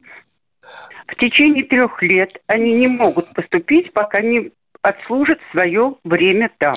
В 1.07 1.15
течение 1.20 1.63
трех 1.65 2.01
лет 2.01 2.32
они 2.47 2.74
не 2.80 2.88
могут 2.88 3.26
поступить, 3.36 3.93
пока 3.93 4.22
не 4.22 4.51
отслужат 4.82 5.38
свое 5.51 5.95
время 6.03 6.49
там. 6.57 6.74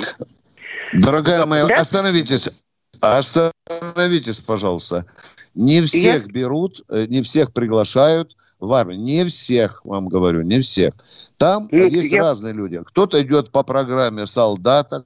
Дорогая 0.93 1.47
моя, 1.47 1.67
да? 1.67 1.77
остановитесь. 1.77 2.63
Остановитесь, 3.01 4.41
пожалуйста. 4.41 5.07
Не 5.55 5.81
всех 5.81 6.27
Я... 6.27 6.33
берут, 6.33 6.83
э, 6.91 7.07
не 7.07 7.23
всех 7.23 7.55
приглашают 7.55 8.37
в 8.59 8.71
армию. 8.75 9.01
Не 9.01 9.25
всех, 9.25 9.83
вам 9.87 10.09
говорю, 10.09 10.43
не 10.43 10.61
всех. 10.61 10.93
Там 11.39 11.69
ну, 11.71 11.87
есть 11.87 12.13
я... 12.13 12.21
разные 12.21 12.53
люди. 12.53 12.83
Кто-то 12.85 13.21
идет 13.23 13.51
по 13.51 13.63
программе 13.63 14.27
солдата, 14.27 15.05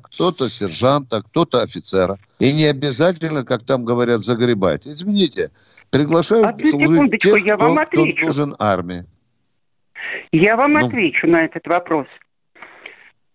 кто-то 0.00 0.48
сержанта, 0.48 1.22
кто-то 1.22 1.60
офицера. 1.62 2.18
И 2.38 2.52
не 2.52 2.64
обязательно, 2.64 3.44
как 3.44 3.64
там 3.64 3.84
говорят, 3.84 4.20
загребать. 4.20 4.86
Извините, 4.86 5.50
приглашают 5.90 6.46
Одну 6.46 6.68
служить 6.68 7.20
тех, 7.20 7.44
я 7.44 7.56
вам 7.56 7.76
кто, 7.86 8.04
кто 8.06 8.26
нужен 8.26 8.54
армии. 8.58 9.04
Я 10.32 10.56
вам 10.56 10.72
ну. 10.72 10.86
отвечу 10.86 11.28
на 11.28 11.44
этот 11.44 11.66
вопрос. 11.66 12.06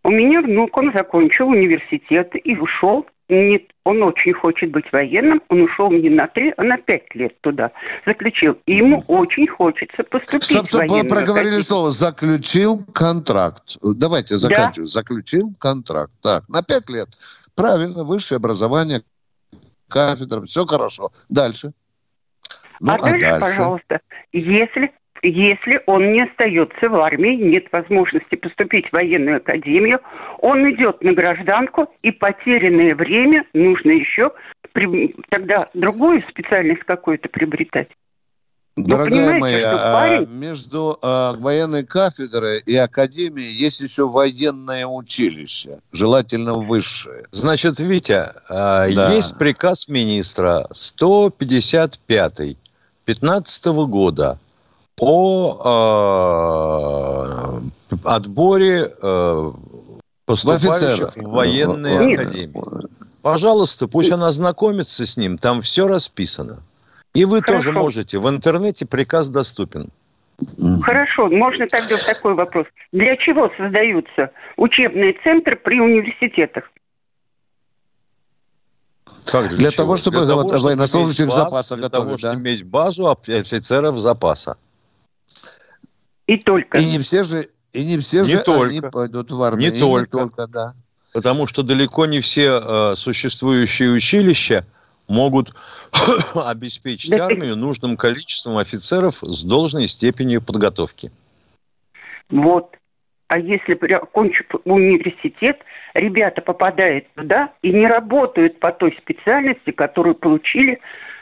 У 0.03 0.09
меня 0.09 0.41
внук, 0.41 0.75
он 0.77 0.91
закончил 0.93 1.49
университет 1.49 2.31
и 2.43 2.55
ушел. 2.55 3.05
Не, 3.29 3.67
он 3.83 4.03
очень 4.03 4.33
хочет 4.33 4.71
быть 4.71 4.85
военным. 4.91 5.41
Он 5.49 5.61
ушел 5.61 5.91
не 5.91 6.09
на 6.09 6.27
три, 6.27 6.53
а 6.55 6.63
на 6.63 6.77
пять 6.77 7.13
лет 7.13 7.39
туда. 7.41 7.71
Заключил. 8.05 8.57
И 8.65 8.75
ему 8.75 9.03
очень 9.07 9.47
хочется 9.47 10.03
поступить 10.03 10.45
стоп, 10.45 10.65
стоп, 10.65 10.69
в 10.69 10.73
военную 10.87 11.09
проговорили 11.09 11.39
академию. 11.39 11.63
слово. 11.63 11.89
Заключил 11.89 12.85
контракт. 12.93 13.77
Давайте 13.81 14.37
заканчиваем. 14.37 14.85
Да? 14.85 14.91
Заключил 14.91 15.53
контракт. 15.59 16.13
Так, 16.21 16.47
на 16.47 16.63
пять 16.63 16.89
лет. 16.89 17.09
Правильно, 17.53 18.03
высшее 18.03 18.37
образование, 18.37 19.01
кафедра, 19.89 20.41
все 20.43 20.65
хорошо. 20.65 21.11
Дальше. 21.27 21.73
Ну, 22.79 22.91
а, 22.91 22.95
а 22.95 22.99
дальше, 22.99 23.19
дальше, 23.19 23.39
пожалуйста, 23.39 23.99
если 24.31 24.91
если 25.21 25.81
он 25.85 26.11
не 26.11 26.21
остается 26.23 26.89
в 26.89 26.95
армии, 26.95 27.35
нет 27.35 27.67
возможности 27.71 28.35
поступить 28.35 28.87
в 28.89 28.93
военную 28.93 29.37
академию, 29.37 29.99
он 30.39 30.69
идет 30.71 31.01
на 31.01 31.13
гражданку, 31.13 31.89
и 32.01 32.11
потерянное 32.11 32.95
время 32.95 33.45
нужно 33.53 33.91
еще 33.91 34.31
тогда 35.29 35.67
другую 35.73 36.23
специальность 36.29 36.83
какую-то 36.83 37.29
приобретать. 37.29 37.89
Дорогая 38.77 39.39
моя, 39.39 39.73
а, 39.73 39.93
парень... 39.93 40.29
между 40.29 40.99
а, 41.01 41.33
военной 41.33 41.83
кафедрой 41.83 42.61
и 42.63 42.75
академией 42.75 43.51
есть 43.51 43.81
еще 43.81 44.07
военное 44.07 44.85
училище, 44.85 45.79
желательно 45.91 46.53
высшее. 46.53 47.25
Значит, 47.31 47.79
Витя, 47.79 48.33
а, 48.47 48.87
да. 48.93 49.11
есть 49.13 49.39
приказ 49.39 49.87
министра 49.87 50.67
155 50.71 52.57
15 53.05 53.65
года 53.87 54.39
о 54.99 55.57
э, 57.61 57.97
отборе 58.03 58.91
э, 59.01 59.51
поступающих 60.25 61.15
в, 61.15 61.29
военные 61.29 62.05
Нет. 62.05 62.19
академии. 62.19 62.53
Пожалуйста, 63.21 63.87
пусть 63.87 64.11
она 64.11 64.31
знакомится 64.31 65.05
с 65.05 65.17
ним, 65.17 65.37
там 65.37 65.61
все 65.61 65.87
расписано. 65.87 66.59
И 67.13 67.25
вы 67.25 67.41
Хорошо. 67.41 67.57
тоже 67.57 67.71
можете. 67.71 68.19
В 68.19 68.29
интернете 68.29 68.85
приказ 68.85 69.29
доступен. 69.29 69.89
Хорошо, 70.83 71.27
можно 71.29 71.65
тогда 71.67 71.97
такой 71.97 72.35
вопрос. 72.35 72.67
Для 72.91 73.17
чего 73.17 73.51
создаются 73.57 74.31
учебные 74.55 75.15
центры 75.23 75.55
при 75.55 75.79
университетах? 75.79 76.65
Как 79.31 79.49
для, 79.49 79.57
для 79.57 79.71
того, 79.71 79.97
чтобы 79.97 80.25
для 80.25 80.27
того, 80.27 80.47
военнослужащих 80.47 81.31
запаса 81.31 81.75
готовить. 81.75 81.91
Для 81.91 81.99
того, 81.99 82.17
чтобы 82.17 82.35
иметь 82.35 82.63
базу 82.63 83.09
офицеров 83.09 83.97
запаса. 83.97 84.57
И 86.27 86.37
только. 86.37 86.77
И 86.77 86.85
не 86.85 86.99
все 86.99 87.23
же, 87.23 87.47
и 87.73 87.85
не 87.85 87.97
все 87.97 88.19
не 88.19 88.25
же 88.25 88.43
только. 88.43 88.69
они 88.69 88.81
пойдут 88.81 89.31
в 89.31 89.41
армию. 89.41 89.71
Не, 89.71 89.79
только. 89.79 90.17
не 90.17 90.23
только, 90.23 90.47
да. 90.47 90.73
Потому 91.13 91.47
что 91.47 91.63
далеко 91.63 92.05
не 92.05 92.19
все 92.19 92.61
э, 92.61 92.95
существующие 92.95 93.91
училища 93.91 94.65
могут 95.07 95.53
обеспечить 96.35 97.11
да 97.11 97.25
армию 97.25 97.55
нужным 97.55 97.97
количеством 97.97 98.57
офицеров 98.57 99.15
с 99.21 99.43
должной 99.43 99.87
степенью 99.87 100.41
подготовки. 100.41 101.11
Вот. 102.29 102.75
А 103.29 103.39
если 103.39 103.73
окончив 103.93 104.45
университет, 104.63 105.59
ребята 105.93 106.41
попадают 106.41 107.11
туда 107.13 107.53
и 107.61 107.71
не 107.71 107.85
работают 107.85 108.59
по 108.59 108.71
той 108.71 108.97
специальности, 109.01 109.71
которую 109.71 110.15
получили 110.15 110.79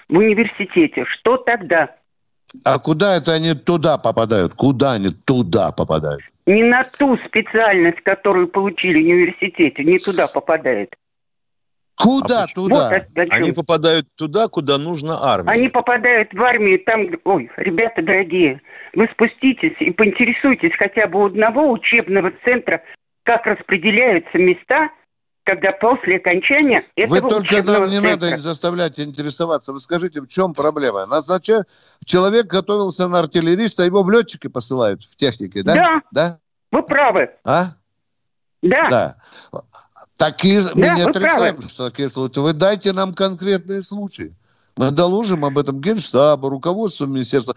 в 0.07 0.17
университете, 0.17 1.05
что 1.05 1.37
тогда? 1.37 1.94
А 2.63 2.79
куда 2.79 3.17
это 3.17 3.33
они 3.33 3.53
туда 3.53 3.97
попадают? 3.97 4.53
Куда 4.53 4.93
они 4.93 5.09
туда 5.09 5.71
попадают? 5.71 6.21
Не 6.45 6.63
на 6.63 6.83
ту 6.83 7.17
специальность, 7.27 8.01
которую 8.01 8.47
получили 8.47 9.01
в 9.01 9.05
университете, 9.05 9.83
не 9.83 9.97
туда 9.97 10.27
попадает. 10.33 10.93
Куда 11.97 12.43
а 12.43 12.47
туда? 12.47 13.03
Вот 13.15 13.27
Они 13.31 13.51
попадают 13.51 14.07
туда, 14.15 14.47
куда 14.47 14.77
нужно 14.77 15.23
армия. 15.23 15.49
Они 15.49 15.69
попадают 15.69 16.33
в 16.33 16.43
армию 16.43 16.79
там, 16.85 17.07
ой, 17.23 17.49
ребята 17.57 18.01
дорогие, 18.01 18.61
вы 18.93 19.07
спуститесь 19.13 19.75
и 19.79 19.91
поинтересуйтесь 19.91 20.75
хотя 20.77 21.07
бы 21.07 21.21
у 21.21 21.25
одного 21.27 21.71
учебного 21.71 22.31
центра, 22.43 22.83
как 23.23 23.45
распределяются 23.45 24.37
места– 24.37 24.89
когда 25.45 25.71
после 25.71 26.17
окончания 26.17 26.83
этого 26.95 27.21
Вы 27.21 27.29
только 27.29 27.63
нам 27.63 27.89
не 27.89 28.01
центра... 28.01 28.29
надо 28.29 28.37
заставлять 28.39 28.99
интересоваться. 28.99 29.71
Вы 29.73 29.79
скажите, 29.79 30.21
в 30.21 30.27
чем 30.27 30.53
проблема? 30.53 31.05
Назнача... 31.05 31.65
Человек 32.03 32.47
готовился 32.47 33.07
на 33.07 33.19
артиллериста, 33.19 33.83
его 33.83 34.03
в 34.03 34.09
летчики 34.09 34.47
посылают 34.47 35.03
в 35.03 35.15
технике, 35.15 35.63
да? 35.63 35.75
Да. 35.75 36.01
Да? 36.11 36.39
Вы 36.71 36.83
правы. 36.83 37.29
А? 37.43 37.67
Да. 38.61 38.89
Да. 38.89 39.15
Такие, 40.17 40.61
да, 40.61 40.71
мы 40.75 40.81
не 40.95 41.01
отрицаем, 41.01 41.55
правы. 41.55 41.69
что 41.69 41.89
такие 41.89 42.09
случаи. 42.09 42.39
Вы 42.39 42.53
дайте 42.53 42.93
нам 42.93 43.13
конкретные 43.13 43.81
случаи. 43.81 44.35
Мы 44.77 44.91
доложим 44.91 45.45
об 45.45 45.57
этом 45.57 45.79
Генштабу, 45.79 46.49
руководству 46.49 47.07
министерства. 47.07 47.55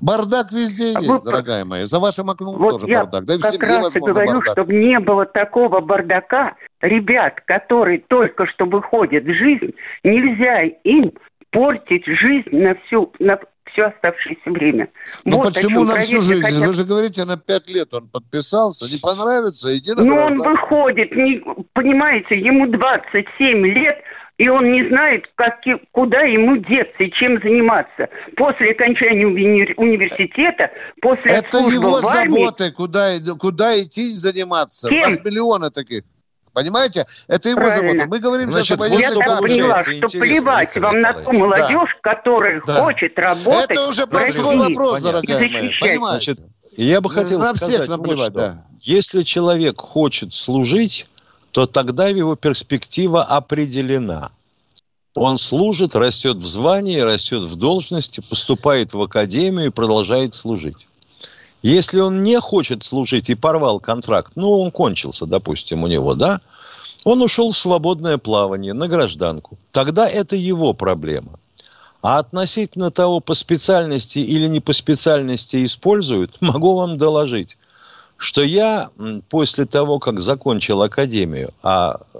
Бардак 0.00 0.52
везде 0.52 0.92
есть, 0.92 1.06
вот, 1.06 1.24
дорогая 1.24 1.64
моя. 1.64 1.86
За 1.86 2.00
вашим 2.00 2.28
окном 2.28 2.56
вот 2.56 2.72
тоже 2.72 2.88
я 2.88 3.04
бардак. 3.04 3.24
Да 3.24 3.38
как 3.38 3.62
раз 3.62 3.96
и 3.96 4.00
говорю, 4.00 4.32
бардак. 4.32 4.52
чтобы 4.52 4.74
не 4.74 4.98
было 4.98 5.24
такого 5.24 5.80
бардака, 5.80 6.56
ребят, 6.80 7.40
которые 7.46 8.00
только 8.00 8.46
что 8.48 8.66
выходят 8.66 9.24
в 9.24 9.32
жизнь, 9.32 9.74
нельзя 10.02 10.62
им 10.82 11.12
портить 11.50 12.04
жизнь 12.06 12.50
на 12.50 12.74
всю, 12.74 13.12
на 13.20 13.38
все 13.72 13.84
оставшееся 13.84 14.50
время. 14.50 14.88
Ну 15.24 15.36
вот 15.36 15.54
почему 15.54 15.84
на 15.84 15.98
всю 15.98 16.20
жизнь? 16.20 16.42
Хотят... 16.42 16.66
Вы 16.66 16.72
же 16.72 16.84
говорите, 16.84 17.24
на 17.24 17.36
пять 17.36 17.70
лет 17.70 17.94
он 17.94 18.08
подписался, 18.08 18.86
не 18.92 19.00
понравится, 19.00 19.76
иди 19.76 19.92
на 19.92 20.02
Ну 20.02 20.16
он 20.16 20.38
выходит, 20.38 21.14
не, 21.14 21.42
понимаете, 21.72 22.38
ему 22.38 22.66
27 22.66 23.66
лет, 23.66 24.02
и 24.38 24.48
он 24.48 24.72
не 24.72 24.88
знает, 24.88 25.24
как, 25.34 25.60
куда 25.92 26.20
ему 26.22 26.56
деться 26.56 27.02
и 27.02 27.10
чем 27.12 27.40
заниматься. 27.42 28.08
После 28.36 28.70
окончания 28.70 29.26
уни- 29.26 29.74
университета, 29.76 30.70
после 31.00 31.32
Это 31.32 31.58
его 31.58 32.00
в 32.00 32.04
армии, 32.04 32.40
заботы, 32.40 32.72
куда, 32.72 33.18
куда 33.38 33.80
идти 33.80 34.10
и 34.10 34.14
заниматься. 34.14 34.88
Кем? 34.88 35.02
У 35.02 35.04
нас 35.04 35.24
миллионы 35.24 35.70
таких. 35.70 36.04
Понимаете? 36.52 37.06
Это 37.28 37.48
его 37.48 37.60
Правильно. 37.60 37.88
забота. 37.88 38.06
Мы 38.08 38.18
говорим 38.18 38.52
Значит, 38.52 38.78
сейчас 38.78 38.92
об 38.92 38.98
Я 38.98 39.10
так 39.10 39.40
поняла, 39.40 39.80
что 39.80 40.08
плевать 40.08 40.76
вам 40.76 41.00
на 41.00 41.12
ту 41.14 41.32
молодежь, 41.32 41.98
да. 42.02 42.12
которая 42.12 42.62
да. 42.66 42.84
хочет 42.84 43.18
работать 43.18 43.70
Это 43.70 43.88
уже 43.88 44.06
большой 44.06 44.56
вопрос, 44.58 45.02
дорогая 45.02 45.38
моя. 45.38 45.70
Понимаете? 45.80 46.34
Значит, 46.34 46.44
я 46.76 47.00
бы 47.00 47.08
хотел 47.08 47.38
на 47.38 47.54
сказать, 47.54 47.74
всех 47.74 47.88
наплевать, 47.88 48.32
вот 48.32 48.40
да. 48.40 48.66
Если 48.80 49.22
человек 49.22 49.78
хочет 49.78 50.34
служить, 50.34 51.06
то 51.52 51.66
тогда 51.66 52.08
его 52.08 52.34
перспектива 52.34 53.22
определена. 53.22 54.30
Он 55.14 55.36
служит, 55.36 55.94
растет 55.94 56.38
в 56.38 56.46
звании, 56.46 56.98
растет 56.98 57.44
в 57.44 57.56
должности, 57.56 58.20
поступает 58.20 58.94
в 58.94 59.02
академию 59.02 59.66
и 59.66 59.70
продолжает 59.70 60.34
служить. 60.34 60.88
Если 61.62 62.00
он 62.00 62.22
не 62.22 62.40
хочет 62.40 62.82
служить 62.82 63.28
и 63.28 63.34
порвал 63.34 63.78
контракт, 63.78 64.32
ну, 64.34 64.58
он 64.58 64.70
кончился, 64.70 65.26
допустим, 65.26 65.84
у 65.84 65.86
него, 65.86 66.14
да, 66.14 66.40
он 67.04 67.20
ушел 67.20 67.52
в 67.52 67.58
свободное 67.58 68.16
плавание 68.16 68.72
на 68.72 68.88
гражданку. 68.88 69.58
Тогда 69.70 70.08
это 70.08 70.34
его 70.34 70.72
проблема. 70.72 71.38
А 72.00 72.18
относительно 72.18 72.90
того, 72.90 73.20
по 73.20 73.34
специальности 73.34 74.18
или 74.18 74.46
не 74.48 74.60
по 74.60 74.72
специальности 74.72 75.64
используют, 75.64 76.36
могу 76.40 76.74
вам 76.74 76.96
доложить 76.96 77.58
что 78.22 78.42
я 78.44 78.88
после 79.28 79.66
того, 79.66 79.98
как 79.98 80.20
закончил 80.20 80.80
академию, 80.82 81.52
а 81.60 82.00
э, 82.14 82.18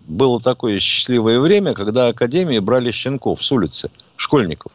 было 0.00 0.40
такое 0.40 0.80
счастливое 0.80 1.38
время, 1.38 1.72
когда 1.72 2.08
академии 2.08 2.58
брали 2.58 2.90
щенков 2.90 3.44
с 3.44 3.52
улицы, 3.52 3.88
школьников, 4.16 4.72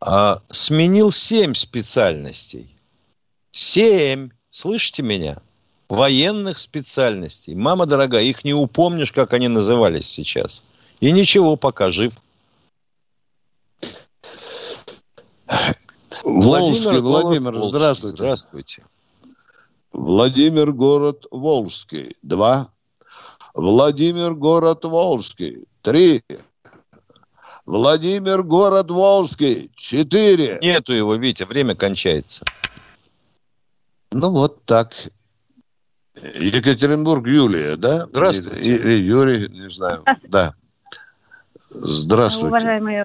а, 0.00 0.40
сменил 0.48 1.10
семь 1.10 1.52
специальностей. 1.52 2.74
Семь, 3.50 4.30
слышите 4.50 5.02
меня? 5.02 5.42
Военных 5.90 6.58
специальностей. 6.58 7.54
Мама 7.54 7.84
дорогая, 7.84 8.24
их 8.24 8.44
не 8.44 8.54
упомнишь, 8.54 9.12
как 9.12 9.34
они 9.34 9.48
назывались 9.48 10.08
сейчас. 10.08 10.64
И 11.00 11.12
ничего, 11.12 11.56
пока 11.56 11.90
жив. 11.90 12.14
Владимир, 16.24 17.00
Владимир, 17.02 17.60
здравствуйте. 17.60 18.16
Здравствуйте. 18.16 18.84
Владимир 19.92 20.72
город 20.72 21.26
Волжский. 21.30 22.14
Два. 22.22 22.68
Владимир 23.54 24.34
город 24.34 24.84
Волжский. 24.84 25.64
Три. 25.82 26.22
Владимир 27.66 28.42
город 28.42 28.90
Волжский. 28.90 29.70
Четыре. 29.74 30.58
Нету 30.62 30.92
его, 30.92 31.14
Витя, 31.14 31.44
время 31.44 31.74
кончается. 31.74 32.44
Ну 34.12 34.30
вот 34.30 34.64
так. 34.64 34.94
Екатеринбург 36.14 37.26
Юлия, 37.26 37.76
да? 37.76 38.06
Здравствуйте. 38.06 38.72
Или 38.72 39.02
Юрий, 39.02 39.48
не 39.48 39.70
знаю. 39.70 40.02
Да. 40.24 40.54
Здравствуйте. 41.70 42.48
Уважаемые 42.48 43.04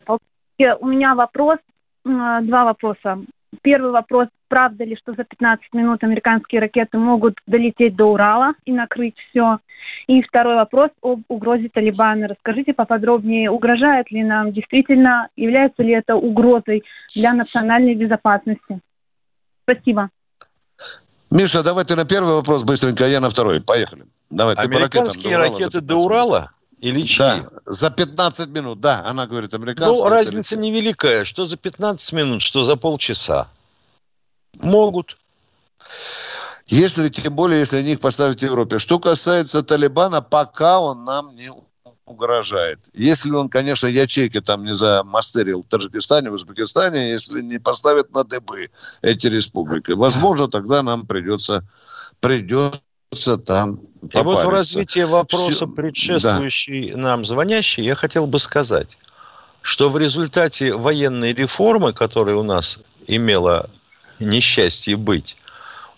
у 0.79 0.88
меня 0.88 1.15
вопрос, 1.15 1.57
два 2.05 2.63
вопроса. 2.65 3.19
Первый 3.61 3.91
вопрос, 3.91 4.27
правда 4.53 4.83
ли, 4.83 4.95
что 4.95 5.13
за 5.13 5.23
15 5.23 5.73
минут 5.73 6.03
американские 6.03 6.61
ракеты 6.61 6.99
могут 6.99 7.39
долететь 7.47 7.95
до 7.95 8.05
Урала 8.05 8.53
и 8.65 8.71
накрыть 8.71 9.15
все? 9.29 9.57
И 10.05 10.21
второй 10.21 10.53
вопрос 10.53 10.91
об 11.01 11.23
угрозе 11.27 11.69
Талибана. 11.69 12.27
Расскажите 12.27 12.71
поподробнее, 12.71 13.49
угрожает 13.49 14.11
ли 14.11 14.23
нам 14.23 14.53
действительно, 14.53 15.27
является 15.35 15.81
ли 15.81 15.93
это 15.93 16.15
угрозой 16.15 16.83
для 17.15 17.33
национальной 17.33 17.95
безопасности? 17.95 18.79
Спасибо. 19.63 20.11
Миша, 21.31 21.63
давай 21.63 21.85
ты 21.85 21.95
на 21.95 22.05
первый 22.05 22.35
вопрос 22.35 22.63
быстренько, 22.63 23.05
а 23.05 23.07
я 23.07 23.19
на 23.21 23.31
второй. 23.31 23.59
Поехали. 23.59 24.05
Давай, 24.29 24.53
Американские 24.53 25.35
ракеты 25.35 25.81
до 25.81 25.95
Урала? 25.95 26.51
Или 26.79 27.01
чьи? 27.01 27.17
Да, 27.17 27.39
за 27.65 27.89
15 27.89 28.49
минут, 28.49 28.81
да, 28.81 29.01
она 29.03 29.25
говорит 29.25 29.51
американская. 29.55 29.97
Ну, 29.97 30.09
разница 30.09 30.57
невеликая, 30.57 31.23
что 31.25 31.45
за 31.45 31.57
15 31.57 32.13
минут, 32.13 32.43
что 32.43 32.63
за 32.65 32.75
полчаса. 32.75 33.47
Могут. 34.61 35.17
Если, 36.67 37.09
тем 37.09 37.35
более, 37.35 37.59
если 37.59 37.81
них 37.81 37.99
поставить 37.99 38.39
в 38.39 38.43
Европе. 38.43 38.79
Что 38.79 38.99
касается 38.99 39.63
Талибана, 39.63 40.21
пока 40.21 40.79
он 40.79 41.03
нам 41.03 41.35
не 41.35 41.51
угрожает. 42.05 42.79
Если 42.93 43.31
он, 43.31 43.49
конечно, 43.49 43.87
ячейки 43.87 44.41
там 44.41 44.63
не 44.63 44.73
замастерил 44.73 45.63
в 45.63 45.67
Таджикистане, 45.67 46.29
в 46.29 46.33
Узбекистане, 46.33 47.11
если 47.11 47.41
не 47.41 47.59
поставит 47.59 48.13
на 48.13 48.23
дыбы 48.23 48.69
эти 49.01 49.27
республики, 49.27 49.91
возможно, 49.91 50.49
тогда 50.49 50.83
нам 50.83 51.05
придется, 51.05 51.65
придется 52.19 53.37
там 53.37 53.79
И 54.11 54.17
вот 54.19 54.43
в 54.43 54.49
развитии 54.49 55.03
вопроса, 55.03 55.67
предшествующий 55.67 56.91
да. 56.91 56.97
нам 56.97 57.25
звонящий, 57.25 57.85
я 57.85 57.95
хотел 57.95 58.27
бы 58.27 58.39
сказать, 58.39 58.97
что 59.61 59.89
в 59.89 59.97
результате 59.97 60.73
военной 60.73 61.33
реформы, 61.33 61.93
которая 61.93 62.35
у 62.35 62.43
нас 62.43 62.79
имела 63.07 63.69
несчастье 64.24 64.95
быть, 64.95 65.38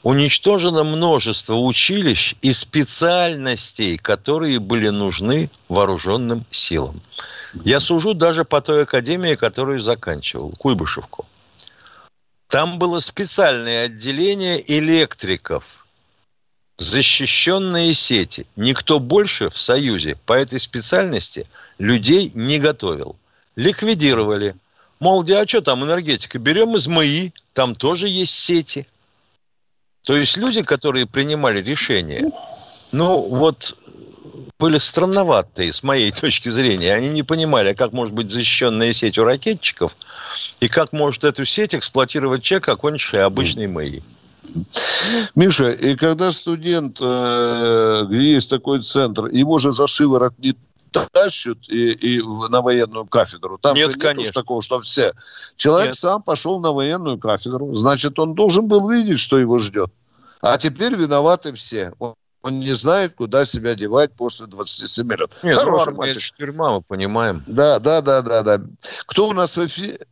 уничтожено 0.04 0.84
множество 0.84 1.56
училищ 1.56 2.36
и 2.42 2.52
специальностей, 2.52 3.98
которые 3.98 4.60
были 4.60 4.90
нужны 4.90 5.50
вооруженным 5.70 6.46
силам. 6.52 7.02
Я 7.64 7.80
сужу 7.80 8.14
даже 8.14 8.46
по 8.46 8.62
той 8.62 8.84
академии, 8.84 9.36
которую 9.36 9.80
заканчивал, 9.80 10.54
Куйбышевку. 10.60 11.26
Там 12.48 12.78
было 12.78 13.00
специальное 13.00 13.86
отделение 13.86 14.64
электриков– 14.78 15.82
защищенные 16.78 17.94
сети. 17.94 18.46
Никто 18.56 19.00
больше 19.00 19.50
в 19.50 19.58
Союзе 19.58 20.18
по 20.26 20.34
этой 20.34 20.60
специальности 20.60 21.48
людей 21.78 22.32
не 22.34 22.60
готовил. 22.60 23.16
Ликвидировали. 23.56 24.56
Мол, 25.00 25.26
а 25.30 25.48
что 25.48 25.62
там 25.62 25.84
энергетика? 25.84 26.40
Берем 26.40 26.76
из 26.76 26.88
МАИ, 26.88 27.32
там 27.54 27.76
тоже 27.76 28.08
есть 28.08 28.36
сети. 28.36 28.88
То 30.04 30.16
есть 30.16 30.38
люди, 30.38 30.62
которые 30.62 31.08
принимали 31.08 31.62
решения, 31.62 32.30
ну 32.94 33.22
вот 33.22 33.78
были 34.60 34.78
странноватые 34.78 35.74
с 35.74 35.84
моей 35.84 36.12
точки 36.22 36.50
зрения. 36.50 36.94
Они 36.94 37.10
не 37.10 37.24
понимали, 37.24 37.74
как 37.74 37.92
может 37.92 38.14
быть 38.14 38.30
защищенная 38.30 38.94
сеть 38.94 39.18
у 39.18 39.24
ракетчиков 39.24 39.98
и 40.60 40.68
как 40.68 40.94
может 40.94 41.24
эту 41.24 41.46
сеть 41.46 41.76
эксплуатировать 41.76 42.44
человек, 42.44 42.70
окончивший 42.70 43.24
обычный 43.24 43.68
МАИ. 43.68 44.02
Миша, 45.34 45.72
и 45.72 45.96
когда 45.96 46.32
студент, 46.32 47.00
э, 47.02 48.06
где 48.08 48.34
есть 48.34 48.50
такой 48.50 48.82
центр, 48.82 49.26
его 49.26 49.58
же 49.58 49.72
за 49.72 49.88
шиворот 49.88 50.34
не 50.38 50.56
тащат 51.12 51.70
и, 51.70 51.92
и 51.92 52.22
на 52.50 52.62
военную 52.62 53.06
кафедру. 53.06 53.58
Там 53.58 53.76
нет, 53.76 53.96
конечно. 53.96 54.34
такого, 54.34 54.62
что 54.62 54.80
все. 54.80 55.12
Человек 55.56 55.90
нет. 55.90 55.96
сам 55.96 56.24
пошел 56.24 56.60
на 56.60 56.72
военную 56.72 57.18
кафедру. 57.18 57.74
Значит, 57.74 58.20
он 58.20 58.34
должен 58.34 58.68
был 58.68 58.90
видеть, 58.90 59.20
что 59.20 59.38
его 59.38 59.58
ждет. 59.58 59.92
А 60.42 60.58
теперь 60.58 60.96
виноваты 60.96 61.54
все. 61.54 61.94
Он 62.00 62.16
он 62.46 62.60
не 62.60 62.74
знает, 62.74 63.16
куда 63.16 63.44
себя 63.44 63.74
девать 63.74 64.12
после 64.16 64.46
27 64.46 65.12
лет. 65.14 65.32
Нет, 65.42 65.56
Хороший 65.56 65.94
ну, 65.94 65.98
мальчик. 65.98 66.36
Тюрьма, 66.38 66.76
мы 66.76 66.82
понимаем. 66.84 67.42
Да, 67.48 67.80
да, 67.80 68.04
да, 68.04 68.22
да, 68.22 68.44
да. 68.44 68.62
Кто 69.08 69.30
у 69.30 69.34
нас 69.34 69.58
в 69.58 69.66
эфире? 69.66 70.06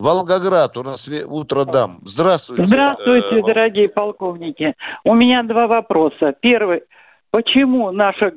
Волгоград, 0.00 0.76
у 0.76 0.82
нас 0.82 1.08
утро 1.26 1.66
дам. 1.66 2.00
Здравствуйте. 2.02 2.66
Здравствуйте, 2.66 3.38
э, 3.38 3.42
дорогие 3.46 3.88
полковники. 3.88 4.74
У 5.04 5.14
меня 5.14 5.44
два 5.44 5.68
вопроса. 5.68 6.34
Первый. 6.40 6.82
Почему 7.30 7.92
наши 7.92 8.34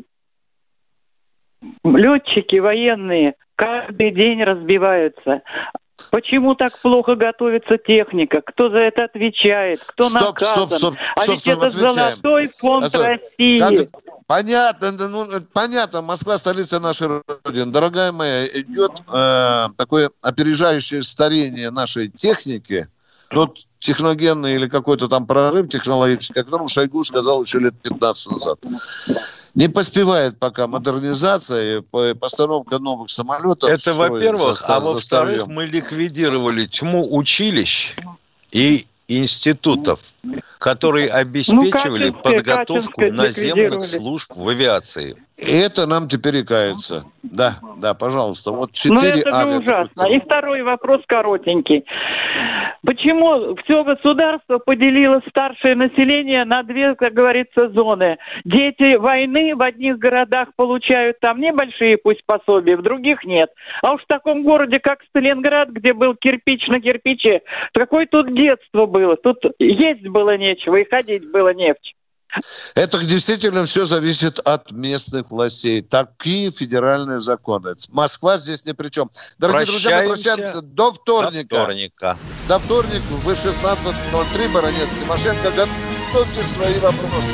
летчики 1.84 2.58
военные 2.58 3.36
каждый 3.56 4.12
день 4.12 4.44
разбиваются? 4.44 5.42
Почему 6.12 6.56
так 6.56 6.78
плохо 6.82 7.16
готовится 7.16 7.78
техника? 7.78 8.42
Кто 8.42 8.70
за 8.70 8.78
это 8.78 9.06
отвечает? 9.06 9.80
Кто 9.84 10.10
стоп, 10.10 10.22
наказан? 10.22 10.70
Стоп, 10.70 10.78
стоп, 10.78 10.96
а 11.16 11.32
ведь 11.32 11.48
это 11.48 11.68
отвечаем. 11.68 11.96
золотой 11.96 12.48
фонд 12.48 12.96
а 12.96 13.08
России. 13.08 13.58
Как... 13.58 13.90
Понятно, 14.28 14.92
ну, 14.92 15.26
понятно. 15.54 16.02
Москва 16.02 16.38
столица 16.38 16.80
нашей 16.80 17.22
родины. 17.46 17.72
Дорогая 17.72 18.12
моя, 18.12 18.48
идет 18.48 18.92
э, 19.12 19.68
такое 19.78 20.12
опережающее 20.22 21.04
старение 21.04 21.72
нашей 21.72 22.10
техники. 22.10 22.88
Тот 23.30 23.58
техногенный 23.80 24.56
или 24.56 24.68
какой-то 24.68 25.08
там 25.08 25.26
прорыв 25.26 25.68
технологический, 25.70 26.42
о 26.42 26.44
котором 26.44 26.68
Шойгу 26.68 27.04
сказал 27.04 27.44
еще 27.44 27.60
лет 27.60 27.74
15 27.82 28.32
назад. 28.32 28.60
Не 29.56 29.70
поспевает 29.70 30.40
пока 30.40 30.66
модернизация 30.66 31.80
и 31.80 32.14
постановка 32.16 32.80
новых 32.80 33.10
самолетов. 33.10 33.70
Это 33.70 33.94
во-первых, 33.94 34.64
а 34.68 34.80
во-вторых, 34.80 35.48
мы 35.48 35.66
ликвидировали 35.66 36.66
тьму 36.66 37.16
училищ 37.16 37.96
и 38.52 38.88
институтов, 39.08 40.14
которые 40.58 41.10
ну, 41.10 41.16
обеспечивали 41.16 42.10
ну, 42.10 42.22
подготовку 42.22 43.02
наземных 43.02 43.86
служб 43.86 44.32
в 44.36 44.50
авиации. 44.50 45.18
Это 45.38 45.88
нам 45.88 46.08
теперь 46.08 46.38
и 46.38 46.44
кается. 46.44 47.06
Да, 47.24 47.56
да, 47.82 47.96
пожалуйста. 47.96 48.52
Вот 48.52 48.72
четыре 48.72 49.24
Ну, 49.26 49.32
это 49.32 49.42
же 49.42 49.58
ужасно. 49.58 50.06
И 50.14 50.20
второй 50.20 50.62
вопрос 50.62 51.02
коротенький. 51.08 51.86
Почему 52.86 53.56
все 53.64 53.84
государство 53.84 54.60
поделило 54.60 55.22
старшее 55.30 55.76
население 55.76 56.46
на 56.46 56.64
две, 56.64 56.96
как 56.96 57.14
говорится, 57.14 57.70
зоны? 57.70 58.18
Дети 58.44 58.98
войны 58.98 59.56
в 59.56 59.64
одних 59.64 59.98
городах 59.98 60.50
получают 60.56 61.20
там 61.20 61.40
небольшие 61.40 61.98
пусть 61.98 62.24
пособия, 62.26 62.76
в 62.76 62.84
других 62.84 63.24
нет. 63.24 63.50
А 63.82 63.94
уж 63.94 64.04
в 64.04 64.08
таком 64.08 64.44
городе, 64.44 64.80
как 64.80 65.00
Сталинград, 65.10 65.70
где 65.70 65.94
был 65.94 66.16
кирпич 66.16 66.68
на 66.68 66.80
кирпиче, 66.80 67.42
какое 67.74 68.06
тут 68.06 68.34
детство 68.36 68.86
было? 68.86 69.16
Тут 69.16 69.38
есть 69.60 70.08
было 70.08 70.38
нечего 70.38 70.76
и 70.76 70.88
ходить 70.88 71.32
было 71.32 71.54
не 71.54 71.74
в 71.74 71.78
чем. 71.82 71.96
Это 72.76 73.04
действительно 73.04 73.66
все 73.66 73.86
зависит 73.86 74.40
от 74.40 74.72
местных 74.72 75.30
властей. 75.32 75.82
Такие 75.82 76.52
федеральные 76.52 77.20
законы. 77.20 77.76
Москва 77.92 78.38
здесь 78.38 78.66
ни 78.66 78.72
при 78.72 78.90
чем. 78.90 79.10
Дорогие 79.38 79.66
друзья, 79.68 80.02
мы 80.02 80.08
прощаемся 80.08 80.62
до 80.62 80.92
вторника. 80.92 81.56
До 81.56 81.64
вторника. 81.64 82.18
До 82.48 82.60
вторника 82.60 83.04
в 83.10 83.30
16.03. 83.30 84.54
Баронец 84.54 84.98
Тимошенко. 84.98 85.52
Готовьте 85.52 86.44
свои 86.44 86.80
вопросы. 86.80 87.34